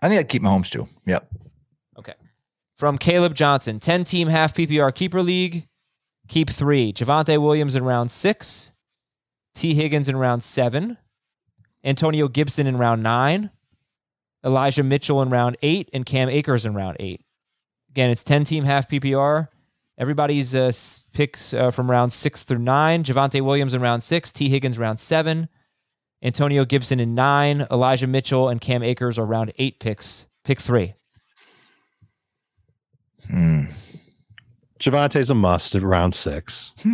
I 0.00 0.08
think 0.08 0.20
I'd 0.20 0.28
keep 0.28 0.42
Mahomes 0.42 0.70
too. 0.70 0.86
Yep. 1.06 1.28
Okay. 1.98 2.14
From 2.76 2.98
Caleb 2.98 3.34
Johnson, 3.34 3.80
10 3.80 4.04
team 4.04 4.28
half 4.28 4.54
PPR 4.54 4.94
keeper 4.94 5.22
league. 5.22 5.66
Keep 6.28 6.50
three. 6.50 6.92
Javonte 6.92 7.40
Williams 7.40 7.74
in 7.74 7.84
round 7.84 8.10
six. 8.10 8.72
Tee 9.54 9.74
Higgins 9.74 10.08
in 10.08 10.16
round 10.16 10.42
seven. 10.42 10.98
Antonio 11.82 12.28
Gibson 12.28 12.66
in 12.66 12.76
round 12.76 13.02
nine. 13.02 13.50
Elijah 14.44 14.82
Mitchell 14.82 15.22
in 15.22 15.30
round 15.30 15.56
eight. 15.62 15.88
And 15.92 16.04
Cam 16.04 16.28
Akers 16.28 16.66
in 16.66 16.74
round 16.74 16.98
eight. 17.00 17.22
Again, 17.90 18.10
it's 18.10 18.22
10 18.22 18.44
team 18.44 18.64
half 18.64 18.88
PPR. 18.88 19.48
Everybody's 19.98 20.54
uh, 20.54 20.70
picks 21.12 21.52
uh, 21.52 21.72
from 21.72 21.90
round 21.90 22.12
six 22.12 22.44
through 22.44 22.58
nine. 22.58 23.02
Javonte 23.02 23.40
Williams 23.40 23.74
in 23.74 23.80
round 23.80 24.02
six. 24.02 24.30
Tee 24.30 24.48
Higgins 24.48 24.78
round 24.78 25.00
seven. 25.00 25.48
Antonio 26.22 26.64
Gibson 26.64 27.00
in 27.00 27.14
nine. 27.14 27.66
Elijah 27.70 28.06
Mitchell 28.06 28.48
and 28.48 28.60
Cam 28.60 28.82
Akers 28.82 29.18
are 29.18 29.26
round 29.26 29.52
eight 29.58 29.80
picks. 29.80 30.26
Pick 30.44 30.60
three. 30.60 30.94
Hmm. 33.28 33.64
Javonte's 34.80 35.30
a 35.30 35.34
must 35.34 35.74
at 35.74 35.82
round 35.82 36.14
six. 36.14 36.72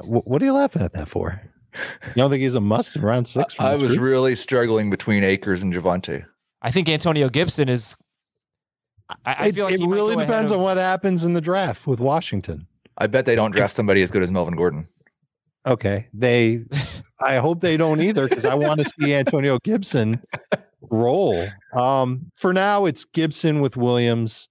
Wh- 0.00 0.26
what 0.26 0.42
are 0.42 0.44
you 0.44 0.52
laughing 0.52 0.82
at 0.82 0.92
that 0.94 1.08
for? 1.08 1.40
You 1.74 2.14
don't 2.16 2.30
think 2.30 2.42
he's 2.42 2.54
a 2.54 2.60
must 2.60 2.96
in 2.96 3.02
round 3.02 3.28
six? 3.28 3.54
from 3.54 3.66
I 3.66 3.74
was 3.74 3.90
street? 3.92 4.00
really 4.02 4.34
struggling 4.34 4.90
between 4.90 5.22
Akers 5.24 5.62
and 5.62 5.72
Javonte. 5.72 6.24
I 6.62 6.70
think 6.70 6.88
Antonio 6.88 7.28
Gibson 7.28 7.68
is. 7.68 7.96
I, 9.24 9.34
I 9.38 9.46
it, 9.48 9.54
feel 9.54 9.66
like 9.66 9.74
it 9.74 9.80
he 9.80 9.86
might 9.86 9.94
really 9.94 10.16
depends 10.16 10.50
of- 10.50 10.58
on 10.58 10.64
what 10.64 10.76
happens 10.78 11.24
in 11.24 11.32
the 11.34 11.40
draft 11.40 11.86
with 11.86 12.00
Washington. 12.00 12.66
I 12.98 13.06
bet 13.08 13.26
they 13.26 13.34
don't 13.36 13.50
draft 13.50 13.74
somebody 13.74 14.00
as 14.02 14.10
good 14.10 14.22
as 14.22 14.30
Melvin 14.30 14.56
Gordon. 14.56 14.88
Okay, 15.66 16.08
they. 16.14 16.64
I 17.20 17.36
hope 17.36 17.60
they 17.60 17.76
don't 17.76 18.00
either 18.00 18.28
because 18.28 18.44
I 18.44 18.54
want 18.54 18.80
to 18.80 18.84
see 18.88 19.14
Antonio 19.14 19.58
Gibson 19.62 20.22
roll. 20.90 21.46
Um, 21.74 22.30
for 22.36 22.52
now, 22.52 22.86
it's 22.86 23.04
Gibson 23.04 23.60
with 23.60 23.76
Williams, 23.76 24.48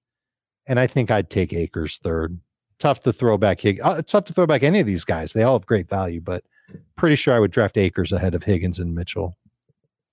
and 0.68 0.80
I 0.80 0.88
think 0.88 1.12
I'd 1.12 1.30
take 1.30 1.54
Akers 1.54 1.98
third. 1.98 2.40
Tough 2.78 3.02
to 3.02 3.14
throw 3.14 3.38
back 3.38 3.62
Hig- 3.62 3.80
uh, 3.82 4.02
tough 4.02 4.26
to 4.26 4.34
throw 4.34 4.46
back 4.46 4.64
any 4.64 4.80
of 4.80 4.88
these 4.88 5.06
guys. 5.06 5.34
They 5.34 5.44
all 5.44 5.58
have 5.58 5.66
great 5.66 5.88
value, 5.90 6.20
but 6.22 6.44
pretty 6.98 7.16
sure 7.16 7.34
I 7.34 7.40
would 7.40 7.52
draft 7.52 7.78
Akers 7.78 8.12
ahead 8.12 8.36
of 8.36 8.44
Higgins 8.44 8.80
and 8.80 8.94
Mitchell. 8.94 9.38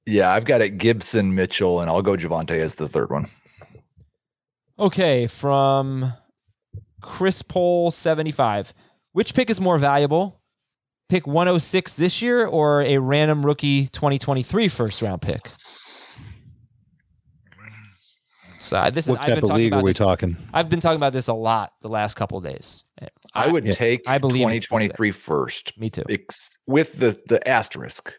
Yeah, 0.06 0.30
I've 0.32 0.44
got 0.44 0.60
it 0.60 0.78
Gibson, 0.78 1.34
Mitchell, 1.34 1.80
and 1.80 1.88
I'll 1.90 2.02
go 2.02 2.16
Javonte 2.16 2.52
as 2.52 2.76
the 2.76 2.88
third 2.88 3.10
one. 3.10 3.28
Okay, 4.78 5.26
from 5.26 6.12
Chris 7.00 7.42
Pole 7.42 7.90
75. 7.90 8.72
Which 9.12 9.34
pick 9.34 9.50
is 9.50 9.60
more 9.60 9.78
valuable? 9.78 10.40
Pick 11.08 11.26
106 11.26 11.94
this 11.94 12.22
year 12.22 12.46
or 12.46 12.82
a 12.82 12.98
random 12.98 13.44
rookie 13.44 13.86
2023 13.88 14.68
first 14.68 15.02
round 15.02 15.20
pick? 15.20 15.50
So 18.62 18.76
uh, 18.76 18.90
this 18.90 19.06
is 19.06 19.10
What 19.10 19.18
I've 19.18 19.24
type 19.24 19.34
been 19.34 19.44
of 19.44 19.48
talking 19.48 19.56
league 19.64 19.72
about 19.72 19.80
are 19.80 19.84
we 19.84 19.90
this, 19.90 19.98
talking? 19.98 20.36
I've 20.54 20.68
been 20.68 20.80
talking 20.80 20.96
about 20.96 21.12
this 21.12 21.28
a 21.28 21.34
lot 21.34 21.72
the 21.82 21.88
last 21.88 22.14
couple 22.14 22.38
of 22.38 22.44
days. 22.44 22.84
I 23.34 23.48
would 23.48 23.66
yeah, 23.66 23.72
take 23.72 24.02
I 24.06 24.18
believe 24.18 24.48
it's 24.50 24.66
2023 24.66 25.10
first. 25.10 25.78
Me 25.78 25.90
too. 25.90 26.04
ex- 26.08 26.56
with 26.66 26.98
the 26.98 27.20
the 27.26 27.46
asterisk 27.48 28.18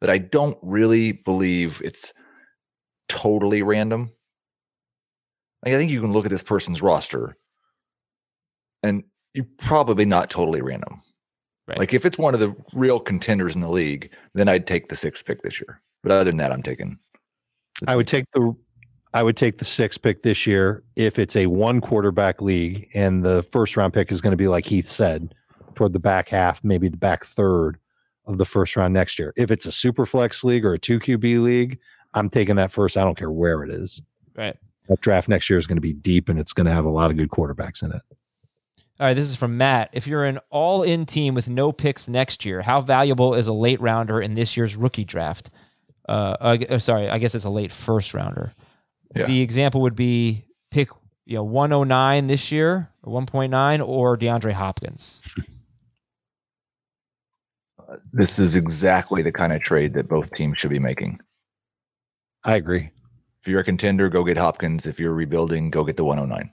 that 0.00 0.08
I 0.08 0.18
don't 0.18 0.56
really 0.62 1.12
believe 1.12 1.82
it's 1.84 2.12
totally 3.08 3.62
random. 3.62 4.12
Like 5.64 5.74
I 5.74 5.76
think 5.76 5.90
you 5.90 6.00
can 6.00 6.12
look 6.12 6.24
at 6.24 6.30
this 6.30 6.42
person's 6.42 6.80
roster, 6.80 7.36
and 8.82 9.04
you're 9.34 9.46
probably 9.58 10.06
not 10.06 10.30
totally 10.30 10.62
random. 10.62 11.02
Right. 11.68 11.78
Like 11.78 11.92
if 11.92 12.06
it's 12.06 12.18
one 12.18 12.34
of 12.34 12.40
the 12.40 12.56
real 12.72 12.98
contenders 12.98 13.54
in 13.54 13.60
the 13.60 13.70
league, 13.70 14.10
then 14.34 14.48
I'd 14.48 14.66
take 14.66 14.88
the 14.88 14.96
sixth 14.96 15.24
pick 15.24 15.42
this 15.42 15.60
year. 15.60 15.80
But 16.02 16.12
other 16.12 16.24
than 16.24 16.38
that, 16.38 16.50
I'm 16.50 16.62
taking. 16.62 16.98
I 17.86 17.94
would 17.94 18.08
take 18.08 18.24
the 18.32 18.54
I 19.14 19.22
would 19.22 19.36
take 19.36 19.58
the 19.58 19.64
sixth 19.64 20.00
pick 20.00 20.22
this 20.22 20.46
year 20.46 20.82
if 20.96 21.18
it's 21.18 21.36
a 21.36 21.46
one 21.46 21.80
quarterback 21.80 22.40
league 22.40 22.88
and 22.94 23.22
the 23.22 23.42
first 23.42 23.76
round 23.76 23.92
pick 23.92 24.10
is 24.10 24.20
going 24.20 24.30
to 24.32 24.36
be 24.36 24.48
like 24.48 24.64
Heath 24.64 24.88
said, 24.88 25.34
toward 25.74 25.92
the 25.92 26.00
back 26.00 26.28
half, 26.28 26.62
maybe 26.64 26.88
the 26.88 26.96
back 26.96 27.24
third 27.24 27.78
of 28.26 28.38
the 28.38 28.44
first 28.44 28.76
round 28.76 28.94
next 28.94 29.18
year. 29.18 29.32
If 29.36 29.50
it's 29.50 29.66
a 29.66 29.72
super 29.72 30.06
flex 30.06 30.44
league 30.44 30.64
or 30.64 30.74
a 30.74 30.78
two 30.78 30.98
QB 30.98 31.42
league, 31.42 31.78
I'm 32.14 32.30
taking 32.30 32.56
that 32.56 32.72
first. 32.72 32.96
I 32.96 33.04
don't 33.04 33.16
care 33.16 33.30
where 33.30 33.62
it 33.62 33.70
is. 33.70 34.00
Right. 34.34 34.56
That 34.88 35.00
draft 35.00 35.28
next 35.28 35.48
year 35.50 35.58
is 35.58 35.66
going 35.66 35.76
to 35.76 35.82
be 35.82 35.92
deep 35.92 36.28
and 36.28 36.38
it's 36.38 36.52
going 36.52 36.66
to 36.66 36.72
have 36.72 36.84
a 36.84 36.90
lot 36.90 37.10
of 37.10 37.16
good 37.16 37.30
quarterbacks 37.30 37.82
in 37.82 37.92
it. 37.92 38.02
All 39.00 39.08
right, 39.08 39.14
this 39.14 39.28
is 39.28 39.36
from 39.36 39.56
Matt. 39.56 39.90
If 39.92 40.06
you're 40.06 40.24
an 40.24 40.38
all 40.50 40.82
in 40.82 41.06
team 41.06 41.34
with 41.34 41.48
no 41.48 41.72
picks 41.72 42.08
next 42.08 42.44
year, 42.44 42.62
how 42.62 42.80
valuable 42.80 43.34
is 43.34 43.48
a 43.48 43.52
late 43.52 43.80
rounder 43.80 44.20
in 44.20 44.34
this 44.34 44.56
year's 44.56 44.76
rookie 44.76 45.04
draft? 45.04 45.50
Uh, 46.08 46.36
uh, 46.40 46.78
sorry, 46.78 47.08
I 47.08 47.18
guess 47.18 47.34
it's 47.34 47.44
a 47.44 47.50
late 47.50 47.72
first 47.72 48.14
rounder. 48.14 48.52
Yeah. 49.14 49.26
The 49.26 49.40
example 49.42 49.80
would 49.82 49.96
be 49.96 50.44
pick 50.70 50.88
you 51.26 51.36
know 51.36 51.44
109 51.44 52.26
this 52.26 52.50
year 52.50 52.90
or 53.02 53.20
1.9 53.20 53.86
or 53.86 54.16
DeAndre 54.16 54.52
Hopkins. 54.52 55.22
Uh, 57.78 57.96
this 58.12 58.38
is 58.38 58.56
exactly 58.56 59.22
the 59.22 59.32
kind 59.32 59.52
of 59.52 59.62
trade 59.62 59.94
that 59.94 60.08
both 60.08 60.34
teams 60.34 60.58
should 60.58 60.70
be 60.70 60.78
making. 60.78 61.20
I 62.44 62.56
agree. 62.56 62.90
If 63.42 63.48
you're 63.48 63.60
a 63.60 63.64
contender, 63.64 64.08
go 64.08 64.24
get 64.24 64.36
Hopkins. 64.36 64.86
If 64.86 65.00
you're 65.00 65.14
rebuilding, 65.14 65.70
go 65.70 65.84
get 65.84 65.96
the 65.96 66.04
109. 66.04 66.52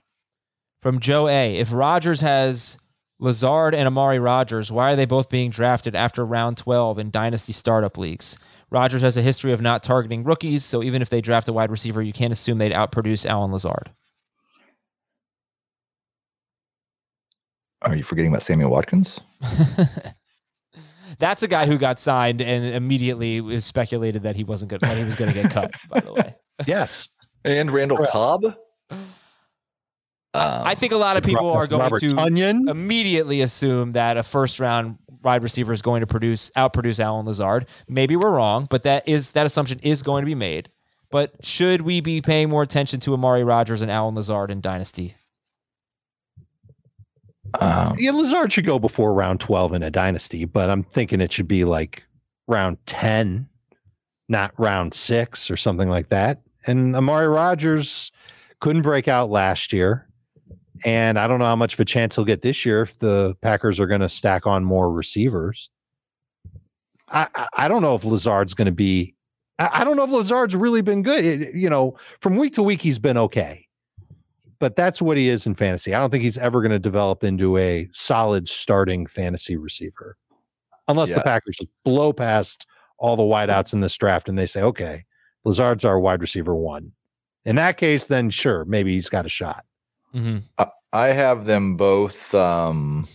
From 0.82 0.98
Joe 0.98 1.28
A. 1.28 1.56
If 1.56 1.72
Rodgers 1.72 2.20
has 2.20 2.78
Lazard 3.18 3.74
and 3.74 3.86
Amari 3.86 4.18
Rodgers, 4.18 4.72
why 4.72 4.92
are 4.92 4.96
they 4.96 5.04
both 5.04 5.28
being 5.28 5.50
drafted 5.50 5.94
after 5.94 6.24
round 6.24 6.56
12 6.56 6.98
in 6.98 7.10
dynasty 7.10 7.52
startup 7.52 7.96
leagues? 7.96 8.38
Rodgers 8.70 9.02
has 9.02 9.16
a 9.16 9.22
history 9.22 9.52
of 9.52 9.60
not 9.60 9.82
targeting 9.82 10.22
rookies, 10.24 10.64
so 10.64 10.82
even 10.82 11.02
if 11.02 11.10
they 11.10 11.20
draft 11.20 11.48
a 11.48 11.52
wide 11.52 11.70
receiver, 11.70 12.00
you 12.02 12.12
can't 12.12 12.32
assume 12.32 12.58
they'd 12.58 12.72
outproduce 12.72 13.26
Allen 13.26 13.50
Lazard. 13.52 13.90
Are 17.82 17.96
you 17.96 18.04
forgetting 18.04 18.30
about 18.30 18.42
Samuel 18.42 18.70
Watkins? 18.70 19.20
That's 21.18 21.42
a 21.42 21.48
guy 21.48 21.66
who 21.66 21.78
got 21.78 21.98
signed 21.98 22.40
and 22.40 22.64
immediately 22.64 23.40
was 23.40 23.64
speculated 23.64 24.22
that 24.22 24.36
he 24.36 24.44
wasn't 24.44 24.70
good, 24.70 24.80
that 24.82 24.96
he 24.96 25.04
was 25.04 25.16
going 25.16 25.32
to 25.32 25.42
get 25.42 25.50
cut. 25.50 25.72
By 25.88 26.00
the 26.00 26.12
way, 26.12 26.34
Yes. 26.66 27.08
And 27.44 27.70
Randall 27.70 27.96
Correct. 27.98 28.12
Cobb? 28.12 28.44
Um, 30.32 30.62
I 30.62 30.74
think 30.76 30.92
a 30.92 30.96
lot 30.96 31.16
of 31.16 31.24
people 31.24 31.50
are 31.50 31.66
going 31.66 31.82
Robert 31.82 32.00
to 32.00 32.08
Tonyan. 32.10 32.70
immediately 32.70 33.40
assume 33.40 33.92
that 33.92 34.16
a 34.16 34.22
first 34.22 34.60
round 34.60 34.98
wide 35.22 35.42
receiver 35.42 35.72
is 35.72 35.82
going 35.82 36.00
to 36.00 36.06
produce 36.06 36.50
outproduce 36.50 37.00
Allen 37.00 37.26
Lazard. 37.26 37.66
Maybe 37.88 38.16
we're 38.16 38.30
wrong, 38.30 38.66
but 38.70 38.82
that 38.84 39.06
is 39.08 39.32
that 39.32 39.46
assumption 39.46 39.78
is 39.80 40.02
going 40.02 40.22
to 40.22 40.26
be 40.26 40.34
made. 40.34 40.70
But 41.10 41.44
should 41.44 41.82
we 41.82 42.00
be 42.00 42.20
paying 42.20 42.48
more 42.48 42.62
attention 42.62 43.00
to 43.00 43.14
Amari 43.14 43.42
Rodgers 43.42 43.82
and 43.82 43.90
Allen 43.90 44.14
Lazard 44.14 44.50
in 44.50 44.60
Dynasty? 44.60 45.16
um, 47.58 47.94
Yeah, 47.98 48.12
Lazard 48.12 48.52
should 48.52 48.64
go 48.64 48.78
before 48.78 49.12
round 49.12 49.40
12 49.40 49.74
in 49.74 49.82
a 49.82 49.90
dynasty, 49.90 50.44
but 50.44 50.70
I'm 50.70 50.84
thinking 50.84 51.20
it 51.20 51.32
should 51.32 51.48
be 51.48 51.64
like 51.64 52.04
round 52.46 52.78
10, 52.86 53.48
not 54.28 54.52
round 54.56 54.94
six 54.94 55.50
or 55.50 55.56
something 55.56 55.88
like 55.88 56.08
that. 56.10 56.42
And 56.66 56.94
Amari 56.94 57.26
Rodgers 57.26 58.12
couldn't 58.60 58.82
break 58.82 59.08
out 59.08 59.30
last 59.30 59.72
year. 59.72 60.06
And 60.84 61.18
I 61.18 61.26
don't 61.26 61.38
know 61.38 61.44
how 61.46 61.56
much 61.56 61.74
of 61.74 61.80
a 61.80 61.84
chance 61.84 62.16
he'll 62.16 62.24
get 62.24 62.42
this 62.42 62.64
year 62.64 62.82
if 62.82 62.98
the 62.98 63.36
Packers 63.42 63.78
are 63.80 63.86
going 63.86 64.00
to 64.00 64.08
stack 64.08 64.46
on 64.46 64.64
more 64.64 64.90
receivers. 64.90 65.70
I, 67.08 67.28
I- 67.34 67.48
I 67.54 67.68
don't 67.68 67.82
know 67.82 67.94
if 67.94 68.04
Lazard's 68.04 68.54
going 68.54 68.66
to 68.66 68.72
be, 68.72 69.14
I, 69.58 69.68
I 69.80 69.84
don't 69.84 69.96
know 69.96 70.04
if 70.04 70.10
Lazard's 70.10 70.56
really 70.56 70.80
been 70.82 71.02
good. 71.02 71.24
It- 71.24 71.54
you 71.54 71.68
know, 71.70 71.96
from 72.20 72.36
week 72.36 72.54
to 72.54 72.62
week, 72.62 72.80
he's 72.82 72.98
been 72.98 73.16
okay 73.18 73.66
but 74.58 74.76
that's 74.76 75.00
what 75.00 75.16
he 75.16 75.30
is 75.30 75.46
in 75.46 75.54
fantasy. 75.54 75.94
I 75.94 75.98
don't 75.98 76.10
think 76.10 76.22
he's 76.22 76.36
ever 76.36 76.60
going 76.60 76.70
to 76.72 76.78
develop 76.78 77.24
into 77.24 77.56
a 77.56 77.88
solid 77.94 78.46
starting 78.46 79.06
fantasy 79.06 79.56
receiver 79.56 80.18
unless 80.86 81.08
the 81.16 81.22
Packers 81.22 81.56
just 81.56 81.70
blow 81.82 82.12
past 82.12 82.66
all 82.98 83.16
the 83.16 83.22
wideouts 83.22 83.72
in 83.72 83.80
this 83.80 83.96
draft 83.96 84.28
and 84.28 84.38
they 84.38 84.44
say, 84.44 84.60
okay, 84.60 85.06
Lazard's 85.46 85.82
our 85.86 85.98
wide 85.98 86.20
receiver 86.20 86.54
one. 86.54 86.92
In 87.46 87.56
that 87.56 87.78
case, 87.78 88.06
then 88.08 88.28
sure, 88.28 88.66
maybe 88.66 88.92
he's 88.92 89.08
got 89.08 89.24
a 89.24 89.30
shot. 89.30 89.64
Mm-hmm. 90.14 90.64
I 90.92 91.06
have 91.08 91.44
them 91.44 91.76
both 91.76 92.34
um, 92.34 93.06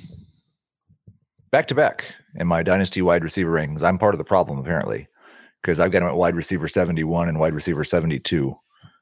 back 1.51 1.67
to 1.67 1.75
back 1.75 2.15
in 2.35 2.47
my 2.47 2.63
dynasty 2.63 3.01
wide 3.01 3.23
receiver 3.23 3.51
rankings. 3.51 3.83
I'm 3.83 3.97
part 3.97 4.13
of 4.13 4.17
the 4.17 4.23
problem 4.23 4.59
apparently 4.59 5.07
because 5.61 5.79
I've 5.79 5.91
got 5.91 5.99
them 5.99 6.09
at 6.09 6.15
wide 6.15 6.35
receiver 6.35 6.67
71 6.67 7.27
and 7.27 7.39
wide 7.39 7.53
receiver 7.53 7.83
72. 7.83 8.57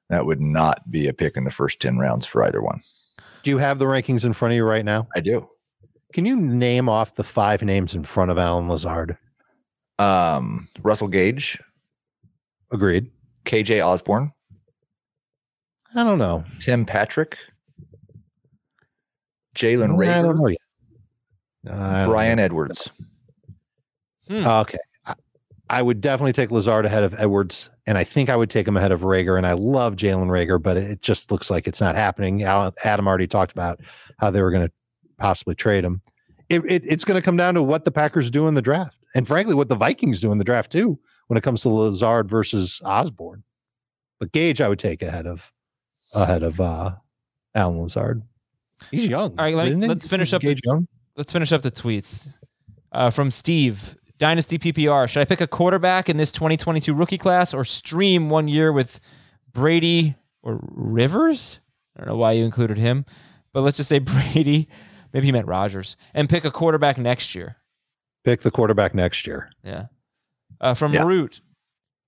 That 0.10 0.26
would 0.26 0.42
not 0.42 0.90
be 0.90 1.08
a 1.08 1.14
pick 1.14 1.38
in 1.38 1.44
the 1.44 1.52
first 1.52 1.80
10 1.80 1.98
rounds 1.98 2.26
for 2.26 2.44
either 2.44 2.62
one. 2.62 2.82
Do 3.44 3.50
you 3.50 3.58
have 3.58 3.80
the 3.80 3.86
rankings 3.86 4.26
in 4.26 4.34
front 4.34 4.54
of 4.54 4.56
you 4.56 4.64
right 4.64 4.86
now? 4.86 5.08
I 5.16 5.20
do. 5.20 5.48
Can 6.14 6.26
you 6.26 6.36
name 6.36 6.88
off 6.88 7.16
the 7.16 7.24
five 7.24 7.64
names 7.64 7.96
in 7.96 8.04
front 8.04 8.32
of 8.32 8.38
Allen 8.38 8.70
Lazard? 8.70 9.18
Um, 10.00 10.68
Russell 10.82 11.08
Gage, 11.08 11.60
Agreed. 12.72 13.12
KJ 13.46 13.86
Osborn, 13.86 14.32
I 15.96 16.04
don't 16.04 16.18
know. 16.18 16.44
Tim 16.60 16.86
Patrick, 16.86 17.38
Jalen 19.56 19.84
I 19.84 19.88
don't 19.88 19.98
Reagor, 19.98 20.40
know 20.40 20.48
yet. 20.48 20.58
I 21.72 22.04
don't 22.04 22.10
Brian 22.10 22.38
know. 22.38 22.44
Edwards. 22.44 22.90
Okay. 24.30 24.78
I, 25.06 25.14
I 25.70 25.82
would 25.82 26.02
definitely 26.02 26.34
take 26.34 26.52
Lazard 26.52 26.86
ahead 26.86 27.04
of 27.04 27.14
Edwards, 27.20 27.70
and 27.86 27.98
I 27.98 28.04
think 28.04 28.30
I 28.30 28.36
would 28.36 28.50
take 28.50 28.68
him 28.68 28.78
ahead 28.78 28.92
of 28.92 29.02
Reagor. 29.02 29.38
And 29.38 29.46
I 29.46 29.54
love 29.54 29.96
Jalen 29.96 30.28
Reagor, 30.28 30.62
but 30.62 30.78
it 30.78 31.02
just 31.02 31.32
looks 31.32 31.50
like 31.50 31.68
it's 31.68 31.82
not 31.82 31.96
happening. 31.96 32.44
Adam 32.44 33.08
already 33.08 33.28
talked 33.28 33.52
about 33.52 33.80
how 34.18 34.32
they 34.32 34.42
were 34.42 34.52
going 34.52 34.68
to 34.68 34.74
possibly 35.18 35.56
trade 35.56 35.84
him. 35.86 36.02
It, 36.50 36.62
it, 36.66 36.84
it's 36.86 37.06
going 37.06 37.20
to 37.20 37.24
come 37.24 37.38
down 37.38 37.54
to 37.54 37.64
what 37.64 37.86
the 37.86 37.92
Packers 37.92 38.30
do 38.30 38.48
in 38.48 38.54
the 38.54 38.62
draft, 38.62 38.98
and 39.16 39.28
frankly, 39.28 39.56
what 39.56 39.70
the 39.70 39.76
Vikings 39.76 40.20
do 40.20 40.32
in 40.32 40.38
the 40.38 40.44
draft 40.44 40.72
too, 40.72 41.00
when 41.28 41.38
it 41.38 41.42
comes 41.42 41.62
to 41.62 41.70
Lazard 41.70 42.30
versus 42.30 42.82
Osborn. 42.84 43.44
But 44.20 44.32
Gage, 44.32 44.62
I 44.62 44.68
would 44.70 44.80
take 44.80 45.02
ahead 45.02 45.26
of 45.26 45.52
ahead 46.14 46.44
of 46.44 46.60
uh, 46.60 46.96
Allen 47.56 47.82
Lazard. 47.82 48.24
He's 48.92 49.08
young. 49.08 49.32
All 49.38 49.46
right, 49.46 49.56
let 49.56 49.76
me, 49.76 49.88
let's 49.88 50.08
finish 50.08 50.34
up 50.34 50.42
the- 50.42 50.58
young. 50.66 50.88
Let's 51.16 51.32
finish 51.32 51.52
up 51.52 51.62
the 51.62 51.72
tweets. 51.72 52.30
Uh, 52.92 53.10
from 53.10 53.32
Steve, 53.32 53.96
Dynasty 54.20 54.58
PPR. 54.60 55.08
Should 55.10 55.22
I 55.22 55.26
pick 55.26 55.42
a 55.42 55.48
quarterback 55.48 56.10
in 56.10 56.18
this 56.18 56.32
2022 56.32 56.94
rookie 56.94 57.18
class 57.18 57.54
or 57.54 57.64
stream 57.64 58.30
one 58.30 58.48
year 58.48 58.72
with 58.72 59.00
Brady 59.52 60.16
or 60.42 60.60
Rivers? 60.62 61.60
I 61.96 62.00
don't 62.02 62.10
know 62.10 62.18
why 62.18 62.34
you 62.34 62.44
included 62.46 62.78
him, 62.78 63.06
but 63.54 63.62
let's 63.62 63.78
just 63.78 63.90
say 63.90 64.00
Brady. 64.00 64.68
Maybe 65.14 65.28
he 65.28 65.32
meant 65.32 65.48
Rodgers. 65.48 65.96
And 66.14 66.30
pick 66.30 66.46
a 66.46 66.52
quarterback 66.52 66.98
next 66.98 67.36
year. 67.36 67.58
Pick 68.24 68.42
the 68.42 68.52
quarterback 68.52 68.96
next 68.96 69.28
year. 69.28 69.52
Yeah. 69.64 69.86
Uh, 70.62 70.74
from 70.74 70.94
Yeah. 70.94 71.04
Root. 71.04 71.42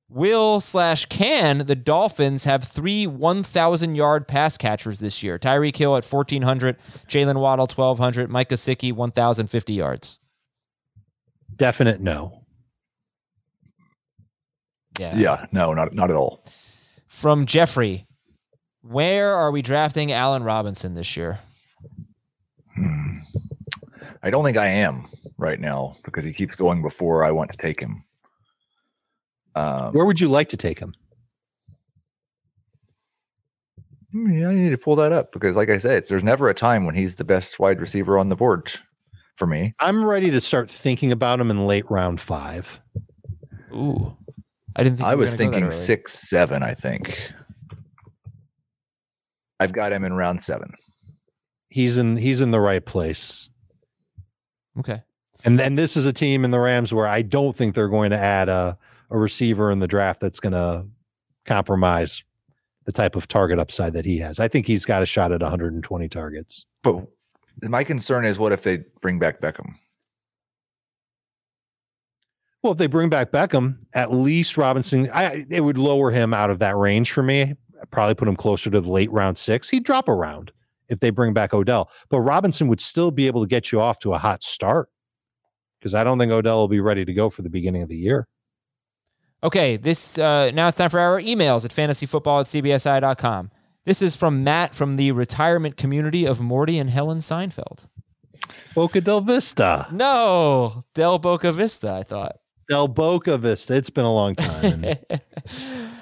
Will 0.07 0.59
slash 0.61 1.05
can 1.07 1.65
the 1.65 1.75
Dolphins 1.75 2.43
have 2.43 2.63
three 2.63 3.07
1,000 3.07 3.95
yard 3.95 4.27
pass 4.27 4.57
catchers 4.57 4.99
this 4.99 5.23
year? 5.23 5.39
Tyreek 5.39 5.75
Hill 5.75 5.97
at 5.97 6.05
1,400, 6.05 6.77
Jaylen 7.07 7.39
Waddle 7.39 7.65
1,200, 7.65 8.29
Mike 8.29 8.49
Gesicki 8.49 8.93
1,050 8.93 9.73
yards. 9.73 10.19
Definite 11.55 12.01
no. 12.01 12.45
Yeah. 14.99 15.15
Yeah, 15.15 15.45
no, 15.51 15.73
not 15.73 15.93
not 15.93 16.09
at 16.09 16.15
all. 16.15 16.43
From 17.07 17.45
Jeffrey, 17.45 18.05
where 18.81 19.33
are 19.33 19.51
we 19.51 19.61
drafting 19.61 20.11
Allen 20.11 20.43
Robinson 20.43 20.93
this 20.93 21.17
year? 21.17 21.39
Hmm. 22.75 23.17
I 24.23 24.29
don't 24.29 24.43
think 24.43 24.57
I 24.57 24.67
am 24.67 25.07
right 25.37 25.59
now 25.59 25.97
because 26.03 26.23
he 26.23 26.33
keeps 26.33 26.55
going 26.55 26.81
before 26.81 27.23
I 27.23 27.31
want 27.31 27.51
to 27.51 27.57
take 27.57 27.79
him. 27.79 28.03
Um, 29.55 29.93
Where 29.93 30.05
would 30.05 30.19
you 30.19 30.27
like 30.27 30.49
to 30.49 30.57
take 30.57 30.79
him? 30.79 30.93
Hmm, 34.11 34.45
I 34.45 34.53
need 34.53 34.69
to 34.69 34.77
pull 34.77 34.95
that 34.97 35.11
up 35.11 35.31
because, 35.31 35.55
like 35.55 35.69
I 35.69 35.77
said, 35.77 36.05
there's 36.07 36.23
never 36.23 36.49
a 36.49 36.53
time 36.53 36.85
when 36.85 36.95
he's 36.95 37.15
the 37.15 37.25
best 37.25 37.59
wide 37.59 37.81
receiver 37.81 38.17
on 38.17 38.29
the 38.29 38.35
board 38.35 38.71
for 39.35 39.47
me. 39.47 39.73
I'm 39.79 40.05
ready 40.05 40.31
to 40.31 40.41
start 40.41 40.69
thinking 40.69 41.11
about 41.11 41.39
him 41.39 41.51
in 41.51 41.67
late 41.67 41.89
round 41.89 42.21
five. 42.21 42.79
Ooh, 43.73 44.15
I 44.75 44.83
didn't. 44.83 44.97
think 44.97 45.07
I 45.09 45.15
was 45.15 45.33
thinking 45.33 45.69
six, 45.69 46.13
seven. 46.13 46.63
I 46.63 46.73
think 46.73 47.31
I've 49.59 49.73
got 49.73 49.91
him 49.91 50.03
in 50.03 50.13
round 50.13 50.41
seven. 50.41 50.73
He's 51.69 51.97
in. 51.97 52.15
He's 52.15 52.41
in 52.41 52.51
the 52.51 52.61
right 52.61 52.85
place. 52.85 53.49
Okay. 54.79 55.01
And 55.43 55.59
then 55.59 55.75
this 55.75 55.97
is 55.97 56.05
a 56.05 56.13
team 56.13 56.45
in 56.45 56.51
the 56.51 56.59
Rams 56.59 56.93
where 56.93 57.07
I 57.07 57.21
don't 57.21 57.55
think 57.55 57.75
they're 57.75 57.89
going 57.89 58.11
to 58.11 58.17
add 58.17 58.49
a 58.49 58.77
a 59.09 59.17
receiver 59.17 59.71
in 59.71 59.79
the 59.79 59.87
draft 59.87 60.19
that's 60.19 60.39
going 60.39 60.53
to 60.53 60.85
compromise 61.45 62.23
the 62.85 62.91
type 62.91 63.15
of 63.15 63.27
target 63.27 63.59
upside 63.59 63.93
that 63.93 64.05
he 64.05 64.19
has. 64.19 64.39
I 64.39 64.47
think 64.47 64.67
he's 64.67 64.85
got 64.85 65.01
a 65.01 65.05
shot 65.05 65.31
at 65.31 65.41
120 65.41 66.09
targets. 66.09 66.65
But 66.83 67.07
my 67.63 67.83
concern 67.83 68.25
is 68.25 68.39
what 68.39 68.51
if 68.51 68.63
they 68.63 68.83
bring 69.01 69.19
back 69.19 69.41
Beckham? 69.41 69.75
Well, 72.61 72.71
if 72.71 72.77
they 72.79 72.87
bring 72.87 73.09
back 73.09 73.31
Beckham, 73.31 73.77
at 73.93 74.11
least 74.11 74.57
Robinson, 74.57 75.09
I 75.13 75.45
it 75.51 75.61
would 75.61 75.77
lower 75.77 76.09
him 76.09 76.33
out 76.33 76.49
of 76.49 76.59
that 76.59 76.75
range 76.75 77.11
for 77.11 77.21
me. 77.21 77.53
I'd 77.79 77.91
probably 77.91 78.15
put 78.15 78.27
him 78.27 78.35
closer 78.35 78.71
to 78.71 78.81
the 78.81 78.89
late 78.89 79.11
round 79.11 79.37
six. 79.37 79.69
He'd 79.69 79.83
drop 79.83 80.07
a 80.07 80.15
round 80.15 80.51
if 80.89 80.99
they 80.99 81.11
bring 81.11 81.33
back 81.33 81.53
Odell. 81.53 81.91
But 82.09 82.21
Robinson 82.21 82.67
would 82.67 82.81
still 82.81 83.11
be 83.11 83.27
able 83.27 83.41
to 83.41 83.47
get 83.47 83.71
you 83.71 83.81
off 83.81 83.99
to 83.99 84.13
a 84.13 84.17
hot 84.17 84.41
start 84.41 84.89
because 85.79 85.93
I 85.93 86.03
don't 86.03 86.17
think 86.17 86.31
Odell 86.31 86.57
will 86.57 86.67
be 86.67 86.79
ready 86.79 87.05
to 87.05 87.13
go 87.13 87.29
for 87.29 87.43
the 87.43 87.49
beginning 87.49 87.83
of 87.83 87.89
the 87.89 87.97
year. 87.97 88.27
Okay, 89.45 89.77
this 89.77 90.17
uh, 90.17 90.49
now 90.55 90.67
it's 90.69 90.77
time 90.77 90.89
for 90.89 90.99
our 90.99 91.21
emails 91.21 91.65
at 91.65 91.71
fantasyfootball 91.71 92.39
at 92.39 92.47
cbsi.com. 92.47 93.51
This 93.85 94.01
is 94.01 94.15
from 94.15 94.43
Matt 94.43 94.73
from 94.73 94.95
the 94.95 95.11
retirement 95.11 95.77
community 95.77 96.25
of 96.25 96.39
Morty 96.41 96.79
and 96.79 96.89
Helen 96.89 97.19
Seinfeld. 97.19 97.85
Boca 98.73 98.99
del 99.01 99.21
Vista. 99.21 99.87
No, 99.91 100.83
Del 100.95 101.19
Boca 101.19 101.51
Vista, 101.51 101.93
I 101.93 102.01
thought. 102.01 102.37
Del 102.67 102.87
Boca 102.87 103.37
Vista. 103.37 103.75
It's 103.75 103.91
been 103.91 104.05
a 104.05 104.11
long 104.11 104.33
time. 104.35 104.83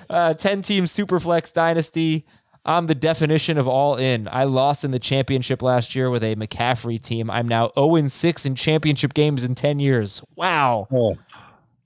uh, 0.09 0.33
10 0.35 0.61
team 0.61 0.85
Superflex 0.85 1.51
Dynasty. 1.51 2.25
I'm 2.63 2.87
the 2.87 2.95
definition 2.95 3.57
of 3.57 3.67
all 3.67 3.97
in. 3.97 4.29
I 4.31 4.45
lost 4.45 4.85
in 4.85 4.91
the 4.91 4.99
championship 4.99 5.61
last 5.61 5.95
year 5.95 6.09
with 6.09 6.23
a 6.23 6.37
McCaffrey 6.37 7.03
team. 7.03 7.29
I'm 7.29 7.49
now 7.49 7.71
0 7.77 8.07
6 8.07 8.45
in 8.45 8.55
championship 8.55 9.13
games 9.13 9.43
in 9.43 9.53
10 9.53 9.79
years. 9.81 10.23
Wow. 10.37 10.87
Oh. 10.89 11.17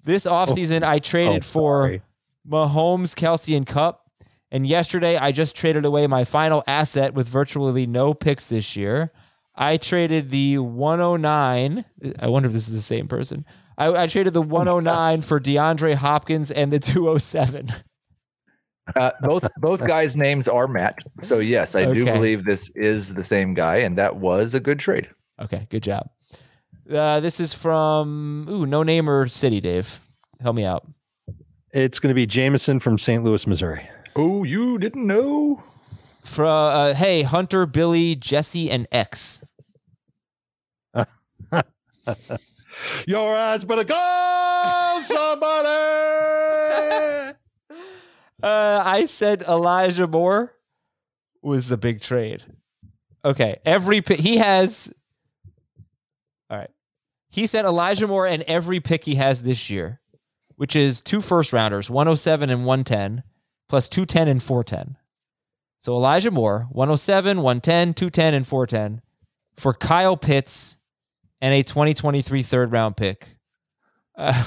This 0.07 0.25
offseason, 0.25 0.83
oh, 0.83 0.89
I 0.89 0.99
traded 0.99 1.43
oh, 1.43 1.47
for 1.47 2.01
Mahomes, 2.49 3.13
Kelce, 3.13 3.57
and 3.57 3.67
Kupp. 3.67 4.09
And 4.49 4.65
yesterday, 4.65 5.17
I 5.17 5.33
just 5.33 5.53
traded 5.53 5.83
away 5.83 6.07
my 6.07 6.23
final 6.23 6.63
asset 6.65 7.13
with 7.13 7.27
virtually 7.27 7.85
no 7.85 8.13
picks 8.13 8.47
this 8.47 8.77
year. 8.77 9.11
I 9.53 9.75
traded 9.75 10.29
the 10.29 10.59
109. 10.59 11.83
I 12.19 12.27
wonder 12.29 12.47
if 12.47 12.53
this 12.53 12.69
is 12.69 12.73
the 12.73 12.81
same 12.81 13.09
person. 13.09 13.43
I, 13.77 14.03
I 14.03 14.07
traded 14.07 14.33
the 14.33 14.41
109 14.41 15.23
for 15.23 15.41
DeAndre 15.41 15.95
Hopkins 15.95 16.51
and 16.51 16.71
the 16.71 16.79
207. 16.79 17.67
Uh, 18.95 19.11
both 19.19 19.45
both 19.57 19.85
guys' 19.85 20.15
names 20.15 20.47
are 20.47 20.69
Matt, 20.69 20.97
so 21.19 21.39
yes, 21.39 21.75
I 21.75 21.83
okay. 21.83 21.99
do 21.99 22.05
believe 22.05 22.45
this 22.45 22.69
is 22.69 23.13
the 23.13 23.23
same 23.25 23.53
guy, 23.53 23.79
and 23.79 23.97
that 23.97 24.15
was 24.15 24.53
a 24.53 24.61
good 24.61 24.79
trade. 24.79 25.09
Okay, 25.41 25.67
good 25.69 25.83
job. 25.83 26.09
Uh, 26.91 27.19
this 27.19 27.39
is 27.39 27.53
from 27.53 28.47
ooh, 28.49 28.65
no 28.65 28.83
name 28.83 29.09
or 29.09 29.27
city, 29.27 29.59
Dave. 29.59 29.99
Help 30.39 30.55
me 30.55 30.63
out. 30.63 30.87
It's 31.73 31.99
going 31.99 32.09
to 32.09 32.15
be 32.15 32.25
Jameson 32.25 32.79
from 32.79 32.97
St. 32.97 33.23
Louis, 33.23 33.45
Missouri. 33.45 33.89
Oh, 34.15 34.43
you 34.43 34.77
didn't 34.77 35.05
know? 35.05 35.63
From 36.23 36.47
uh, 36.47 36.93
hey, 36.93 37.23
Hunter, 37.23 37.65
Billy, 37.65 38.15
Jesse, 38.15 38.71
and 38.71 38.87
X. 38.91 39.41
Your 43.07 43.35
ass 43.35 43.63
better 43.63 43.83
go, 43.83 44.99
somebody. 45.03 45.67
uh, 48.43 48.81
I 48.85 49.05
said 49.07 49.41
Elijah 49.43 50.07
Moore 50.07 50.53
was 51.41 51.71
a 51.71 51.77
big 51.77 52.01
trade. 52.01 52.43
Okay, 53.25 53.57
every 53.65 54.01
he 54.01 54.37
has. 54.37 54.93
All 56.49 56.57
right, 56.57 56.69
he 57.29 57.45
said 57.45 57.65
Elijah 57.65 58.07
Moore 58.07 58.27
and 58.27 58.43
every 58.43 58.79
pick 58.79 59.05
he 59.05 59.15
has 59.15 59.41
this 59.41 59.69
year, 59.69 59.99
which 60.55 60.75
is 60.75 61.01
two 61.01 61.21
first 61.21 61.53
rounders, 61.53 61.89
107 61.89 62.49
and 62.49 62.65
110, 62.65 63.23
plus 63.67 63.89
210 63.89 64.27
and 64.27 64.43
410. 64.43 64.97
So 65.79 65.93
Elijah 65.93 66.31
Moore, 66.31 66.67
107, 66.71 67.41
110, 67.41 67.93
210, 67.93 68.33
and 68.33 68.47
410 68.47 69.01
for 69.55 69.73
Kyle 69.73 70.17
Pitts 70.17 70.77
and 71.41 71.53
a 71.53 71.63
2023 71.63 72.43
third 72.43 72.71
round 72.71 72.97
pick. 72.97 73.37
Uh, 74.17 74.43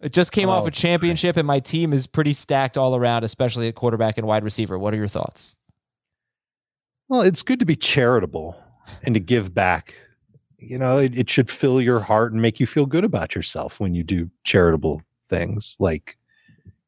it 0.00 0.12
just 0.12 0.30
came 0.30 0.48
oh, 0.48 0.52
off 0.52 0.66
a 0.66 0.70
championship, 0.70 1.36
and 1.36 1.46
my 1.46 1.60
team 1.60 1.92
is 1.92 2.06
pretty 2.06 2.32
stacked 2.32 2.78
all 2.78 2.94
around, 2.94 3.24
especially 3.24 3.68
at 3.68 3.74
quarterback 3.74 4.18
and 4.18 4.26
wide 4.26 4.44
receiver. 4.44 4.78
What 4.78 4.94
are 4.94 4.96
your 4.96 5.08
thoughts? 5.08 5.56
Well, 7.08 7.22
it's 7.22 7.42
good 7.42 7.58
to 7.60 7.66
be 7.66 7.74
charitable 7.74 8.62
and 9.02 9.14
to 9.14 9.20
give 9.20 9.54
back 9.54 9.94
you 10.58 10.78
know, 10.78 10.98
it, 10.98 11.16
it 11.16 11.30
should 11.30 11.50
fill 11.50 11.80
your 11.80 12.00
heart 12.00 12.32
and 12.32 12.42
make 12.42 12.60
you 12.60 12.66
feel 12.66 12.86
good 12.86 13.04
about 13.04 13.34
yourself 13.34 13.80
when 13.80 13.94
you 13.94 14.02
do 14.02 14.30
charitable 14.44 15.02
things 15.28 15.76
like 15.78 16.16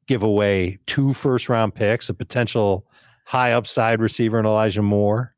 give 0.06 0.22
away 0.22 0.78
two 0.86 1.12
first 1.12 1.48
round 1.48 1.74
picks, 1.74 2.08
a 2.08 2.14
potential 2.14 2.86
high 3.26 3.52
upside 3.52 4.00
receiver 4.00 4.40
in 4.40 4.46
Elijah 4.46 4.82
Moore 4.82 5.34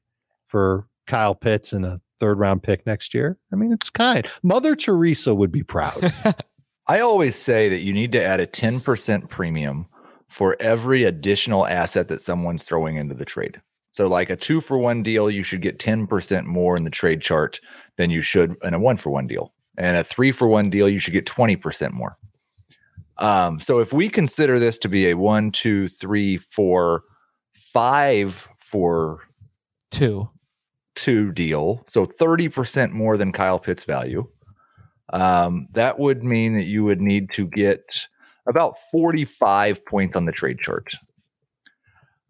for 0.47 0.87
Kyle 1.07 1.35
Pitts 1.35 1.72
and 1.72 1.85
a 1.85 2.01
third 2.18 2.39
round 2.39 2.62
pick 2.62 2.87
next 2.87 3.12
year. 3.12 3.37
I 3.53 3.57
mean, 3.57 3.72
it's 3.72 3.91
kind. 3.91 4.26
Mother 4.43 4.74
Teresa 4.74 5.35
would 5.35 5.53
be 5.53 5.62
proud. 5.62 6.12
I 6.87 7.01
always 7.01 7.37
say 7.37 7.68
that 7.68 7.80
you 7.80 7.93
need 7.93 8.12
to 8.12 8.22
add 8.22 8.41
a 8.41 8.47
10% 8.47 9.28
premium 9.28 9.87
for 10.28 10.57
every 10.59 11.05
additional 11.05 11.66
asset 11.66 12.09
that 12.09 12.22
someone's 12.22 12.64
throwing 12.64 12.97
into 12.97 13.14
the 13.14 13.24
trade. 13.24 13.61
So, 13.93 14.09
like 14.09 14.30
a 14.30 14.37
two 14.37 14.62
for 14.62 14.78
one 14.78 15.03
deal, 15.03 15.30
you 15.30 15.43
should 15.43 15.61
get 15.61 15.78
10% 15.78 16.47
more 16.47 16.76
in 16.76 16.83
the 16.83 16.91
trade 16.91 17.20
chart 17.20 17.61
than 17.97 18.11
you 18.11 18.22
should 18.22 18.57
in 18.62 18.74
a 18.74 18.80
one 18.80 18.97
for 18.97 19.11
one 19.11 19.26
deal. 19.26 19.53
And 19.78 19.97
a 19.97 20.05
three 20.05 20.32
for 20.32 20.49
one 20.49 20.70
deal, 20.70 20.88
you 20.88 20.99
should 20.99 21.14
get 21.14 21.26
20% 21.26 21.93
more. 21.93 22.18
Um, 23.18 23.61
so, 23.61 23.78
if 23.78 23.93
we 23.93 24.09
consider 24.09 24.59
this 24.59 24.78
to 24.78 24.88
be 24.88 25.11
a 25.11 25.16
one, 25.16 25.51
two, 25.51 25.88
three, 25.88 26.38
four, 26.38 27.05
five 27.53 28.49
for 28.59 29.20
two, 29.90 30.28
two 30.95 31.32
deal, 31.32 31.84
so 31.86 32.07
30% 32.07 32.93
more 32.93 33.16
than 33.16 33.32
Kyle 33.32 33.59
Pitts 33.59 33.84
value, 33.84 34.26
um, 35.12 35.68
that 35.72 35.99
would 35.99 36.24
mean 36.24 36.55
that 36.55 36.64
you 36.64 36.84
would 36.84 37.01
need 37.01 37.30
to 37.32 37.47
get 37.47 38.07
about 38.47 38.78
45 38.90 39.84
points 39.86 40.16
on 40.16 40.24
the 40.24 40.32
trade 40.32 40.59
chart. 40.59 40.95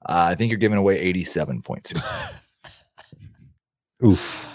Uh, 0.09 0.31
I 0.31 0.35
think 0.35 0.51
you're 0.51 0.59
giving 0.59 0.79
away 0.79 0.99
87 0.99 1.63
points. 1.63 1.93
Oof. 4.05 4.52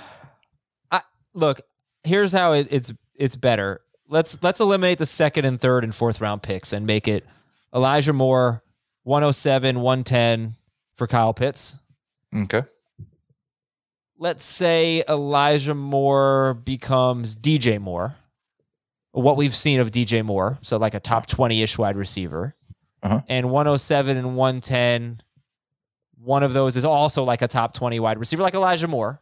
Look, 1.37 1.61
here's 2.03 2.33
how 2.33 2.53
it, 2.53 2.67
it's 2.71 2.91
it's 3.15 3.35
better. 3.35 3.81
Let's 4.09 4.41
let's 4.41 4.59
eliminate 4.59 4.97
the 4.97 5.05
second 5.05 5.45
and 5.45 5.61
third 5.61 5.83
and 5.83 5.93
fourth 5.93 6.19
round 6.19 6.41
picks 6.41 6.73
and 6.73 6.87
make 6.87 7.07
it 7.07 7.25
Elijah 7.73 8.13
Moore 8.13 8.63
107, 9.03 9.79
110 9.79 10.55
for 10.95 11.05
Kyle 11.05 11.33
Pitts. 11.33 11.77
Okay. 12.35 12.63
Let's 14.17 14.43
say 14.43 15.03
Elijah 15.07 15.75
Moore 15.75 16.55
becomes 16.55 17.37
DJ 17.37 17.79
Moore. 17.79 18.15
What 19.11 19.37
we've 19.37 19.55
seen 19.55 19.79
of 19.79 19.91
DJ 19.91 20.25
Moore, 20.25 20.57
so 20.61 20.77
like 20.77 20.95
a 20.95 20.99
top 20.99 21.27
20 21.27 21.61
ish 21.61 21.77
wide 21.77 21.95
receiver. 21.95 22.55
Uh-huh. 23.03 23.21
And 23.27 23.51
107 23.51 24.17
and 24.17 24.35
110 24.35 25.21
one 26.27 26.43
of 26.43 26.53
those 26.53 26.75
is 26.75 26.83
also 26.83 27.23
like 27.23 27.41
a 27.41 27.47
top 27.47 27.73
20 27.73 27.99
wide 27.99 28.19
receiver, 28.19 28.41
like 28.41 28.53
Elijah 28.55 28.87
Moore. 28.87 29.21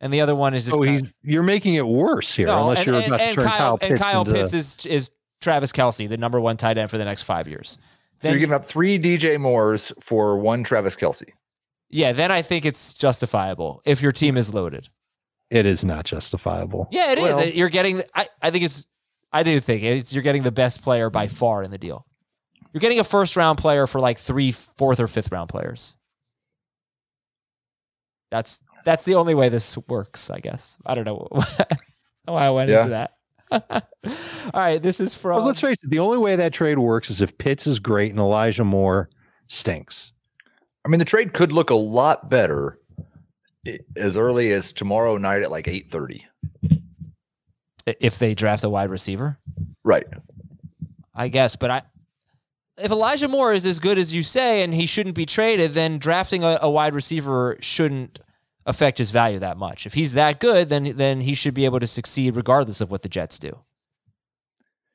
And 0.00 0.12
the 0.12 0.20
other 0.20 0.34
one 0.34 0.54
is 0.54 0.66
just. 0.66 0.76
Oh, 0.76 0.82
he's, 0.82 1.08
you're 1.22 1.42
making 1.42 1.74
it 1.74 1.86
worse 1.86 2.34
here, 2.34 2.48
no, 2.48 2.62
unless 2.62 2.78
and, 2.78 2.86
you're 2.86 2.98
about 2.98 3.20
and, 3.20 3.30
to 3.30 3.34
turn 3.36 3.48
Kyle, 3.48 3.58
Kyle 3.58 3.78
Pitts. 3.78 3.90
And 3.90 4.00
Kyle 4.00 4.20
into... 4.20 4.32
Pitts 4.32 4.52
is, 4.52 4.86
is 4.86 5.10
Travis 5.40 5.72
Kelce, 5.72 6.08
the 6.08 6.16
number 6.16 6.40
one 6.40 6.56
tight 6.56 6.76
end 6.76 6.90
for 6.90 6.98
the 6.98 7.04
next 7.04 7.22
five 7.22 7.48
years. 7.48 7.78
Then, 8.20 8.30
so 8.30 8.32
you're 8.32 8.40
giving 8.40 8.54
up 8.54 8.64
three 8.64 8.98
DJ 8.98 9.40
Moores 9.40 9.92
for 10.00 10.38
one 10.38 10.64
Travis 10.64 10.96
Kelce. 10.96 11.28
Yeah, 11.88 12.12
then 12.12 12.32
I 12.32 12.42
think 12.42 12.64
it's 12.64 12.94
justifiable 12.94 13.80
if 13.84 14.02
your 14.02 14.12
team 14.12 14.36
is 14.36 14.52
loaded. 14.52 14.88
It 15.50 15.66
is 15.66 15.84
not 15.84 16.04
justifiable. 16.04 16.88
Yeah, 16.90 17.12
it 17.12 17.18
well, 17.18 17.38
is. 17.38 17.54
You're 17.54 17.68
getting. 17.68 18.02
I, 18.14 18.28
I 18.42 18.50
think 18.50 18.64
it's. 18.64 18.86
I 19.32 19.42
do 19.42 19.60
think 19.60 19.82
it's, 19.82 20.12
you're 20.12 20.22
getting 20.22 20.42
the 20.42 20.52
best 20.52 20.82
player 20.82 21.10
by 21.10 21.28
far 21.28 21.62
in 21.62 21.70
the 21.70 21.78
deal. 21.78 22.06
You're 22.72 22.80
getting 22.80 22.98
a 22.98 23.04
first 23.04 23.36
round 23.36 23.58
player 23.58 23.86
for 23.86 24.00
like 24.00 24.18
three, 24.18 24.50
fourth 24.50 24.98
or 24.98 25.06
fifth 25.06 25.30
round 25.30 25.48
players. 25.48 25.96
That's 28.30 28.60
that's 28.86 29.04
the 29.04 29.16
only 29.16 29.34
way 29.34 29.48
this 29.50 29.76
works, 29.88 30.30
I 30.30 30.38
guess. 30.38 30.78
I 30.86 30.94
don't 30.94 31.04
know 31.04 31.28
why 32.24 32.46
I 32.46 32.50
went 32.50 32.70
Yeah. 32.70 32.78
into 32.84 32.90
that. 32.90 33.12
All 34.54 34.60
right, 34.62 34.80
this 34.82 35.00
is 35.00 35.14
from. 35.14 35.36
Well, 35.38 35.46
let's 35.46 35.60
face 35.60 35.82
it. 35.84 35.90
The 35.90 35.98
only 35.98 36.18
way 36.18 36.36
that 36.36 36.52
trade 36.52 36.78
works 36.78 37.10
is 37.10 37.20
if 37.20 37.36
Pitts 37.36 37.66
is 37.66 37.80
great 37.80 38.10
and 38.12 38.18
Elijah 38.20 38.64
Moore 38.64 39.10
stinks. 39.48 40.12
I 40.84 40.88
mean, 40.88 40.98
the 41.00 41.04
trade 41.04 41.32
could 41.32 41.50
look 41.52 41.70
a 41.70 41.74
lot 41.74 42.30
better 42.30 42.78
as 43.96 44.16
early 44.16 44.52
as 44.52 44.72
tomorrow 44.72 45.16
night 45.18 45.42
at 45.42 45.50
like 45.50 45.66
eight 45.68 45.90
thirty. 45.90 46.24
if 47.86 48.18
they 48.18 48.34
draft 48.34 48.64
a 48.64 48.68
wide 48.68 48.90
receiver, 48.90 49.38
Right. 49.84 50.06
I 51.14 51.28
guess. 51.28 51.56
But 51.56 51.70
I, 51.70 51.82
if 52.78 52.90
Elijah 52.90 53.28
Moore 53.28 53.52
is 53.52 53.64
as 53.64 53.78
good 53.78 53.98
as 53.98 54.14
you 54.14 54.22
say, 54.22 54.62
and 54.62 54.74
he 54.74 54.86
shouldn't 54.86 55.14
be 55.14 55.26
traded, 55.26 55.72
then 55.72 55.98
drafting 55.98 56.44
a, 56.44 56.58
a 56.62 56.70
wide 56.70 56.94
receiver 56.94 57.56
shouldn't 57.60 58.18
affect 58.66 58.98
his 58.98 59.10
value 59.10 59.38
that 59.38 59.56
much. 59.56 59.86
If 59.86 59.94
he's 59.94 60.12
that 60.12 60.40
good, 60.40 60.68
then 60.68 60.96
then 60.96 61.22
he 61.22 61.34
should 61.34 61.54
be 61.54 61.64
able 61.64 61.80
to 61.80 61.86
succeed 61.86 62.36
regardless 62.36 62.80
of 62.80 62.90
what 62.90 63.02
the 63.02 63.08
Jets 63.08 63.38
do. 63.38 63.60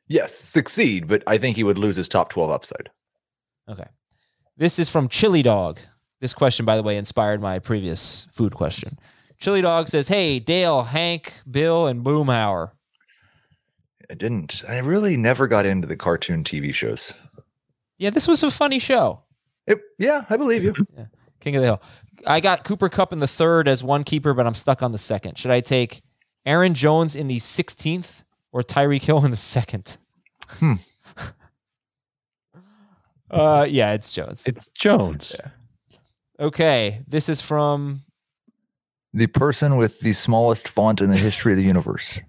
Yes, 0.08 0.36
succeed, 0.36 1.08
but 1.08 1.24
I 1.26 1.38
think 1.38 1.56
he 1.56 1.64
would 1.64 1.78
lose 1.78 1.96
his 1.96 2.10
top 2.10 2.30
twelve 2.30 2.52
upside. 2.52 2.90
Okay. 3.70 3.88
This 4.58 4.78
is 4.78 4.90
from 4.90 5.08
Chili 5.08 5.42
Dog. 5.42 5.80
This 6.20 6.34
question, 6.34 6.66
by 6.66 6.76
the 6.76 6.84
way, 6.84 6.98
inspired 6.98 7.42
my 7.42 7.58
previous 7.58 8.28
food 8.32 8.54
question. 8.54 9.00
Chili 9.40 9.62
Dog 9.62 9.88
says, 9.88 10.10
"Hey, 10.10 10.40
Dale, 10.40 10.84
Hank, 10.84 11.42
Bill, 11.50 11.88
and 11.88 12.04
Boomhauer. 12.04 12.72
I 14.10 14.14
didn't. 14.14 14.64
I 14.68 14.78
really 14.80 15.16
never 15.16 15.48
got 15.48 15.66
into 15.66 15.88
the 15.88 15.96
cartoon 15.96 16.44
TV 16.44 16.74
shows. 16.74 17.14
Yeah, 17.98 18.10
this 18.10 18.28
was 18.28 18.44
a 18.44 18.52
funny 18.52 18.78
show. 18.78 19.22
It, 19.66 19.80
yeah, 19.98 20.26
I 20.30 20.36
believe 20.36 20.64
you. 20.64 20.76
Yeah. 20.96 21.06
King 21.40 21.56
of 21.56 21.62
the 21.62 21.68
Hill. 21.68 21.82
I 22.28 22.40
got 22.40 22.64
Cooper 22.64 22.90
Kupp 22.90 23.12
in 23.14 23.20
the 23.20 23.28
third 23.28 23.68
as 23.68 23.84
one 23.84 24.04
keeper, 24.04 24.34
but 24.34 24.46
I'm 24.48 24.56
stuck 24.56 24.82
on 24.84 24.92
the 24.92 24.98
second. 24.98 25.38
Should 25.38 25.52
I 25.52 25.60
take 25.62 26.02
Aaron 26.46 26.74
Jones 26.74 27.16
in 27.16 27.28
the 27.28 27.38
16th 27.38 28.24
or 28.52 28.62
Tyreek 28.64 29.04
Hill 29.04 29.24
in 29.26 29.32
the 29.32 29.38
second? 29.38 29.98
Hmm. 30.48 30.74
uh, 33.32 33.66
yeah, 33.70 33.94
it's 33.94 34.12
Jones. 34.12 34.44
It's 34.46 34.68
Jones. 34.74 35.36
okay, 36.40 37.02
this 37.08 37.30
is 37.30 37.42
from 37.42 38.02
The 39.14 39.28
person 39.28 39.78
with 39.78 40.00
the 40.02 40.14
smallest 40.14 40.68
font 40.68 41.02
in 41.02 41.10
the 41.10 41.18
history 41.18 41.54
of 41.54 41.58
the 41.58 41.64
universe. 41.64 42.20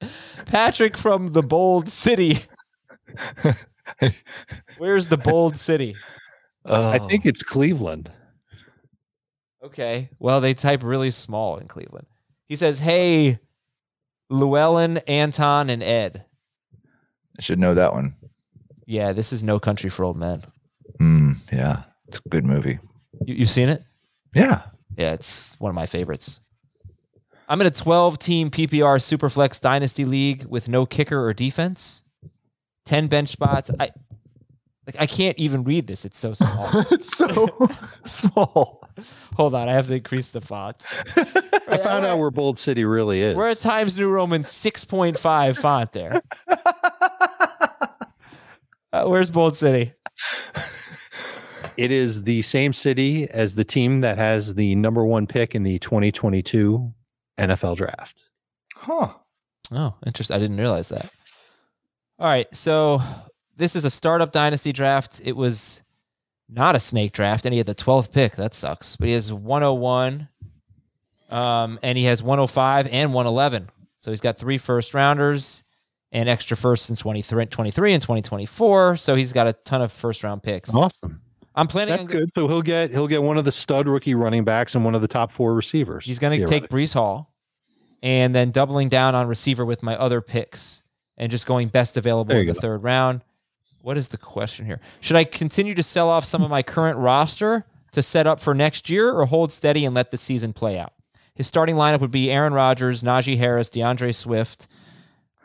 Patrick 0.46 0.96
from 0.96 1.28
the 1.32 1.42
Bold 1.42 1.88
City. 1.88 2.38
Where's 4.78 5.08
the 5.08 5.18
Bold 5.18 5.56
City? 5.56 5.94
I 6.64 6.98
Oh. 6.98 7.08
think 7.08 7.26
it's 7.26 7.42
Cleveland. 7.42 8.10
Okay. 9.62 10.10
Well, 10.18 10.40
they 10.40 10.54
type 10.54 10.82
really 10.82 11.10
small 11.10 11.56
in 11.56 11.68
Cleveland. 11.68 12.06
He 12.48 12.56
says, 12.56 12.80
Hey, 12.80 13.38
Llewellyn, 14.28 14.98
Anton, 15.06 15.70
and 15.70 15.82
Ed. 15.82 16.24
I 17.38 17.42
should 17.42 17.58
know 17.58 17.74
that 17.74 17.92
one. 17.92 18.16
Yeah, 18.86 19.12
this 19.12 19.32
is 19.32 19.42
No 19.44 19.58
Country 19.60 19.88
for 19.90 20.04
Old 20.04 20.16
Men. 20.16 20.42
Hmm. 20.98 21.32
yeah, 21.52 21.84
it's 22.08 22.20
a 22.24 22.28
good 22.28 22.44
movie. 22.44 22.78
You, 23.24 23.34
you've 23.34 23.50
seen 23.50 23.68
it? 23.68 23.82
Yeah. 24.34 24.62
Yeah, 24.96 25.12
it's 25.12 25.56
one 25.58 25.70
of 25.70 25.74
my 25.74 25.86
favorites. 25.86 26.40
I'm 27.48 27.60
in 27.60 27.66
a 27.66 27.70
12 27.70 28.18
team 28.18 28.50
PPR 28.50 28.98
Superflex 28.98 29.60
Dynasty 29.60 30.04
League 30.04 30.44
with 30.46 30.68
no 30.68 30.86
kicker 30.86 31.24
or 31.24 31.32
defense. 31.32 32.02
10 32.86 33.06
bench 33.06 33.28
spots. 33.28 33.70
I 33.78 33.90
like 34.86 34.96
I 34.98 35.06
can't 35.06 35.38
even 35.38 35.62
read 35.64 35.86
this. 35.86 36.04
It's 36.04 36.18
so 36.18 36.34
small. 36.34 36.68
it's 36.90 37.16
so 37.16 37.48
small. 38.04 38.81
Hold 39.36 39.54
on, 39.54 39.68
I 39.68 39.72
have 39.72 39.86
to 39.88 39.94
increase 39.94 40.30
the 40.30 40.40
font. 40.40 40.84
I 41.68 41.78
found 41.78 42.04
out 42.04 42.18
where 42.18 42.30
Bold 42.30 42.58
City 42.58 42.84
really 42.84 43.20
is. 43.22 43.36
We're 43.36 43.50
at 43.50 43.60
Times 43.60 43.98
New 43.98 44.08
Roman 44.08 44.42
6.5 44.42 45.58
font 45.58 45.92
there. 45.92 46.22
Uh, 48.94 49.06
where's 49.06 49.30
Bold 49.30 49.56
City? 49.56 49.94
It 51.78 51.90
is 51.90 52.24
the 52.24 52.42
same 52.42 52.74
city 52.74 53.26
as 53.30 53.54
the 53.54 53.64
team 53.64 54.02
that 54.02 54.18
has 54.18 54.54
the 54.54 54.74
number 54.74 55.04
one 55.04 55.26
pick 55.26 55.54
in 55.54 55.62
the 55.62 55.78
2022 55.78 56.92
NFL 57.38 57.76
draft. 57.76 58.28
Huh. 58.74 59.14
Oh, 59.72 59.94
interesting. 60.04 60.36
I 60.36 60.38
didn't 60.38 60.58
realize 60.58 60.90
that. 60.90 61.10
All 62.18 62.26
right, 62.26 62.54
so 62.54 63.00
this 63.56 63.74
is 63.74 63.84
a 63.84 63.90
startup 63.90 64.32
dynasty 64.32 64.72
draft. 64.72 65.20
It 65.24 65.36
was 65.36 65.82
not 66.52 66.74
a 66.74 66.80
snake 66.80 67.12
draft, 67.12 67.44
and 67.44 67.52
he 67.52 67.58
had 67.58 67.66
the 67.66 67.74
12th 67.74 68.12
pick. 68.12 68.36
That 68.36 68.54
sucks. 68.54 68.96
But 68.96 69.08
he 69.08 69.14
has 69.14 69.32
101, 69.32 70.28
um, 71.30 71.78
and 71.82 71.98
he 71.98 72.04
has 72.04 72.22
105 72.22 72.86
and 72.88 73.14
111. 73.14 73.70
So 73.96 74.10
he's 74.10 74.20
got 74.20 74.38
three 74.38 74.58
first 74.58 74.94
rounders 74.94 75.62
and 76.10 76.28
extra 76.28 76.56
firsts 76.56 76.90
in 76.90 76.96
23, 76.96 77.46
23 77.46 77.92
and 77.92 78.02
2024. 78.02 78.96
So 78.96 79.14
he's 79.14 79.32
got 79.32 79.46
a 79.46 79.52
ton 79.52 79.80
of 79.80 79.92
first 79.92 80.22
round 80.22 80.42
picks. 80.42 80.74
Awesome. 80.74 81.20
I'm 81.54 81.66
planning 81.66 81.92
That's 81.92 82.02
on 82.02 82.06
good. 82.06 82.30
So 82.34 82.48
he'll 82.48 82.62
get 82.62 82.90
he'll 82.90 83.08
get 83.08 83.22
one 83.22 83.36
of 83.36 83.44
the 83.44 83.52
stud 83.52 83.86
rookie 83.86 84.14
running 84.14 84.44
backs 84.44 84.74
and 84.74 84.84
one 84.84 84.94
of 84.94 85.02
the 85.02 85.08
top 85.08 85.30
four 85.30 85.54
receivers. 85.54 86.06
He's 86.06 86.18
going 86.18 86.40
to 86.40 86.46
take 86.46 86.68
Breece 86.68 86.94
Hall 86.94 87.34
and 88.02 88.34
then 88.34 88.50
doubling 88.50 88.88
down 88.88 89.14
on 89.14 89.26
receiver 89.26 89.64
with 89.64 89.82
my 89.82 89.96
other 89.96 90.20
picks 90.20 90.82
and 91.16 91.30
just 91.30 91.46
going 91.46 91.68
best 91.68 91.96
available 91.96 92.34
in 92.34 92.46
the 92.46 92.54
go. 92.54 92.60
third 92.60 92.82
round. 92.82 93.22
What 93.82 93.98
is 93.98 94.08
the 94.08 94.16
question 94.16 94.64
here? 94.66 94.80
Should 95.00 95.16
I 95.16 95.24
continue 95.24 95.74
to 95.74 95.82
sell 95.82 96.08
off 96.08 96.24
some 96.24 96.42
of 96.42 96.50
my 96.50 96.62
current 96.62 96.98
roster 96.98 97.66
to 97.92 98.00
set 98.02 98.26
up 98.26 98.40
for 98.40 98.54
next 98.54 98.88
year 98.88 99.12
or 99.12 99.26
hold 99.26 99.52
steady 99.52 99.84
and 99.84 99.94
let 99.94 100.10
the 100.10 100.18
season 100.18 100.52
play 100.52 100.78
out? 100.78 100.92
His 101.34 101.46
starting 101.46 101.76
lineup 101.76 102.00
would 102.00 102.10
be 102.10 102.30
Aaron 102.30 102.52
Rodgers, 102.52 103.02
Najee 103.02 103.38
Harris, 103.38 103.70
D'Andre 103.70 104.12
Swift. 104.12 104.68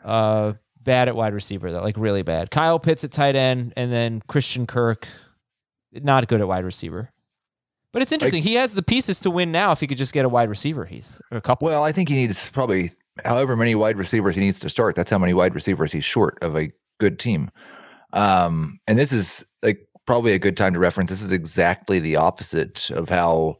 Uh, 0.04 0.54
bad 0.80 1.08
at 1.08 1.16
wide 1.16 1.34
receiver, 1.34 1.72
though, 1.72 1.82
like 1.82 1.96
really 1.96 2.22
bad. 2.22 2.50
Kyle 2.50 2.78
Pitts 2.78 3.04
at 3.04 3.10
tight 3.10 3.36
end, 3.36 3.72
and 3.76 3.92
then 3.92 4.22
Christian 4.28 4.66
Kirk, 4.66 5.08
not 5.92 6.28
good 6.28 6.40
at 6.40 6.48
wide 6.48 6.64
receiver. 6.64 7.10
But 7.92 8.02
it's 8.02 8.12
interesting. 8.12 8.42
he 8.42 8.54
has 8.54 8.74
the 8.74 8.82
pieces 8.82 9.18
to 9.20 9.30
win 9.30 9.50
now 9.50 9.72
if 9.72 9.80
he 9.80 9.86
could 9.86 9.98
just 9.98 10.12
get 10.12 10.24
a 10.24 10.28
wide 10.28 10.48
receiver, 10.48 10.84
Heath, 10.84 11.20
or 11.30 11.38
a 11.38 11.40
couple. 11.40 11.66
Well, 11.66 11.82
I 11.82 11.92
think 11.92 12.08
he 12.08 12.14
needs 12.14 12.48
probably 12.50 12.92
however 13.24 13.56
many 13.56 13.74
wide 13.74 13.96
receivers 13.96 14.36
he 14.36 14.42
needs 14.42 14.60
to 14.60 14.68
start. 14.68 14.94
That's 14.94 15.10
how 15.10 15.18
many 15.18 15.34
wide 15.34 15.54
receivers 15.54 15.92
he's 15.92 16.04
short 16.04 16.38
of 16.42 16.56
a 16.56 16.70
good 16.98 17.18
team. 17.18 17.50
Um, 18.12 18.80
and 18.86 18.98
this 18.98 19.12
is 19.12 19.44
like 19.62 19.86
probably 20.06 20.32
a 20.32 20.38
good 20.38 20.56
time 20.56 20.74
to 20.74 20.78
reference. 20.78 21.10
This 21.10 21.22
is 21.22 21.32
exactly 21.32 21.98
the 21.98 22.16
opposite 22.16 22.90
of 22.90 23.08
how 23.08 23.58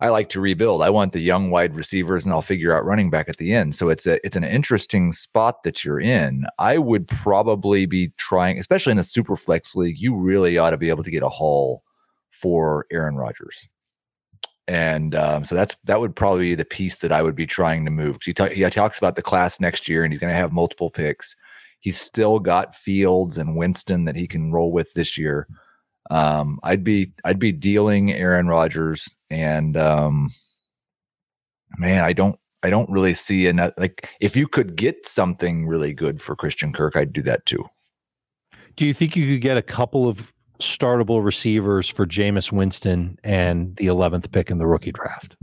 I 0.00 0.08
like 0.08 0.28
to 0.30 0.40
rebuild. 0.40 0.82
I 0.82 0.90
want 0.90 1.12
the 1.12 1.20
young 1.20 1.50
wide 1.50 1.76
receivers, 1.76 2.24
and 2.24 2.32
I'll 2.32 2.42
figure 2.42 2.74
out 2.74 2.84
running 2.84 3.10
back 3.10 3.28
at 3.28 3.36
the 3.36 3.54
end. 3.54 3.76
So 3.76 3.88
it's 3.88 4.06
a 4.06 4.24
it's 4.26 4.36
an 4.36 4.44
interesting 4.44 5.12
spot 5.12 5.62
that 5.64 5.84
you're 5.84 6.00
in. 6.00 6.44
I 6.58 6.78
would 6.78 7.06
probably 7.06 7.86
be 7.86 8.12
trying, 8.16 8.58
especially 8.58 8.92
in 8.92 8.96
the 8.96 9.04
super 9.04 9.36
flex 9.36 9.76
league. 9.76 9.98
You 9.98 10.16
really 10.16 10.58
ought 10.58 10.70
to 10.70 10.78
be 10.78 10.88
able 10.88 11.04
to 11.04 11.10
get 11.10 11.22
a 11.22 11.28
haul 11.28 11.82
for 12.30 12.86
Aaron 12.90 13.16
Rodgers 13.16 13.68
and 14.68 15.14
um, 15.14 15.44
so 15.44 15.54
that's 15.54 15.76
that 15.84 16.00
would 16.00 16.14
probably 16.14 16.50
be 16.50 16.54
the 16.54 16.64
piece 16.64 17.00
that 17.00 17.12
I 17.12 17.22
would 17.22 17.34
be 17.34 17.46
trying 17.46 17.84
to 17.84 17.90
move. 17.90 18.18
He, 18.22 18.32
ta- 18.32 18.46
he 18.46 18.62
talks 18.70 18.98
about 18.98 19.16
the 19.16 19.22
class 19.22 19.60
next 19.60 19.88
year, 19.88 20.04
and 20.04 20.12
he's 20.12 20.20
going 20.20 20.32
to 20.32 20.38
have 20.38 20.52
multiple 20.52 20.90
picks. 20.90 21.34
He's 21.82 22.00
still 22.00 22.38
got 22.38 22.76
Fields 22.76 23.36
and 23.36 23.56
Winston 23.56 24.04
that 24.04 24.14
he 24.14 24.28
can 24.28 24.52
roll 24.52 24.70
with 24.70 24.94
this 24.94 25.18
year. 25.18 25.48
Um, 26.10 26.60
I'd 26.62 26.84
be 26.84 27.12
I'd 27.24 27.40
be 27.40 27.50
dealing 27.50 28.12
Aaron 28.12 28.46
Rodgers, 28.46 29.12
and 29.30 29.76
um, 29.76 30.30
man, 31.76 32.04
I 32.04 32.12
don't 32.12 32.38
I 32.62 32.70
don't 32.70 32.88
really 32.88 33.14
see 33.14 33.48
enough. 33.48 33.72
Like 33.76 34.14
if 34.20 34.36
you 34.36 34.46
could 34.46 34.76
get 34.76 35.06
something 35.06 35.66
really 35.66 35.92
good 35.92 36.20
for 36.20 36.36
Christian 36.36 36.72
Kirk, 36.72 36.96
I'd 36.96 37.12
do 37.12 37.22
that 37.22 37.46
too. 37.46 37.64
Do 38.76 38.86
you 38.86 38.94
think 38.94 39.16
you 39.16 39.26
could 39.26 39.42
get 39.42 39.56
a 39.56 39.62
couple 39.62 40.08
of 40.08 40.32
startable 40.60 41.24
receivers 41.24 41.88
for 41.88 42.06
Jameis 42.06 42.52
Winston 42.52 43.18
and 43.24 43.74
the 43.74 43.86
11th 43.86 44.30
pick 44.30 44.52
in 44.52 44.58
the 44.58 44.68
rookie 44.68 44.92
draft? 44.92 45.36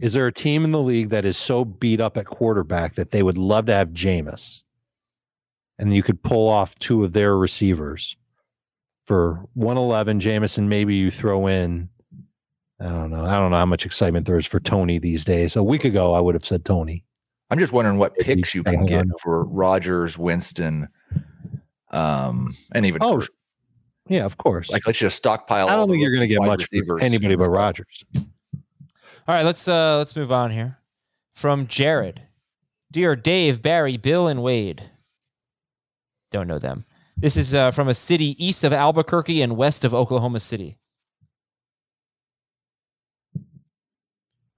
Is 0.00 0.12
there 0.12 0.26
a 0.26 0.32
team 0.32 0.64
in 0.64 0.72
the 0.72 0.82
league 0.82 1.08
that 1.08 1.24
is 1.24 1.36
so 1.36 1.64
beat 1.64 2.00
up 2.00 2.16
at 2.16 2.26
quarterback 2.26 2.94
that 2.94 3.10
they 3.10 3.22
would 3.22 3.38
love 3.38 3.66
to 3.66 3.74
have 3.74 3.90
Jameis? 3.90 4.62
And 5.78 5.94
you 5.94 6.02
could 6.02 6.22
pull 6.22 6.48
off 6.48 6.78
two 6.78 7.04
of 7.04 7.12
their 7.12 7.36
receivers 7.36 8.16
for 9.04 9.46
111 9.54 10.20
Jameis, 10.20 10.58
and 10.58 10.68
maybe 10.68 10.94
you 10.94 11.10
throw 11.10 11.46
in 11.46 11.88
I 12.78 12.84
don't 12.90 13.10
know. 13.10 13.24
I 13.24 13.36
don't 13.38 13.50
know 13.50 13.56
how 13.56 13.66
much 13.66 13.86
excitement 13.86 14.26
there 14.26 14.38
is 14.38 14.44
for 14.46 14.60
Tony 14.60 14.98
these 14.98 15.24
days. 15.24 15.56
A 15.56 15.62
week 15.62 15.84
ago, 15.84 16.12
I 16.12 16.20
would 16.20 16.34
have 16.34 16.44
said 16.44 16.64
Tony. 16.64 17.04
I'm 17.50 17.58
just 17.58 17.72
wondering 17.72 17.96
what 17.96 18.14
picks 18.16 18.54
you 18.54 18.62
can 18.62 18.84
get 18.86 19.06
for 19.22 19.44
Rodgers, 19.44 20.18
Winston, 20.18 20.88
um, 21.90 22.54
and 22.72 22.84
even 22.84 23.02
Oh, 23.02 23.20
Kirk. 23.20 23.30
Yeah, 24.08 24.24
of 24.24 24.36
course. 24.36 24.70
like 24.70 24.86
let's 24.86 24.98
just 24.98 25.16
stockpile. 25.16 25.68
I 25.68 25.76
don't 25.76 25.88
think 25.88 26.02
you're 26.02 26.10
going 26.10 26.20
to 26.20 26.26
get 26.26 26.42
much 26.42 26.64
for 26.64 26.76
receivers 26.76 27.02
anybody 27.02 27.36
but. 27.36 27.48
Rodgers. 27.48 28.04
All 29.28 29.34
right, 29.34 29.44
let's 29.44 29.66
uh 29.66 29.98
let's 29.98 30.14
move 30.14 30.30
on 30.30 30.50
here. 30.50 30.78
From 31.34 31.66
Jared. 31.66 32.22
Dear 32.92 33.16
Dave, 33.16 33.60
Barry, 33.60 33.96
Bill, 33.96 34.28
and 34.28 34.42
Wade. 34.42 34.90
Don't 36.30 36.46
know 36.46 36.58
them. 36.58 36.84
This 37.16 37.36
is 37.36 37.54
uh, 37.54 37.70
from 37.70 37.88
a 37.88 37.94
city 37.94 38.42
east 38.44 38.62
of 38.62 38.72
Albuquerque 38.72 39.42
and 39.42 39.56
west 39.56 39.84
of 39.84 39.94
Oklahoma 39.94 40.40
City. 40.40 40.76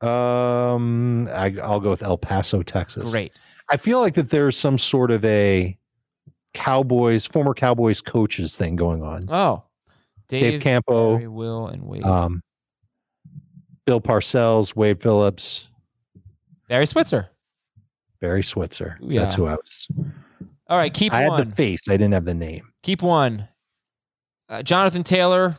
Um, 0.00 1.26
I, 1.28 1.54
I'll 1.62 1.80
go 1.80 1.90
with 1.90 2.02
El 2.02 2.18
Paso, 2.18 2.62
Texas. 2.62 3.10
Great. 3.10 3.32
I 3.70 3.76
feel 3.76 4.00
like 4.00 4.14
that 4.14 4.30
there's 4.30 4.56
some 4.56 4.78
sort 4.78 5.10
of 5.10 5.24
a 5.24 5.76
Cowboys, 6.54 7.24
former 7.26 7.54
Cowboys 7.54 8.00
coaches 8.00 8.56
thing 8.56 8.76
going 8.76 9.02
on. 9.02 9.22
Oh, 9.28 9.64
Dave, 10.28 10.60
Campo, 10.60 11.14
Barry, 11.16 11.28
Will, 11.28 11.66
and 11.68 11.82
Wade. 11.82 12.04
um, 12.04 12.42
Bill 13.89 14.03
Parcells, 14.03 14.76
Wade 14.76 15.01
Phillips, 15.01 15.66
Barry 16.68 16.84
Switzer. 16.84 17.30
Barry 18.20 18.43
Switzer. 18.43 18.99
Yeah. 19.01 19.20
That's 19.22 19.34
who 19.34 19.47
I 19.47 19.53
was. 19.55 19.89
All 20.68 20.76
right, 20.76 20.93
keep 20.93 21.11
I 21.11 21.26
one. 21.26 21.39
had 21.39 21.51
the 21.53 21.57
face. 21.57 21.89
I 21.89 21.93
didn't 21.93 22.12
have 22.12 22.26
the 22.26 22.34
name. 22.34 22.68
Keep 22.82 23.01
one. 23.01 23.49
Uh, 24.47 24.62
Jonathan 24.62 25.05
Taylor 25.05 25.57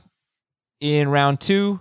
in 0.80 1.10
round 1.10 1.40
two. 1.40 1.80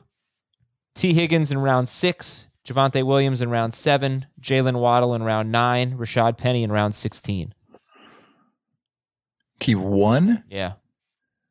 Tee 0.95 1.13
Higgins 1.13 1.53
in 1.53 1.59
round 1.59 1.91
six. 1.91 2.49
Javonte 2.67 3.05
Williams 3.05 3.43
in 3.43 3.51
round 3.51 3.75
seven. 3.75 4.25
Jaylen 4.41 4.81
Waddle 4.81 5.15
in 5.15 5.23
round 5.23 5.53
nine. 5.53 5.99
Rashad 5.99 6.39
Penny 6.39 6.63
in 6.63 6.73
round 6.73 6.95
16. 6.95 7.53
Keep 9.61 9.77
one. 9.77 10.45
Yeah. 10.49 10.73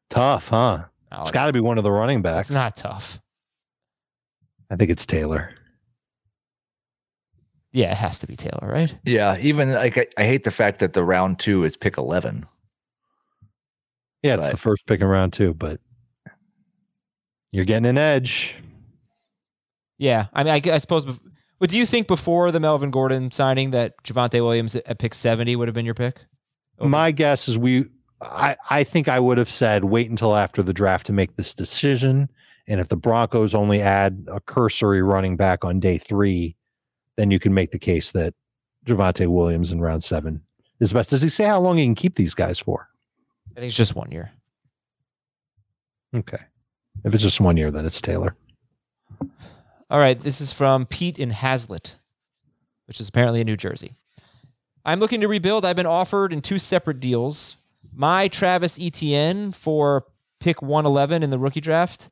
Tough, 0.09 0.47
huh? 0.47 0.85
No, 1.11 1.21
It's 1.21 1.29
got 1.29 1.45
to 1.45 1.53
be 1.53 1.59
one 1.59 1.77
of 1.77 1.83
the 1.83 1.91
running 1.91 2.23
backs. 2.23 2.49
It's 2.49 2.55
not 2.55 2.75
tough. 2.75 3.19
I 4.69 4.75
think 4.75 4.91
it's 4.91 5.05
Taylor. 5.05 5.51
Yeah, 7.73 7.91
it 7.91 7.97
has 7.97 8.19
to 8.19 8.27
be 8.27 8.35
Taylor, 8.35 8.67
right? 8.67 8.95
Yeah, 9.05 9.37
even 9.39 9.71
like 9.73 9.97
I, 9.97 10.07
I 10.17 10.23
hate 10.23 10.43
the 10.43 10.51
fact 10.51 10.79
that 10.79 10.93
the 10.93 11.03
round 11.03 11.39
two 11.39 11.63
is 11.63 11.75
pick 11.75 11.97
eleven. 11.97 12.45
Yeah, 14.23 14.35
it's 14.35 14.47
But- 14.47 14.51
the 14.51 14.57
first 14.57 14.85
pick 14.87 15.01
in 15.01 15.07
round 15.07 15.33
two, 15.33 15.53
but 15.53 15.79
you're 17.51 17.65
getting 17.65 17.85
an 17.85 17.97
edge. 17.97 18.55
Yeah. 19.99 20.27
I 20.33 20.43
mean, 20.43 20.53
I, 20.53 20.75
I 20.75 20.77
suppose. 20.79 21.05
bef- 21.05 21.19
But 21.59 21.69
do 21.71 21.77
you 21.77 21.85
think 21.85 22.07
before 22.07 22.51
the 22.51 22.59
Melvin 22.59 22.91
Gordon 22.91 23.31
signing 23.31 23.71
that 23.71 23.93
Javonte 24.03 24.41
Williams 24.41 24.75
at 24.75 24.85
at 24.87 24.99
pick 24.99 25.13
70 25.15 25.55
would 25.55 25.67
have 25.67 25.73
been 25.75 25.85
your 25.85 25.95
pick? 25.95 26.19
Over- 26.79 26.89
My 26.89 27.11
guess 27.11 27.47
is 27.47 27.57
we. 27.57 27.85
I, 28.21 28.57
I 28.69 28.83
think 28.83 29.07
I 29.07 29.19
would 29.19 29.37
have 29.37 29.49
said 29.49 29.83
wait 29.85 30.09
until 30.09 30.35
after 30.35 30.63
the 30.63 30.73
draft 30.73 31.05
to 31.07 31.13
make 31.13 31.35
this 31.35 31.53
decision. 31.53 32.29
And 32.67 32.81
if 32.81 32.89
the 32.89 32.97
Broncos 32.97 33.55
only 33.55 33.81
add 33.81 34.27
a 34.27 34.39
cursory 34.39 35.01
running 35.01 35.37
back 35.37 35.63
on 35.63 35.79
day 35.79 35.97
three, 35.97 36.55
then 37.15 37.31
you 37.31 37.39
can 37.39 37.53
make 37.53 37.71
the 37.71 37.79
case 37.79 38.11
that 38.11 38.33
Javonte 38.85 39.27
Williams 39.27 39.71
in 39.71 39.81
round 39.81 40.03
seven 40.03 40.41
is 40.79 40.93
best. 40.93 41.09
Does 41.09 41.21
he 41.21 41.29
say 41.29 41.45
how 41.45 41.59
long 41.59 41.77
he 41.77 41.85
can 41.85 41.95
keep 41.95 42.15
these 42.15 42.33
guys 42.33 42.59
for? 42.59 42.89
I 43.55 43.61
think 43.61 43.69
it's 43.69 43.77
just 43.77 43.95
one 43.95 44.11
year. 44.11 44.31
Okay. 46.15 46.39
If 47.03 47.13
it's 47.13 47.23
just 47.23 47.41
one 47.41 47.57
year, 47.57 47.71
then 47.71 47.85
it's 47.85 48.01
Taylor. 48.01 48.35
All 49.89 49.99
right, 49.99 50.19
this 50.19 50.41
is 50.41 50.51
from 50.51 50.85
Pete 50.85 51.17
in 51.17 51.31
Hazlet, 51.31 51.97
which 52.87 52.99
is 52.99 53.07
apparently 53.07 53.41
in 53.41 53.47
New 53.47 53.57
Jersey. 53.57 53.93
I'm 54.83 54.99
looking 54.99 55.21
to 55.21 55.27
rebuild. 55.27 55.65
I've 55.65 55.75
been 55.75 55.85
offered 55.85 56.33
in 56.33 56.41
two 56.41 56.59
separate 56.59 56.99
deals. 56.99 57.57
My 57.93 58.27
Travis 58.27 58.79
Etienne 58.79 59.51
for 59.51 60.05
pick 60.39 60.61
111 60.61 61.23
in 61.23 61.29
the 61.29 61.39
rookie 61.39 61.61
draft, 61.61 62.09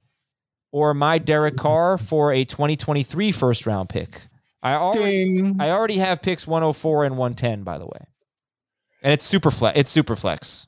or 0.76 0.94
my 0.94 1.18
Derek 1.18 1.56
Carr 1.56 1.98
for 1.98 2.34
a 2.34 2.44
2023 2.44 3.32
first 3.32 3.66
round 3.66 3.88
pick. 3.88 4.28
I 4.62 4.74
already, 4.74 5.54
I 5.58 5.70
already 5.70 6.00
have 6.00 6.22
picks 6.22 6.46
104 6.46 7.06
and 7.06 7.18
110, 7.18 7.64
by 7.64 7.78
the 7.78 7.86
way. 7.86 8.08
And 9.02 9.14
it's 9.14 9.24
super 9.24 9.52
flex. 9.52 9.80
It's 9.80 9.90
super 9.90 10.18
flex. 10.18 10.68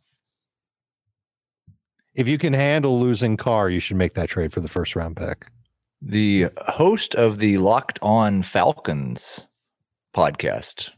If 2.15 2.25
you 2.25 2.37
can 2.37 2.53
handle 2.53 3.01
losing 3.01 3.35
Carr, 3.35 3.69
you 3.69 3.81
should 3.81 3.97
make 3.97 4.13
that 4.13 4.29
trade 4.29 4.53
for 4.53 4.61
the 4.61 4.69
first 4.69 4.95
round 4.95 5.17
pick. 5.17 5.47
The 6.01 6.51
host 6.57 7.13
of 7.13 7.39
the 7.39 7.57
Locked 7.57 7.99
On 8.01 8.43
Falcons 8.43 9.41
podcast 10.15 10.91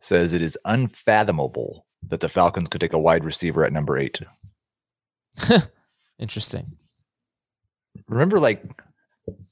says 0.00 0.32
it 0.32 0.40
is 0.40 0.56
unfathomable 0.64 1.84
that 2.06 2.20
the 2.20 2.30
Falcons 2.30 2.70
could 2.70 2.80
take 2.80 2.94
a 2.94 2.98
wide 2.98 3.24
receiver 3.24 3.66
at 3.66 3.72
number 3.74 3.98
eight. 3.98 4.20
Interesting. 6.18 6.78
Remember, 8.08 8.40
like 8.40 8.64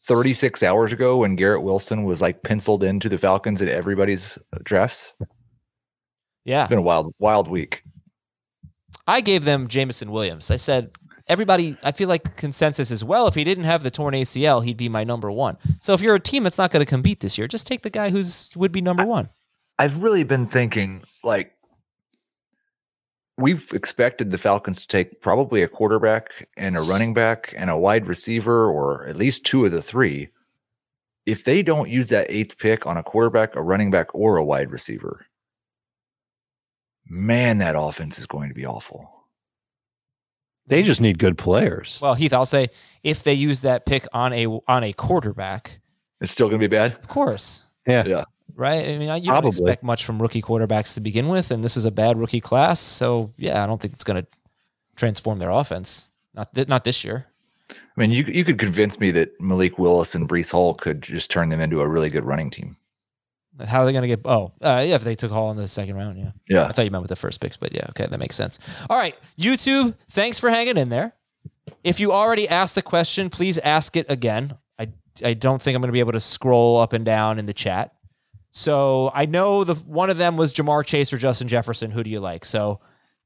36 0.07 0.62
hours 0.62 0.92
ago 0.92 1.18
when 1.18 1.36
Garrett 1.36 1.62
Wilson 1.62 2.04
was 2.04 2.20
like 2.20 2.42
penciled 2.42 2.82
into 2.82 3.09
the 3.09 3.18
Falcons 3.18 3.61
in 3.61 3.68
everybody's 3.68 4.38
uh, 4.52 4.59
drafts? 4.62 5.12
Yeah. 6.44 6.62
It's 6.62 6.68
been 6.68 6.78
a 6.78 6.82
wild, 6.82 7.14
wild 7.18 7.48
week. 7.48 7.82
I 9.07 9.20
gave 9.20 9.44
them 9.44 9.68
Jameson 9.68 10.11
Williams. 10.11 10.50
I 10.50 10.57
said, 10.57 10.90
everybody, 11.28 11.76
I 11.82 11.92
feel 11.92 12.09
like 12.09 12.36
consensus 12.36 12.90
is 12.90 13.04
well, 13.04 13.26
if 13.26 13.34
he 13.34 13.44
didn't 13.44 13.64
have 13.64 13.82
the 13.82 13.90
torn 13.90 14.14
ACL, 14.14 14.64
he'd 14.64 14.76
be 14.76 14.88
my 14.88 15.04
number 15.04 15.30
one. 15.30 15.59
So 15.80 15.92
if 15.94 16.00
you're 16.00 16.14
a 16.14 16.20
team 16.20 16.44
that's 16.44 16.59
not 16.59 16.70
going 16.70 16.84
to 16.84 16.88
compete 16.88 17.20
this 17.20 17.36
year, 17.36 17.48
just 17.48 17.66
take 17.66 17.82
the 17.82 17.90
guy 17.90 18.11
who's 18.11 18.50
would 18.57 18.72
be 18.72 18.80
number 18.80 19.04
one. 19.04 19.28
I've 19.78 20.02
really 20.02 20.24
been 20.24 20.46
thinking 20.46 21.02
like 21.22 21.52
we've 23.39 23.70
expected 23.72 24.30
the 24.30 24.39
Falcons 24.39 24.80
to 24.80 24.87
take 24.89 25.20
probably 25.20 25.62
a 25.62 25.68
quarterback 25.68 26.49
and 26.57 26.76
a 26.76 26.80
running 26.80 27.12
back 27.14 27.53
and 27.57 27.68
a 27.70 27.76
wide 27.76 28.07
receiver 28.07 28.70
or 28.70 29.07
at 29.07 29.16
least 29.16 29.45
two 29.45 29.64
of 29.64 29.72
the 29.72 29.82
three. 29.82 30.28
If 31.26 31.45
they 31.45 31.62
don't 31.62 31.91
use 31.91 32.09
that 32.11 32.26
eighth 32.30 32.57
pick 32.59 32.87
on 32.87 32.97
a 32.97 33.03
quarterback, 33.03 33.57
a 33.57 33.62
running 33.62 33.91
back, 33.91 34.14
or 34.14 34.37
a 34.37 34.45
wide 34.45 34.70
receiver, 34.70 35.26
man, 37.09 37.59
that 37.59 37.74
offense 37.76 38.18
is 38.18 38.26
going 38.26 38.49
to 38.49 38.55
be 38.55 38.64
awful. 38.64 39.11
They 40.68 40.82
just 40.82 41.01
need 41.01 41.18
good 41.18 41.39
players. 41.39 41.99
Well, 42.03 42.14
Heath, 42.14 42.32
I'll 42.32 42.47
say 42.47 42.68
if 43.03 43.22
they 43.22 43.34
use 43.34 43.61
that 43.61 43.87
pick 43.87 44.07
on 44.12 44.32
a 44.32 44.47
on 44.66 44.82
a 44.84 44.93
quarterback, 44.93 45.80
It's 46.20 46.32
still 46.32 46.49
going 46.49 46.61
to 46.61 46.68
be 46.68 46.74
bad. 46.74 46.93
of 46.93 47.09
course, 47.09 47.64
Yeah. 47.87 48.05
Yeah. 48.07 48.24
Right? 48.59 48.88
I 48.88 48.98
mean, 48.98 49.22
you 49.22 49.28
Probably. 49.28 49.50
don't 49.50 49.61
expect 49.68 49.82
much 49.82 50.04
from 50.07 50.20
rookie 50.20 50.40
quarterbacks 50.40 50.94
to 50.94 51.00
begin 51.00 51.28
with, 51.28 51.50
and 51.50 51.62
this 51.62 51.76
is 51.76 51.84
a 51.84 51.90
bad 51.90 52.18
rookie 52.18 52.40
class. 52.40 52.80
So 52.80 53.32
yeah, 53.36 53.62
I 53.62 53.66
don't 53.66 53.80
think 53.80 53.92
it's 53.92 54.04
going 54.04 54.22
to 54.22 54.26
transform 54.96 55.38
their 55.38 55.50
offense. 55.50 56.07
Not 56.34 56.54
th- 56.54 56.66
not 56.66 56.84
this 56.84 57.04
year. 57.04 57.26
I 57.70 57.74
mean, 57.96 58.11
you 58.12 58.24
you 58.24 58.44
could 58.44 58.59
convince 58.59 58.98
me 58.98 59.11
that 59.12 59.38
Malik 59.40 59.78
Willis 59.78 60.14
and 60.14 60.28
Breece 60.28 60.52
Hall 60.52 60.74
could 60.74 61.02
just 61.02 61.30
turn 61.30 61.50
them 61.50 61.61
into 61.61 61.80
a 61.80 61.88
really 61.88 62.11
good 62.11 62.24
running 62.24 62.50
team. 62.50 62.76
How 63.64 63.82
are 63.82 63.86
they 63.86 63.92
going 63.92 64.02
to 64.02 64.09
get? 64.09 64.20
Oh, 64.24 64.52
uh, 64.61 64.84
yeah, 64.86 64.96
if 64.96 65.04
they 65.04 65.14
took 65.14 65.32
Hall 65.32 65.50
in 65.50 65.57
the 65.57 65.66
second 65.68 65.96
round, 65.96 66.18
yeah. 66.18 66.32
Yeah. 66.48 66.64
I 66.66 66.72
thought 66.72 66.84
you 66.84 66.90
meant 66.90 67.02
with 67.02 67.09
the 67.09 67.16
first 67.16 67.40
picks, 67.40 67.57
but 67.57 67.74
yeah, 67.74 67.86
okay, 67.90 68.07
that 68.07 68.18
makes 68.18 68.36
sense. 68.36 68.59
All 68.90 68.98
right, 68.98 69.14
YouTube, 69.38 69.94
thanks 70.11 70.38
for 70.38 70.50
hanging 70.50 70.76
in 70.76 70.90
there. 70.90 71.14
If 71.82 71.98
you 71.98 72.12
already 72.12 72.48
asked 72.48 72.76
a 72.76 72.82
question, 72.82 73.30
please 73.30 73.57
ask 73.59 73.96
it 73.96 74.07
again. 74.11 74.59
I 74.78 74.88
I 75.24 75.32
don't 75.32 75.61
think 75.62 75.74
I'm 75.74 75.80
going 75.80 75.88
to 75.88 75.92
be 75.92 76.00
able 76.00 76.12
to 76.12 76.20
scroll 76.20 76.78
up 76.78 76.92
and 76.92 77.04
down 77.04 77.38
in 77.38 77.46
the 77.46 77.54
chat. 77.54 77.94
So 78.57 79.11
I 79.12 79.26
know 79.26 79.64
the 79.64 79.74
one 79.74 80.09
of 80.09 80.16
them 80.16 80.38
was 80.38 80.54
Ja'Marr 80.54 80.82
Chase 80.82 81.12
or 81.12 81.18
Justin 81.18 81.46
Jefferson. 81.46 81.90
Who 81.90 82.02
do 82.02 82.09
you 82.09 82.20
like? 82.20 82.46
So 82.46 82.80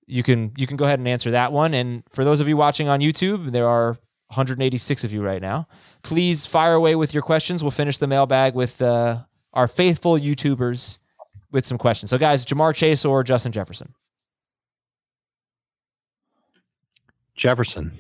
you 0.04 0.24
can 0.24 0.50
you 0.56 0.66
can 0.66 0.76
go 0.76 0.86
ahead 0.86 0.98
and 0.98 1.06
answer 1.06 1.30
that 1.30 1.52
one. 1.52 1.72
And 1.72 2.02
for 2.10 2.24
those 2.24 2.40
of 2.40 2.48
you 2.48 2.56
watching 2.56 2.88
on 2.88 2.98
YouTube, 2.98 3.52
there 3.52 3.68
are 3.68 3.90
186 4.26 5.04
of 5.04 5.12
you 5.12 5.22
right 5.22 5.40
now. 5.40 5.68
Please 6.02 6.46
fire 6.46 6.72
away 6.72 6.96
with 6.96 7.14
your 7.14 7.22
questions. 7.22 7.62
We'll 7.62 7.70
finish 7.70 7.96
the 7.96 8.08
mailbag 8.08 8.56
with 8.56 8.82
uh, 8.82 9.20
our 9.52 9.68
faithful 9.68 10.18
YouTubers 10.18 10.98
with 11.52 11.64
some 11.64 11.78
questions. 11.78 12.10
So 12.10 12.18
guys, 12.18 12.44
Ja'Marr 12.44 12.74
Chase 12.74 13.04
or 13.04 13.22
Justin 13.22 13.52
Jefferson? 13.52 13.94
Jefferson, 17.36 17.96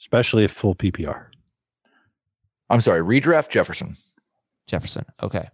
especially 0.00 0.44
if 0.44 0.50
full 0.50 0.74
PPR. 0.74 1.26
I'm 2.70 2.80
sorry, 2.80 3.02
redraft 3.02 3.50
Jefferson. 3.50 3.96
Jefferson. 4.66 5.04
Okay. 5.22 5.48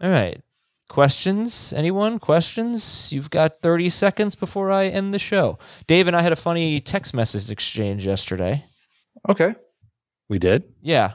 All 0.00 0.10
right. 0.10 0.40
Questions? 0.88 1.72
Anyone? 1.72 2.18
Questions? 2.18 3.12
You've 3.12 3.30
got 3.30 3.60
30 3.62 3.90
seconds 3.90 4.34
before 4.34 4.70
I 4.70 4.86
end 4.86 5.14
the 5.14 5.18
show. 5.18 5.58
Dave 5.86 6.06
and 6.08 6.16
I 6.16 6.22
had 6.22 6.32
a 6.32 6.36
funny 6.36 6.80
text 6.80 7.14
message 7.14 7.50
exchange 7.50 8.06
yesterday. 8.06 8.64
Okay. 9.28 9.54
We 10.28 10.38
did. 10.38 10.64
Yeah. 10.82 11.12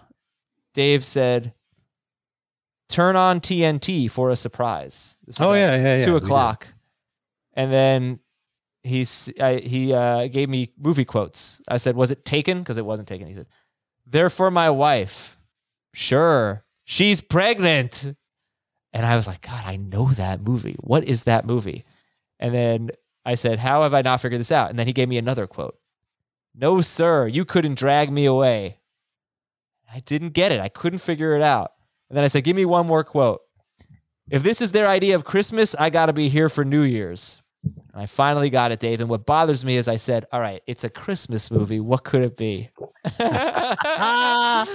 Dave 0.74 1.04
said, 1.04 1.54
turn 2.90 3.16
on 3.16 3.40
TNT 3.40 4.10
for 4.10 4.30
a 4.30 4.36
surprise. 4.36 5.16
This 5.26 5.40
was 5.40 5.48
Oh 5.48 5.54
yeah, 5.54 5.76
yeah, 5.76 5.98
yeah. 5.98 6.06
two 6.06 6.16
o'clock. 6.16 6.68
And 7.54 7.72
then 7.72 8.20
he's 8.84 9.32
I, 9.42 9.56
he 9.56 9.94
uh, 9.94 10.28
gave 10.28 10.50
me 10.50 10.72
movie 10.78 11.06
quotes. 11.06 11.62
I 11.68 11.78
said, 11.78 11.96
"Was 11.96 12.12
it 12.12 12.26
taken?" 12.26 12.60
Because 12.60 12.78
it 12.78 12.86
wasn't 12.86 13.08
taken. 13.08 13.28
He 13.28 13.34
said, 13.34 13.48
"They're 14.06 14.30
for 14.30 14.52
my 14.52 14.70
wife." 14.70 15.40
Sure, 15.94 16.66
she's 16.84 17.22
pregnant. 17.22 18.16
And 18.96 19.06
I 19.06 19.18
was 19.18 19.28
like, 19.28 19.42
God, 19.42 19.66
I 19.66 19.76
know 19.76 20.14
that 20.14 20.42
movie. 20.42 20.78
What 20.80 21.04
is 21.04 21.26
that 21.26 21.46
movie? 21.46 21.84
And 22.40 22.56
then 22.56 22.92
I 23.26 23.36
said, 23.36 23.60
How 23.60 23.84
have 23.84 23.94
I 23.94 24.02
not 24.02 24.22
figured 24.22 24.40
this 24.40 24.54
out? 24.54 24.70
And 24.70 24.80
then 24.80 24.88
he 24.88 24.94
gave 24.94 25.10
me 25.10 25.18
another 25.18 25.48
quote. 25.48 25.78
No, 26.56 26.80
sir, 26.80 27.28
you 27.28 27.44
couldn't 27.44 27.78
drag 27.78 28.10
me 28.10 28.24
away. 28.24 28.80
I 29.94 30.00
didn't 30.00 30.30
get 30.30 30.54
it. 30.54 30.62
I 30.62 30.70
couldn't 30.70 31.00
figure 31.00 31.36
it 31.36 31.42
out. 31.42 31.74
And 32.10 32.16
then 32.16 32.24
I 32.24 32.30
said, 32.30 32.46
Give 32.46 32.56
me 32.56 32.64
one 32.64 32.88
more 32.88 33.04
quote. 33.04 33.42
If 34.30 34.44
this 34.44 34.62
is 34.62 34.72
their 34.72 34.88
idea 34.88 35.14
of 35.14 35.26
Christmas, 35.26 35.76
I 35.76 35.90
got 35.90 36.06
to 36.06 36.14
be 36.14 36.30
here 36.30 36.48
for 36.48 36.64
New 36.64 36.82
Year's. 36.82 37.42
And 37.96 38.04
I 38.04 38.06
finally 38.08 38.50
got 38.50 38.74
it, 38.74 38.82
Dave. 38.82 39.00
And 39.00 39.08
what 39.08 39.26
bothers 39.26 39.64
me 39.64 39.78
is 39.78 39.88
I 39.88 39.96
said, 39.96 40.26
all 40.34 40.42
right, 40.42 40.62
it's 40.68 40.84
a 40.84 40.90
Christmas 40.90 41.50
movie. 41.50 41.80
What 41.80 42.04
could 42.04 42.24
it 42.24 42.36
be? 42.36 42.70
How 43.18 44.66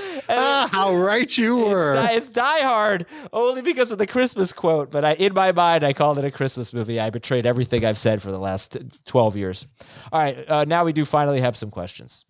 right 0.95 1.37
you 1.37 1.59
were. 1.59 1.93
It's, 1.93 2.01
die, 2.01 2.12
it's 2.12 2.29
Die 2.31 2.62
Hard 2.62 3.05
only 3.31 3.61
because 3.61 3.93
of 3.93 3.99
the 3.99 4.07
Christmas 4.07 4.55
quote, 4.55 4.91
but 4.91 5.05
I, 5.05 5.12
in 5.12 5.35
my 5.35 5.53
mind, 5.53 5.85
I 5.85 5.93
called 5.93 6.16
it 6.16 6.25
a 6.25 6.31
Christmas 6.31 6.73
movie. 6.73 6.99
I 6.99 7.11
betrayed 7.11 7.45
everything 7.45 7.85
I've 7.85 7.99
said 7.99 8.23
for 8.23 8.31
the 8.31 8.39
last 8.39 8.79
12 9.05 9.37
years. 9.37 9.66
All 10.11 10.18
right, 10.18 10.49
uh, 10.49 10.64
now 10.64 10.87
we 10.87 10.95
do 10.95 11.05
finally 11.05 11.43
have 11.43 11.59
some 11.59 11.71
questions. 11.71 12.25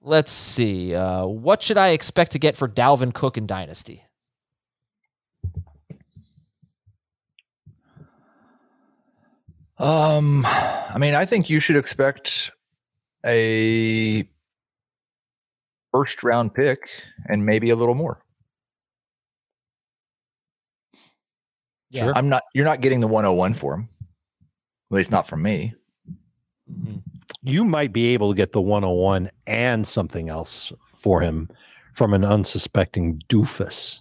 Let's 0.00 0.30
see. 0.30 0.94
Uh, 0.94 1.26
what 1.26 1.60
should 1.60 1.76
I 1.76 1.88
expect 1.88 2.30
to 2.32 2.38
get 2.38 2.56
for 2.56 2.68
Dalvin 2.68 3.12
Cook 3.12 3.36
in 3.36 3.48
Dynasty? 3.48 4.04
Um, 9.80 10.44
I 10.46 10.96
mean, 10.98 11.14
I 11.14 11.24
think 11.24 11.48
you 11.48 11.58
should 11.58 11.76
expect 11.76 12.50
a 13.24 14.28
first 15.90 16.22
round 16.22 16.54
pick 16.54 16.90
and 17.26 17.46
maybe 17.46 17.70
a 17.70 17.76
little 17.76 17.94
more. 17.94 18.22
Yeah. 21.90 22.12
I'm 22.14 22.28
not. 22.28 22.42
You're 22.54 22.66
not 22.66 22.82
getting 22.82 23.00
the 23.00 23.08
101 23.08 23.54
for 23.54 23.74
him. 23.74 23.88
At 24.90 24.96
least 24.96 25.10
not 25.10 25.26
from 25.26 25.42
me. 25.42 25.74
Mhm. 26.70 27.02
You 27.42 27.64
might 27.64 27.92
be 27.92 28.08
able 28.08 28.30
to 28.30 28.36
get 28.36 28.52
the 28.52 28.60
101 28.60 29.30
and 29.46 29.86
something 29.86 30.28
else 30.28 30.72
for 30.94 31.22
him 31.22 31.48
from 31.94 32.12
an 32.12 32.22
unsuspecting 32.24 33.20
doofus. 33.28 34.00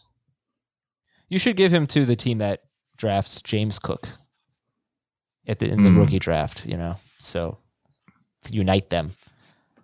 You 1.30 1.40
should 1.40 1.56
give 1.56 1.74
him 1.74 1.88
to 1.88 2.06
the 2.06 2.16
team 2.18 2.40
that 2.40 2.64
drafts 2.98 3.42
James 3.42 3.80
Cook 3.80 4.10
at 5.48 5.60
the 5.60 5.70
in 5.70 5.84
the 5.84 5.90
Mhm. 5.90 5.98
rookie 5.98 6.20
draft. 6.20 6.66
You 6.66 6.78
know, 6.78 6.98
so 7.18 7.58
unite 8.50 8.90
them. 8.90 9.14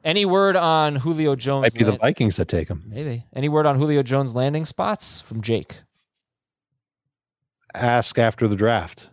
Any 0.03 0.26
word 0.26 0.56
on 0.56 0.97
Julio 0.97 1.36
Jones? 1.36 1.64
Might 1.64 1.74
be 1.74 1.84
the 1.84 1.97
Vikings 1.97 2.36
that 2.38 2.47
take 2.47 2.68
him. 2.68 2.84
Maybe. 2.86 3.26
Any 3.34 3.49
word 3.49 3.66
on 3.66 3.78
Julio 3.80 4.03
Jones 4.03 4.36
landing 4.36 4.64
spots 4.66 5.22
from 5.22 5.41
Jake? 5.41 5.82
Ask 7.74 8.18
after 8.20 8.47
the 8.47 8.56
draft. 8.56 9.10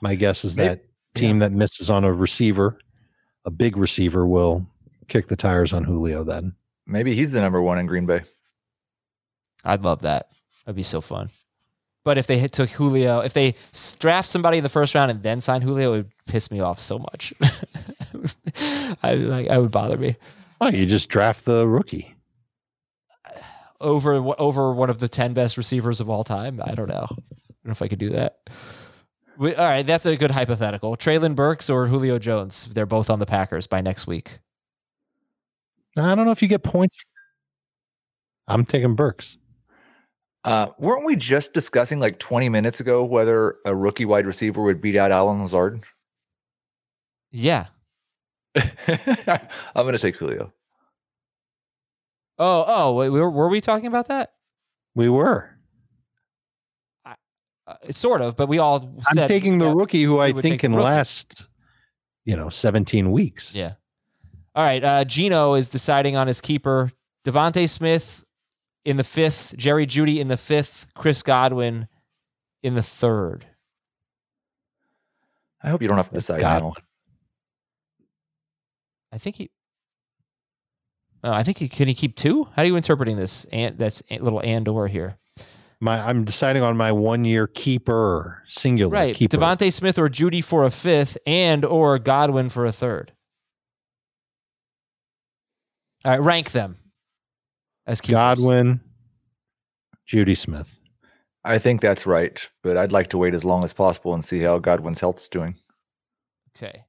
My 0.00 0.14
guess 0.14 0.44
is 0.44 0.56
Maybe- 0.56 0.68
that 0.68 0.84
team 1.14 1.38
that 1.40 1.52
misses 1.52 1.90
on 1.90 2.04
a 2.04 2.12
receiver, 2.12 2.78
a 3.44 3.50
big 3.50 3.76
receiver, 3.76 4.26
will 4.26 4.66
kick 5.08 5.28
the 5.28 5.36
tires 5.36 5.72
on 5.72 5.84
Julio 5.84 6.24
then. 6.24 6.56
Maybe 6.86 7.14
he's 7.14 7.30
the 7.30 7.40
number 7.40 7.60
one 7.62 7.78
in 7.78 7.86
Green 7.86 8.06
Bay. 8.06 8.22
I'd 9.64 9.82
love 9.82 10.00
that. 10.02 10.30
That'd 10.64 10.76
be 10.76 10.82
so 10.82 11.00
fun. 11.00 11.30
But 12.04 12.18
if 12.18 12.26
they 12.26 12.38
hit, 12.38 12.52
took 12.52 12.70
Julio, 12.70 13.20
if 13.20 13.32
they 13.32 13.54
s- 13.72 13.94
draft 13.98 14.28
somebody 14.28 14.58
in 14.58 14.64
the 14.64 14.68
first 14.68 14.94
round 14.94 15.10
and 15.10 15.22
then 15.22 15.40
sign 15.40 15.62
Julio, 15.62 15.92
it 15.92 15.96
would 15.98 16.10
piss 16.26 16.50
me 16.50 16.58
off 16.60 16.80
so 16.82 16.98
much. 16.98 17.32
I 19.02 19.14
like, 19.14 19.48
I 19.48 19.58
would 19.58 19.70
bother 19.70 19.96
me 19.96 20.16
Oh, 20.60 20.68
you 20.68 20.84
just 20.86 21.08
draft 21.08 21.44
the 21.44 21.66
rookie. 21.66 22.14
over 23.80 24.14
over 24.38 24.72
one 24.72 24.90
of 24.90 24.98
the 24.98 25.08
ten 25.08 25.32
best 25.34 25.56
receivers 25.56 26.00
of 26.00 26.08
all 26.10 26.24
time. 26.24 26.60
I 26.64 26.74
don't 26.74 26.88
know. 26.88 27.06
I 27.10 27.14
don't 27.14 27.64
know 27.66 27.70
if 27.72 27.82
I 27.82 27.88
could 27.88 27.98
do 27.98 28.10
that. 28.10 28.38
We, 29.38 29.54
all 29.54 29.64
right, 29.64 29.84
that's 29.86 30.04
a 30.06 30.16
good 30.16 30.30
hypothetical. 30.30 30.96
Treylon 30.96 31.34
Burks 31.34 31.70
or 31.70 31.86
Julio 31.86 32.18
Jones? 32.18 32.68
They're 32.72 32.86
both 32.86 33.10
on 33.10 33.18
the 33.18 33.26
Packers 33.26 33.66
by 33.66 33.80
next 33.80 34.06
week. 34.06 34.38
I 35.96 36.14
don't 36.14 36.26
know 36.26 36.32
if 36.32 36.42
you 36.42 36.48
get 36.48 36.62
points. 36.62 36.96
I'm 38.46 38.64
taking 38.64 38.94
Burks. 38.94 39.36
Uh, 40.44 40.68
weren't 40.78 41.04
we 41.04 41.14
just 41.14 41.52
discussing 41.52 42.00
like 42.00 42.18
20 42.18 42.48
minutes 42.48 42.80
ago 42.80 43.04
whether 43.04 43.56
a 43.64 43.74
rookie 43.74 44.04
wide 44.04 44.26
receiver 44.26 44.62
would 44.62 44.80
beat 44.80 44.96
out 44.96 45.12
Allen 45.12 45.42
Lazard? 45.42 45.82
Yeah. 47.30 47.66
I'm 48.56 49.40
going 49.74 49.92
to 49.92 49.98
take 49.98 50.16
Julio. 50.16 50.52
Oh, 52.38 52.64
oh, 52.66 52.92
wait, 52.94 53.10
were, 53.10 53.30
were 53.30 53.48
we 53.48 53.60
talking 53.60 53.86
about 53.86 54.08
that? 54.08 54.32
We 54.94 55.08
were. 55.08 55.50
Uh, 57.06 57.14
sort 57.90 58.20
of, 58.20 58.36
but 58.36 58.48
we 58.48 58.58
all 58.58 58.96
I'm 59.08 59.28
taking 59.28 59.58
the 59.58 59.68
rookie 59.68 60.02
who 60.02 60.18
I 60.18 60.32
think 60.32 60.60
can 60.60 60.72
last, 60.72 61.46
you 62.24 62.36
know, 62.36 62.48
17 62.48 63.12
weeks. 63.12 63.54
Yeah. 63.54 63.74
All 64.54 64.64
right. 64.64 64.82
Uh, 64.82 65.04
Gino 65.04 65.54
is 65.54 65.68
deciding 65.68 66.16
on 66.16 66.26
his 66.26 66.40
keeper. 66.40 66.90
Devonte 67.24 67.68
Smith 67.68 68.24
in 68.84 68.96
the 68.96 69.04
fifth, 69.04 69.56
Jerry 69.56 69.86
Jeudy 69.86 70.18
in 70.18 70.28
the 70.28 70.36
fifth, 70.36 70.86
Chris 70.94 71.22
Godwin 71.22 71.88
in 72.62 72.74
the 72.74 72.82
third. 72.82 73.46
I 75.62 75.70
hope 75.70 75.82
you 75.82 75.88
don't 75.88 75.96
have 75.96 76.08
to 76.08 76.14
decide 76.14 76.40
God. 76.40 76.62
now. 76.62 76.74
I 79.12 79.18
think 79.18 79.36
he. 79.36 79.50
Oh, 81.22 81.32
I 81.32 81.44
think 81.44 81.58
he 81.58 81.68
can 81.68 81.86
he 81.86 81.94
keep 81.94 82.16
two. 82.16 82.48
How 82.56 82.62
are 82.62 82.64
you 82.64 82.76
interpreting 82.76 83.16
this? 83.16 83.46
And 83.52 83.78
that's 83.78 84.02
a 84.10 84.18
little 84.18 84.40
and 84.42 84.66
or 84.66 84.88
here, 84.88 85.18
My 85.78 86.04
I'm 86.04 86.24
deciding 86.24 86.62
on 86.62 86.76
my 86.76 86.90
one 86.90 87.24
year 87.24 87.46
keeper, 87.46 88.42
singular 88.48 88.90
right? 88.92 89.14
keeper. 89.14 89.36
Devonte 89.36 89.72
Smith 89.72 89.98
or 89.98 90.08
Jeudy 90.08 90.42
for 90.42 90.64
a 90.64 90.70
fifth, 90.70 91.16
and 91.24 91.64
or 91.64 92.00
Godwin 92.00 92.48
for 92.48 92.66
a 92.66 92.72
third. 92.72 93.12
All 96.04 96.10
right, 96.10 96.20
rank 96.20 96.50
them 96.50 96.78
as 97.86 98.00
keepers. 98.00 98.14
Godwin, 98.14 98.80
Jeudy 100.06 100.36
Smith. 100.36 100.78
I 101.44 101.58
think 101.58 101.80
that's 101.80 102.06
right, 102.06 102.48
but 102.62 102.76
I'd 102.76 102.92
like 102.92 103.08
to 103.10 103.18
wait 103.18 103.34
as 103.34 103.44
long 103.44 103.64
as 103.64 103.72
possible 103.72 104.14
and 104.14 104.24
see 104.24 104.40
how 104.40 104.58
Godwin's 104.58 105.00
health's 105.00 105.28
doing. 105.28 105.56
Okay. 106.56 106.84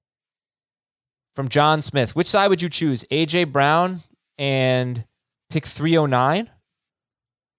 From 1.35 1.49
John 1.49 1.81
Smith, 1.81 2.15
which 2.15 2.27
side 2.27 2.49
would 2.49 2.61
you 2.61 2.69
choose? 2.69 3.03
AJ 3.09 3.51
Brown 3.51 4.01
and 4.37 5.05
pick 5.49 5.65
309 5.65 6.49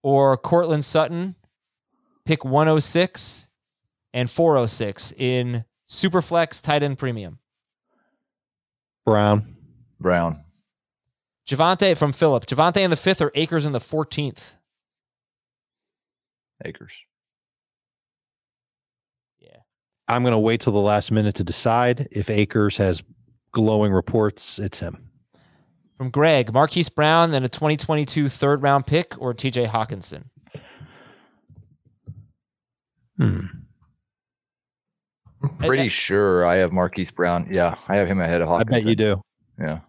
or 0.03 0.37
Courtland 0.37 0.85
Sutton 0.85 1.35
pick 2.25 2.45
106 2.45 3.49
and 4.13 4.31
406 4.31 5.13
in 5.17 5.65
Superflex 5.89 6.63
tight 6.63 6.83
end 6.83 6.99
premium? 6.99 7.39
Brown. 9.05 9.57
Brown. 10.01 10.44
Javonte 11.47 11.97
from 11.97 12.13
Philip. 12.13 12.47
Javonte 12.47 12.79
in 12.79 12.91
the 12.91 12.97
fifth 12.97 13.21
or 13.21 13.31
Akers 13.35 13.65
in 13.65 13.73
the 13.73 13.81
14th? 13.81 14.55
Akers. 16.65 16.95
Yeah. 19.41 19.59
I'm 20.09 20.23
going 20.23 20.33
to 20.33 20.39
wait 20.39 20.61
till 20.61 20.73
the 20.73 20.79
last 20.81 21.11
minute 21.11 21.35
to 21.37 21.45
decide 21.45 22.09
if 22.11 22.31
Akers 22.31 22.79
has 22.79 23.03
glowing 23.53 23.93
reports. 23.93 24.59
It's 24.59 24.79
him. 24.79 25.11
From 25.99 26.11
Greg, 26.11 26.53
Marquise 26.53 26.89
Brown, 26.89 27.31
then 27.31 27.45
a 27.45 27.49
2022 27.49 28.29
third 28.29 28.63
round 28.63 28.87
pick 28.87 29.15
or 29.19 29.33
TJ 29.33 29.69
Hockenson? 29.69 30.25
Hmm. 33.17 33.47
I'm 35.43 35.57
pretty 35.59 35.89
sure 35.89 36.45
I 36.45 36.57
have 36.57 36.73
Marquise 36.73 37.11
Brown. 37.11 37.47
Yeah, 37.51 37.77
I 37.87 37.97
have 37.97 38.09
him 38.09 38.21
ahead 38.21 38.41
of 38.41 38.49
Hawkins. 38.49 38.71
I 38.73 38.79
bet 38.79 38.89
you 38.89 38.97
do. 38.97 39.23
Yeah. 39.59 39.81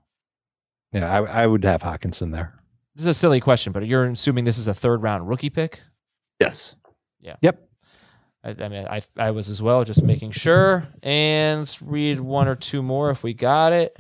Yeah, 0.96 1.14
I, 1.14 1.43
I 1.43 1.48
would 1.48 1.66
have 1.66 1.82
Hockenson 1.82 2.32
there. 2.32 2.54
This 2.96 3.04
is 3.04 3.08
a 3.08 3.14
silly 3.14 3.41
question, 3.41 3.74
but 3.74 3.86
you're 3.86 4.06
assuming 4.06 4.46
this 4.46 4.58
is 4.58 4.68
a 4.68 4.74
third 4.74 5.04
round 5.04 5.28
rookie 5.28 5.50
pick? 5.50 5.82
Yes. 6.39 6.76
Yeah. 7.20 7.36
Yep. 7.41 7.68
I, 8.46 8.50
I 8.52 8.70
mean, 8.70 8.88
I 8.88 9.02
I 9.18 9.32
was 9.32 9.50
as 9.50 9.62
well, 9.62 9.84
just 9.84 10.04
making 10.04 10.32
sure. 10.32 10.88
And 11.04 11.60
let's 11.60 11.82
read 11.82 12.22
one 12.22 12.48
or 12.48 12.56
two 12.56 12.82
more 12.82 13.10
if 13.10 13.24
we 13.24 13.34
got 13.34 13.74
it. 13.74 13.98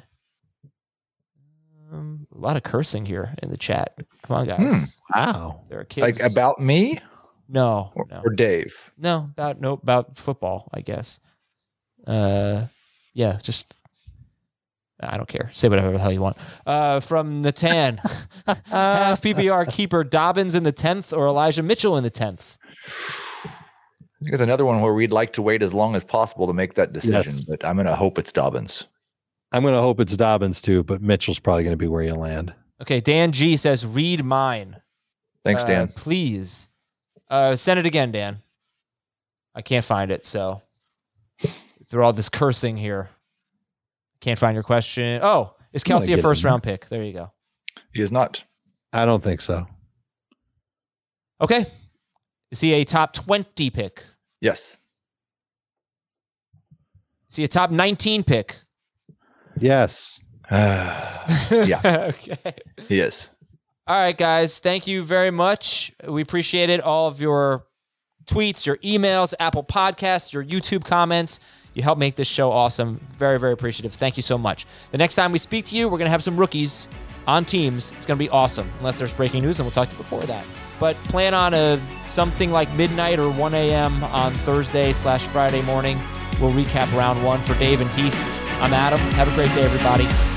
Um, 1.91 2.27
a 2.33 2.37
lot 2.37 2.55
of 2.55 2.63
cursing 2.63 3.05
here 3.05 3.35
in 3.43 3.49
the 3.51 3.57
chat. 3.57 3.97
Come 4.23 4.37
on, 4.37 4.47
guys. 4.47 4.71
Hmm. 4.71 4.83
Wow. 5.13 5.63
There 5.67 5.79
are 5.81 5.83
kids. 5.83 6.19
Like 6.19 6.31
about 6.31 6.61
me 6.61 6.99
no, 7.49 7.91
or, 7.93 8.05
no, 8.09 8.21
or 8.23 8.29
Dave? 8.31 8.93
no. 8.97 9.29
About 9.33 9.59
no 9.59 9.73
about 9.73 10.17
football, 10.17 10.69
I 10.73 10.79
guess. 10.79 11.19
Uh, 12.07 12.67
yeah, 13.13 13.37
just. 13.43 13.73
I 14.99 15.17
don't 15.17 15.27
care. 15.27 15.49
Say 15.53 15.67
whatever 15.69 15.91
the 15.91 15.99
hell 15.99 16.11
you 16.11 16.21
want. 16.21 16.37
Uh, 16.65 16.99
from 17.01 17.41
Natan, 17.41 17.97
half 18.47 19.21
PPR 19.21 19.69
keeper 19.71 20.03
Dobbins 20.03 20.55
in 20.55 20.63
the 20.63 20.71
tenth 20.71 21.11
or 21.11 21.27
Elijah 21.27 21.61
Mitchell 21.63 21.97
in 21.97 22.03
the 22.03 22.09
tenth. 22.09 22.57
I 23.43 24.23
think 24.23 24.33
it's 24.33 24.41
another 24.41 24.65
one 24.65 24.81
where 24.81 24.93
we'd 24.93 25.11
like 25.11 25.33
to 25.33 25.41
wait 25.41 25.61
as 25.61 25.73
long 25.73 25.95
as 25.95 26.03
possible 26.03 26.47
to 26.47 26.53
make 26.53 26.75
that 26.75 26.93
decision, 26.93 27.15
Yes. 27.33 27.43
but 27.45 27.63
I'm 27.65 27.75
going 27.75 27.85
to 27.87 27.95
hope 27.95 28.17
it's 28.17 28.31
Dobbins. 28.31 28.85
I'm 29.51 29.61
going 29.61 29.73
to 29.75 29.81
hope 29.81 29.99
it's 29.99 30.15
Dobbins 30.17 30.61
too, 30.61 30.83
but 30.83 31.01
Mitchell's 31.01 31.39
probably 31.39 31.63
going 31.63 31.73
to 31.73 31.77
be 31.77 31.87
where 31.87 32.01
you 32.01 32.15
land. 32.15 32.53
Okay, 32.81 32.99
Dan 33.01 33.31
G 33.31 33.55
says, 33.57 33.85
"Read 33.85 34.23
mine." 34.23 34.77
Thanks, 35.43 35.63
Uh, 35.63 35.67
Dan. 35.67 35.87
Please. 35.89 36.69
Uh, 37.29 37.55
send 37.55 37.79
it 37.79 37.85
again, 37.85 38.11
Dan. 38.11 38.37
I 39.53 39.61
can't 39.61 39.85
find 39.85 40.11
it, 40.11 40.25
so 40.25 40.61
through 41.89 42.03
all 42.03 42.13
this 42.13 42.29
cursing 42.29 42.77
here. 42.77 43.09
Can't 44.25 44.39
find 44.39 44.55
your 44.55 44.63
question. 44.63 45.19
Oh, 45.21 45.53
is 45.71 45.83
Kelce 45.83 46.11
a 46.11 46.19
first 46.19 46.41
in 46.41 46.45
there. 46.45 46.51
round 46.53 46.63
pick? 46.63 46.89
There 46.89 47.03
you 47.03 47.13
go. 47.13 47.31
He 47.93 48.01
is 48.01 48.11
not. 48.11 48.43
I 48.91 49.05
don't 49.05 49.21
think 49.21 49.39
so. 49.39 49.67
Okay. 51.39 51.67
Is 52.49 52.59
he 52.59 52.73
a 52.73 52.83
top 52.85 53.13
20 53.13 53.69
pick? 53.69 54.03
Yes. 54.41 54.77
See 57.27 57.43
a 57.43 57.47
top 57.47 57.69
19 57.69 58.23
pick. 58.23 58.61
Yes. 59.59 60.19
yeah. 60.51 61.83
okay. 62.09 62.55
Yes. 62.89 63.29
All 63.85 63.95
right, 63.95 64.17
guys. 64.17 64.57
Thank 64.57 64.87
you 64.87 65.03
very 65.03 65.29
much. 65.29 65.93
We 66.07 66.23
appreciate 66.23 66.71
it. 66.71 66.81
All 66.81 67.07
of 67.07 67.21
your 67.21 67.67
tweets, 68.25 68.65
your 68.65 68.77
emails, 68.77 69.35
Apple 69.39 69.63
Podcasts, 69.63 70.33
your 70.33 70.43
YouTube 70.43 70.83
comments. 70.83 71.39
You 71.75 71.83
help 71.83 71.99
make 71.99 72.15
this 72.15 72.27
show 72.27 72.51
awesome. 72.51 72.99
Very, 73.17 73.37
very 73.37 73.51
appreciative. 73.51 73.93
Thank 73.93 74.17
you 74.17 74.23
so 74.23 74.37
much. 74.37 74.65
The 74.91 74.97
next 74.97 75.15
time 75.15 75.31
we 75.31 75.37
speak 75.37 75.65
to 75.65 75.75
you, 75.75 75.87
we're 75.87 75.97
going 75.97 76.07
to 76.07 76.11
have 76.11 76.23
some 76.23 76.37
rookies 76.37 76.87
on 77.27 77.43
teams. 77.43 77.91
It's 77.91 78.05
going 78.05 78.17
to 78.17 78.23
be 78.23 78.29
awesome, 78.29 78.69
unless 78.79 78.97
there's 78.97 79.13
breaking 79.13 79.41
news, 79.41 79.59
and 79.59 79.65
we'll 79.65 79.71
talk 79.71 79.89
to 79.89 79.93
you 79.93 79.97
before 79.97 80.21
that. 80.23 80.45
But 80.79 80.95
plan 80.95 81.33
on 81.33 81.53
a 81.53 81.79
something 82.07 82.51
like 82.51 82.73
midnight 82.75 83.19
or 83.19 83.29
1 83.31 83.53
a.m. 83.53 84.03
on 84.05 84.31
Thursday 84.31 84.93
slash 84.93 85.23
Friday 85.27 85.61
morning. 85.63 85.99
We'll 86.39 86.51
recap 86.51 86.91
round 86.97 87.23
one 87.23 87.41
for 87.43 87.53
Dave 87.59 87.81
and 87.81 87.89
Heath. 87.91 88.15
I'm 88.61 88.73
Adam. 88.73 88.99
Have 89.13 89.31
a 89.31 89.35
great 89.35 89.49
day, 89.49 89.63
everybody. 89.63 90.34